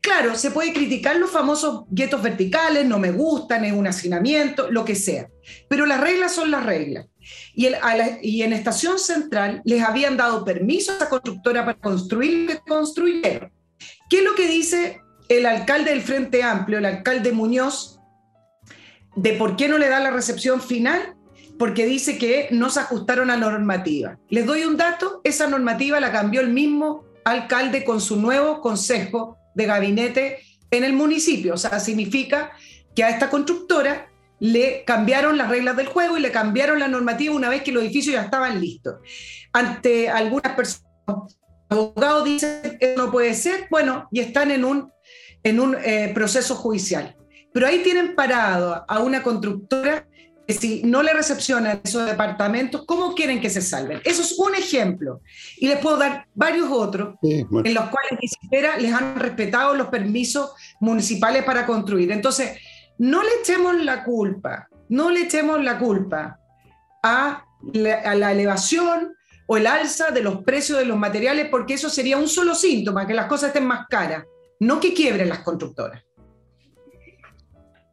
Claro, 0.00 0.36
se 0.36 0.52
puede 0.52 0.72
criticar 0.72 1.16
los 1.16 1.30
famosos 1.30 1.84
guetos 1.90 2.22
verticales, 2.22 2.86
no 2.86 2.98
me 2.98 3.10
gustan, 3.10 3.64
es 3.64 3.72
un 3.72 3.86
hacinamiento, 3.86 4.70
lo 4.70 4.84
que 4.84 4.94
sea. 4.94 5.28
Pero 5.68 5.84
las 5.84 6.00
reglas 6.00 6.32
son 6.32 6.50
las 6.50 6.64
reglas. 6.64 7.06
Y, 7.54 8.42
en 8.42 8.52
Estación 8.52 8.98
Central 8.98 9.62
les 9.64 9.82
habían 9.82 10.16
dado 10.16 10.44
permiso 10.44 10.92
a 10.92 10.96
esa 10.96 11.08
constructora 11.08 11.64
para 11.64 11.78
construir 11.78 12.48
lo 12.48 12.52
que 12.52 12.70
construyeron. 12.70 13.52
¿Qué 14.08 14.18
es 14.18 14.24
lo 14.24 14.34
que 14.34 14.46
dice 14.46 15.00
el 15.28 15.44
alcalde 15.44 15.90
del 15.90 16.02
Frente 16.02 16.42
Amplio, 16.42 16.78
el 16.78 16.86
alcalde 16.86 17.32
Muñoz, 17.32 17.98
de 19.16 19.32
por 19.32 19.56
qué 19.56 19.68
no 19.68 19.78
le 19.78 19.88
da 19.88 19.98
la 19.98 20.10
recepción 20.10 20.60
final? 20.60 21.16
Porque 21.58 21.86
dice 21.86 22.18
que 22.18 22.48
no 22.52 22.70
se 22.70 22.80
ajustaron 22.80 23.30
a 23.30 23.36
la 23.36 23.50
normativa. 23.50 24.18
Les 24.28 24.46
doy 24.46 24.64
un 24.64 24.76
dato, 24.76 25.20
esa 25.24 25.48
normativa 25.48 25.98
la 25.98 26.12
cambió 26.12 26.42
el 26.42 26.50
mismo 26.50 27.04
alcalde 27.24 27.84
con 27.84 28.00
su 28.00 28.20
nuevo 28.20 28.60
consejo 28.60 29.36
de 29.56 29.66
gabinete 29.66 30.38
en 30.70 30.84
el 30.84 30.92
municipio. 30.92 31.54
O 31.54 31.56
sea, 31.56 31.80
significa 31.80 32.52
que 32.94 33.02
a 33.02 33.10
esta 33.10 33.30
constructora 33.30 34.08
le 34.38 34.84
cambiaron 34.84 35.38
las 35.38 35.48
reglas 35.48 35.76
del 35.76 35.86
juego 35.86 36.16
y 36.16 36.20
le 36.20 36.30
cambiaron 36.30 36.78
la 36.78 36.88
normativa 36.88 37.34
una 37.34 37.48
vez 37.48 37.62
que 37.62 37.72
los 37.72 37.82
edificios 37.82 38.14
ya 38.14 38.22
estaban 38.22 38.60
listos. 38.60 38.96
Ante 39.52 40.10
algunas 40.10 40.54
personas, 40.54 40.84
abogados 41.68 42.24
dicen 42.24 42.76
que 42.78 42.94
no 42.96 43.10
puede 43.10 43.34
ser, 43.34 43.66
bueno, 43.70 44.08
y 44.12 44.20
están 44.20 44.50
en 44.50 44.64
un, 44.64 44.92
en 45.42 45.58
un 45.58 45.76
eh, 45.82 46.12
proceso 46.14 46.54
judicial. 46.54 47.16
Pero 47.52 47.66
ahí 47.66 47.82
tienen 47.82 48.14
parado 48.14 48.84
a 48.86 49.00
una 49.00 49.22
constructora 49.22 50.06
si 50.48 50.82
no 50.84 51.02
le 51.02 51.12
recepcionan 51.12 51.80
esos 51.82 52.06
departamentos, 52.06 52.84
¿cómo 52.86 53.14
quieren 53.14 53.40
que 53.40 53.50
se 53.50 53.60
salven? 53.60 54.00
Eso 54.04 54.22
es 54.22 54.38
un 54.38 54.54
ejemplo. 54.54 55.20
Y 55.56 55.68
les 55.68 55.78
puedo 55.78 55.96
dar 55.96 56.26
varios 56.34 56.68
otros 56.70 57.16
en 57.22 57.74
los 57.74 57.84
cuales 57.88 58.18
ni 58.20 58.28
siquiera 58.28 58.76
les 58.76 58.92
han 58.92 59.18
respetado 59.18 59.74
los 59.74 59.88
permisos 59.88 60.52
municipales 60.80 61.44
para 61.44 61.66
construir. 61.66 62.12
Entonces, 62.12 62.58
no 62.98 63.22
le 63.22 63.28
echemos 63.40 63.74
la 63.82 64.04
culpa, 64.04 64.68
no 64.88 65.10
le 65.10 65.22
echemos 65.22 65.62
la 65.62 65.78
culpa 65.78 66.38
a 67.02 67.44
la, 67.72 68.32
elevación 68.32 69.14
o 69.46 69.56
el 69.56 69.66
alza 69.66 70.10
de 70.10 70.22
los 70.22 70.42
precios 70.44 70.78
de 70.78 70.86
los 70.86 70.96
materiales, 70.96 71.48
porque 71.50 71.74
eso 71.74 71.90
sería 71.90 72.16
un 72.16 72.28
solo 72.28 72.54
síntoma, 72.54 73.06
que 73.06 73.14
las 73.14 73.26
cosas 73.26 73.48
estén 73.48 73.66
más 73.66 73.86
caras, 73.88 74.24
no 74.60 74.80
que 74.80 74.94
quiebren 74.94 75.28
las 75.28 75.40
constructoras. 75.40 76.02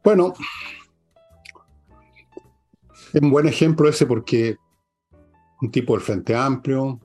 Bueno, 0.02 0.34
es 3.14 3.22
un 3.22 3.30
buen 3.30 3.46
ejemplo 3.46 3.88
ese 3.88 4.06
porque 4.06 4.56
un 5.62 5.70
tipo 5.70 5.94
del 5.94 6.02
Frente 6.02 6.34
Amplio, 6.34 7.00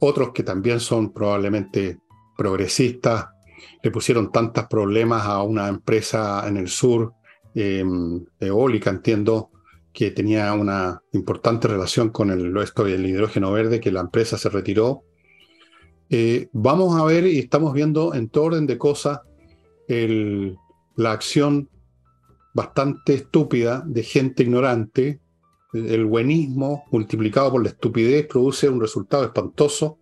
otros 0.00 0.32
que 0.32 0.42
también 0.42 0.80
son 0.80 1.14
probablemente 1.14 1.98
progresistas, 2.36 3.28
le 3.82 3.90
pusieron 3.90 4.30
tantos 4.30 4.66
problemas 4.66 5.24
a 5.24 5.42
una 5.42 5.68
empresa 5.68 6.46
en 6.46 6.58
el 6.58 6.68
sur, 6.68 7.14
em, 7.54 8.22
eólica, 8.38 8.90
entiendo, 8.90 9.50
que 9.94 10.10
tenía 10.10 10.52
una 10.52 11.02
importante 11.12 11.68
relación 11.68 12.10
con 12.10 12.30
el, 12.30 12.54
esto 12.58 12.84
del 12.84 13.06
hidrógeno 13.06 13.50
verde, 13.50 13.80
que 13.80 13.90
la 13.90 14.00
empresa 14.00 14.36
se 14.36 14.50
retiró. 14.50 15.04
Eh, 16.10 16.50
vamos 16.52 17.00
a 17.00 17.04
ver 17.04 17.26
y 17.26 17.38
estamos 17.38 17.72
viendo 17.72 18.12
en 18.12 18.28
todo 18.28 18.44
orden 18.44 18.66
de 18.66 18.76
cosas 18.76 19.20
la 19.88 21.12
acción 21.12 21.70
bastante 22.52 23.14
estúpida 23.14 23.82
de 23.86 24.02
gente 24.02 24.42
ignorante 24.42 25.20
el 25.72 26.04
buenismo 26.04 26.84
multiplicado 26.90 27.52
por 27.52 27.62
la 27.62 27.70
estupidez 27.70 28.26
produce 28.26 28.68
un 28.68 28.80
resultado 28.80 29.24
espantoso. 29.24 29.98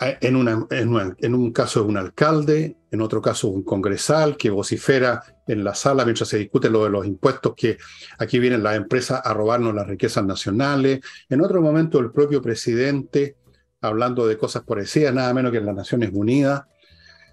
En, 0.00 0.36
en, 0.70 1.34
un 1.34 1.52
caso 1.52 1.80
es 1.80 1.86
un 1.86 1.96
alcalde, 1.96 2.76
en 2.90 3.00
otro 3.00 3.20
caso 3.20 3.48
un 3.48 3.64
congresal 3.64 4.36
que 4.36 4.48
vocifera 4.48 5.22
en 5.48 5.64
la 5.64 5.74
sala 5.74 6.04
mientras 6.04 6.28
se 6.28 6.38
discute 6.38 6.70
lo 6.70 6.84
de 6.84 6.90
los 6.90 7.04
impuestos, 7.04 7.54
que 7.56 7.78
aquí 8.18 8.38
vienen 8.38 8.62
las 8.62 8.76
empresas 8.76 9.20
a 9.24 9.34
robarnos 9.34 9.74
las 9.74 9.88
riquezas 9.88 10.24
nacionales. 10.24 11.00
En 11.28 11.40
otro 11.40 11.60
momento 11.60 11.98
el 11.98 12.12
propio 12.12 12.40
presidente 12.40 13.36
hablando 13.80 14.26
de 14.26 14.38
cosas 14.38 14.62
parecidas, 14.64 15.14
nada 15.14 15.32
menos 15.34 15.52
que 15.52 15.58
en 15.58 15.66
las 15.66 15.74
Naciones 15.74 16.10
Unidas. 16.12 16.62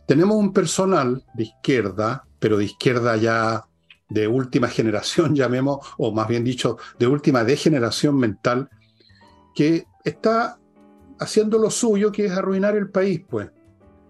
Tenemos 0.07 0.37
un 0.37 0.53
personal 0.53 1.23
de 1.33 1.43
izquierda, 1.43 2.27
pero 2.39 2.57
de 2.57 2.65
izquierda 2.65 3.15
ya 3.17 3.65
de 4.09 4.27
última 4.27 4.67
generación, 4.67 5.35
llamemos, 5.35 5.79
o 5.97 6.11
más 6.11 6.27
bien 6.27 6.43
dicho, 6.43 6.77
de 6.99 7.07
última 7.07 7.43
degeneración 7.43 8.17
mental, 8.17 8.69
que 9.53 9.85
está 10.03 10.59
haciendo 11.19 11.57
lo 11.57 11.69
suyo, 11.71 12.11
que 12.11 12.25
es 12.25 12.31
arruinar 12.31 12.75
el 12.75 12.89
país, 12.89 13.21
pues. 13.27 13.49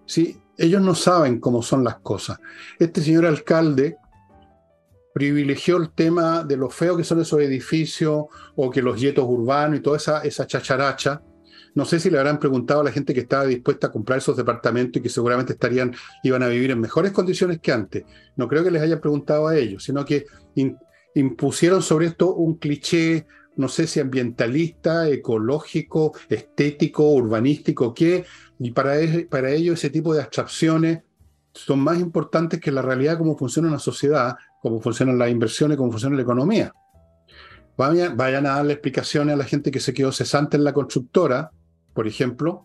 ¿Sí? 0.04 0.40
Ellos 0.58 0.80
no 0.82 0.94
saben 0.94 1.40
cómo 1.40 1.62
son 1.62 1.84
las 1.84 1.98
cosas. 2.00 2.38
Este 2.78 3.02
señor 3.02 3.26
alcalde 3.26 3.98
privilegió 5.12 5.78
el 5.78 5.90
tema 5.92 6.44
de 6.44 6.56
lo 6.56 6.68
feo 6.68 6.96
que 6.96 7.04
son 7.04 7.20
esos 7.20 7.40
edificios 7.40 8.26
o 8.54 8.70
que 8.70 8.82
los 8.82 9.00
yetos 9.00 9.24
urbanos 9.26 9.78
y 9.78 9.82
toda 9.82 9.96
esa, 9.96 10.20
esa 10.20 10.46
chacharacha, 10.46 11.22
no 11.76 11.84
sé 11.84 12.00
si 12.00 12.08
le 12.08 12.18
habrán 12.18 12.40
preguntado 12.40 12.80
a 12.80 12.84
la 12.84 12.90
gente 12.90 13.12
que 13.12 13.20
estaba 13.20 13.44
dispuesta 13.44 13.88
a 13.88 13.92
comprar 13.92 14.18
esos 14.18 14.34
departamentos 14.34 14.98
y 14.98 15.02
que 15.02 15.10
seguramente 15.10 15.52
estarían, 15.52 15.94
iban 16.22 16.42
a 16.42 16.48
vivir 16.48 16.70
en 16.70 16.80
mejores 16.80 17.12
condiciones 17.12 17.60
que 17.60 17.70
antes. 17.70 18.04
No 18.34 18.48
creo 18.48 18.64
que 18.64 18.70
les 18.70 18.80
hayan 18.80 18.98
preguntado 18.98 19.46
a 19.46 19.56
ellos, 19.56 19.84
sino 19.84 20.02
que 20.02 20.24
impusieron 21.14 21.82
sobre 21.82 22.06
esto 22.06 22.34
un 22.34 22.54
cliché, 22.56 23.26
no 23.56 23.68
sé 23.68 23.86
si 23.86 24.00
ambientalista, 24.00 25.06
ecológico, 25.10 26.14
estético, 26.30 27.10
urbanístico, 27.10 27.92
qué, 27.92 28.24
y 28.58 28.70
para, 28.70 28.94
para 29.28 29.50
ellos 29.50 29.78
ese 29.78 29.90
tipo 29.90 30.14
de 30.14 30.22
abstracciones 30.22 31.00
son 31.52 31.80
más 31.80 32.00
importantes 32.00 32.58
que 32.58 32.72
la 32.72 32.80
realidad, 32.80 33.18
cómo 33.18 33.36
funciona 33.36 33.68
una 33.68 33.78
sociedad, 33.78 34.36
cómo 34.62 34.80
funcionan 34.80 35.18
las 35.18 35.28
inversiones, 35.28 35.76
cómo 35.76 35.90
funciona 35.90 36.16
la 36.16 36.22
economía. 36.22 36.72
Vayan, 37.76 38.16
vayan, 38.16 38.46
a 38.46 38.56
darle 38.56 38.72
explicaciones 38.72 39.34
a 39.34 39.36
la 39.36 39.44
gente 39.44 39.70
que 39.70 39.80
se 39.80 39.92
quedó 39.92 40.10
cesante 40.10 40.56
en 40.56 40.64
la 40.64 40.72
constructora, 40.72 41.50
por 41.96 42.06
ejemplo, 42.06 42.64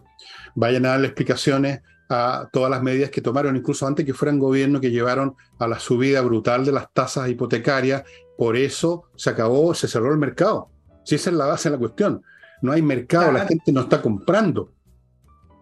vayan 0.53 0.85
a 0.85 0.89
darle 0.89 1.07
explicaciones 1.07 1.81
a 2.09 2.49
todas 2.51 2.69
las 2.69 2.83
medidas 2.83 3.09
que 3.09 3.21
tomaron, 3.21 3.55
incluso 3.55 3.87
antes 3.87 4.05
que 4.05 4.13
fueran 4.13 4.37
gobierno, 4.37 4.81
que 4.81 4.91
llevaron 4.91 5.35
a 5.57 5.67
la 5.67 5.79
subida 5.79 6.21
brutal 6.21 6.65
de 6.65 6.73
las 6.73 6.91
tasas 6.91 7.29
hipotecarias. 7.29 8.03
Por 8.37 8.57
eso 8.57 9.05
se 9.15 9.29
acabó, 9.29 9.73
se 9.73 9.87
cerró 9.87 10.11
el 10.11 10.17
mercado. 10.17 10.69
Si 11.05 11.15
esa 11.15 11.29
es 11.29 11.37
la 11.37 11.45
base 11.45 11.69
de 11.69 11.75
la 11.75 11.79
cuestión. 11.79 12.21
No 12.61 12.73
hay 12.73 12.81
mercado, 12.81 13.31
la 13.31 13.47
gente 13.47 13.71
no 13.71 13.81
está 13.81 14.01
comprando. 14.01 14.73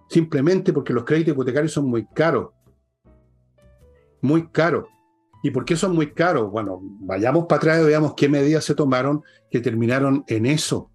Simplemente 0.10 0.74
porque 0.74 0.92
los 0.92 1.06
créditos 1.06 1.34
hipotecarios 1.34 1.72
son 1.72 1.86
muy 1.86 2.08
caros. 2.08 2.50
Muy 4.22 4.50
caros. 4.50 4.88
¿Y 5.44 5.52
por 5.52 5.64
qué 5.64 5.76
son 5.76 5.94
muy 5.94 6.12
caros? 6.12 6.50
Bueno, 6.52 6.80
vayamos 7.02 7.46
para 7.46 7.58
atrás 7.58 7.82
y 7.82 7.86
veamos 7.86 8.16
qué 8.16 8.28
medidas 8.28 8.66
se 8.66 8.74
tomaron 8.74 9.22
que 9.52 9.62
terminaron 9.62 10.24
en 10.28 10.48
eso. 10.48 10.92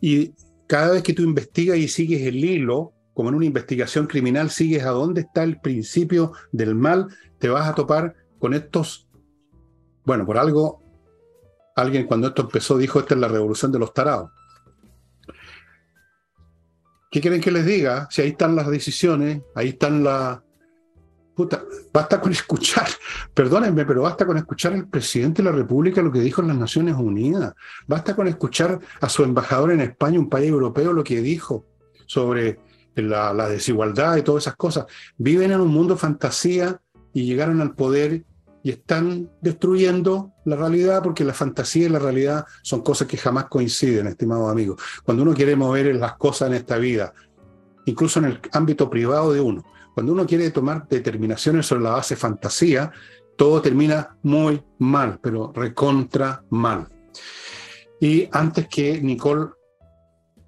Y 0.00 0.34
cada 0.68 0.92
vez 0.92 1.02
que 1.02 1.14
tú 1.14 1.22
investigas 1.22 1.78
y 1.78 1.88
sigues 1.88 2.22
el 2.22 2.44
hilo, 2.44 2.92
como 3.14 3.30
en 3.30 3.34
una 3.34 3.46
investigación 3.46 4.06
criminal, 4.06 4.50
sigues 4.50 4.84
a 4.84 4.90
dónde 4.90 5.22
está 5.22 5.42
el 5.42 5.60
principio 5.60 6.32
del 6.52 6.76
mal, 6.76 7.08
te 7.38 7.48
vas 7.48 7.66
a 7.66 7.74
topar 7.74 8.14
con 8.38 8.54
estos, 8.54 9.08
bueno, 10.04 10.24
por 10.24 10.38
algo, 10.38 10.82
alguien 11.74 12.06
cuando 12.06 12.28
esto 12.28 12.42
empezó 12.42 12.76
dijo, 12.76 13.00
esta 13.00 13.14
es 13.14 13.20
la 13.20 13.28
revolución 13.28 13.72
de 13.72 13.78
los 13.78 13.94
tarados. 13.94 14.30
¿Qué 17.10 17.22
quieren 17.22 17.40
que 17.40 17.50
les 17.50 17.64
diga? 17.64 18.06
Si 18.10 18.20
ahí 18.20 18.28
están 18.28 18.54
las 18.54 18.68
decisiones, 18.68 19.40
ahí 19.54 19.70
están 19.70 20.04
las 20.04 20.40
Puta, 21.38 21.62
basta 21.92 22.20
con 22.20 22.32
escuchar, 22.32 22.88
perdónenme, 23.32 23.86
pero 23.86 24.02
basta 24.02 24.26
con 24.26 24.36
escuchar 24.38 24.72
al 24.72 24.88
presidente 24.88 25.40
de 25.40 25.48
la 25.48 25.54
República 25.54 26.02
lo 26.02 26.10
que 26.10 26.18
dijo 26.18 26.42
en 26.42 26.48
las 26.48 26.56
Naciones 26.56 26.96
Unidas. 26.96 27.54
Basta 27.86 28.16
con 28.16 28.26
escuchar 28.26 28.80
a 29.00 29.08
su 29.08 29.22
embajador 29.22 29.70
en 29.70 29.80
España, 29.80 30.18
un 30.18 30.28
país 30.28 30.48
europeo, 30.48 30.92
lo 30.92 31.04
que 31.04 31.20
dijo 31.20 31.64
sobre 32.06 32.58
la, 32.96 33.48
desigualdad 33.48 34.16
y 34.16 34.22
todas 34.22 34.42
esas 34.42 34.56
cosas. 34.56 34.86
Viven 35.16 35.52
en 35.52 35.60
un 35.60 35.68
mundo 35.68 35.96
fantasía 35.96 36.80
y 37.12 37.24
llegaron 37.24 37.60
al 37.60 37.76
poder 37.76 38.24
y 38.64 38.70
están 38.70 39.30
destruyendo 39.40 40.32
la 40.44 40.56
realidad 40.56 41.04
porque 41.04 41.22
la 41.22 41.34
fantasía 41.34 41.86
y 41.86 41.90
la 41.90 42.00
realidad 42.00 42.46
son 42.62 42.80
cosas 42.80 43.06
que 43.06 43.16
jamás 43.16 43.44
coinciden, 43.44 44.08
estimados 44.08 44.50
amigos. 44.50 44.82
Cuando 45.04 45.22
uno 45.22 45.34
quiere 45.34 45.54
mover 45.54 45.94
las 45.94 46.16
cosas 46.16 46.48
en 46.48 46.54
esta 46.54 46.78
vida, 46.78 47.12
incluso 47.84 48.18
en 48.18 48.24
el 48.24 48.40
ámbito 48.50 48.90
privado 48.90 49.32
de 49.32 49.40
uno, 49.40 49.62
cuando 49.98 50.12
uno 50.12 50.26
quiere 50.26 50.52
tomar 50.52 50.86
determinaciones 50.86 51.66
sobre 51.66 51.82
la 51.82 51.90
base 51.90 52.14
fantasía, 52.14 52.92
todo 53.36 53.60
termina 53.60 54.16
muy 54.22 54.62
mal, 54.78 55.18
pero 55.20 55.52
recontra 55.52 56.44
mal. 56.50 56.86
Y 57.98 58.28
antes 58.30 58.68
que 58.68 59.02
Nicole 59.02 59.48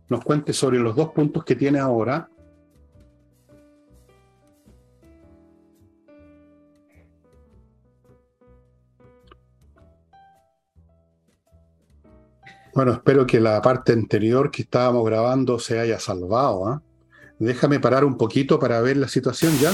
nos 0.08 0.22
cuente 0.22 0.52
sobre 0.52 0.78
los 0.78 0.94
dos 0.94 1.08
puntos 1.10 1.44
que 1.44 1.56
tiene 1.56 1.80
ahora, 1.80 2.30
Bueno, 12.72 12.92
espero 12.92 13.26
que 13.26 13.40
la 13.40 13.60
parte 13.60 13.92
anterior 13.92 14.48
que 14.52 14.62
estábamos 14.62 15.04
grabando 15.04 15.58
se 15.58 15.80
haya 15.80 15.98
salvado. 15.98 16.68
¿ah? 16.68 16.82
Déjame 17.40 17.80
parar 17.80 18.04
un 18.04 18.18
poquito 18.18 18.58
para 18.58 18.82
ver 18.82 18.98
la 18.98 19.08
situación 19.08 19.58
ya. 19.58 19.72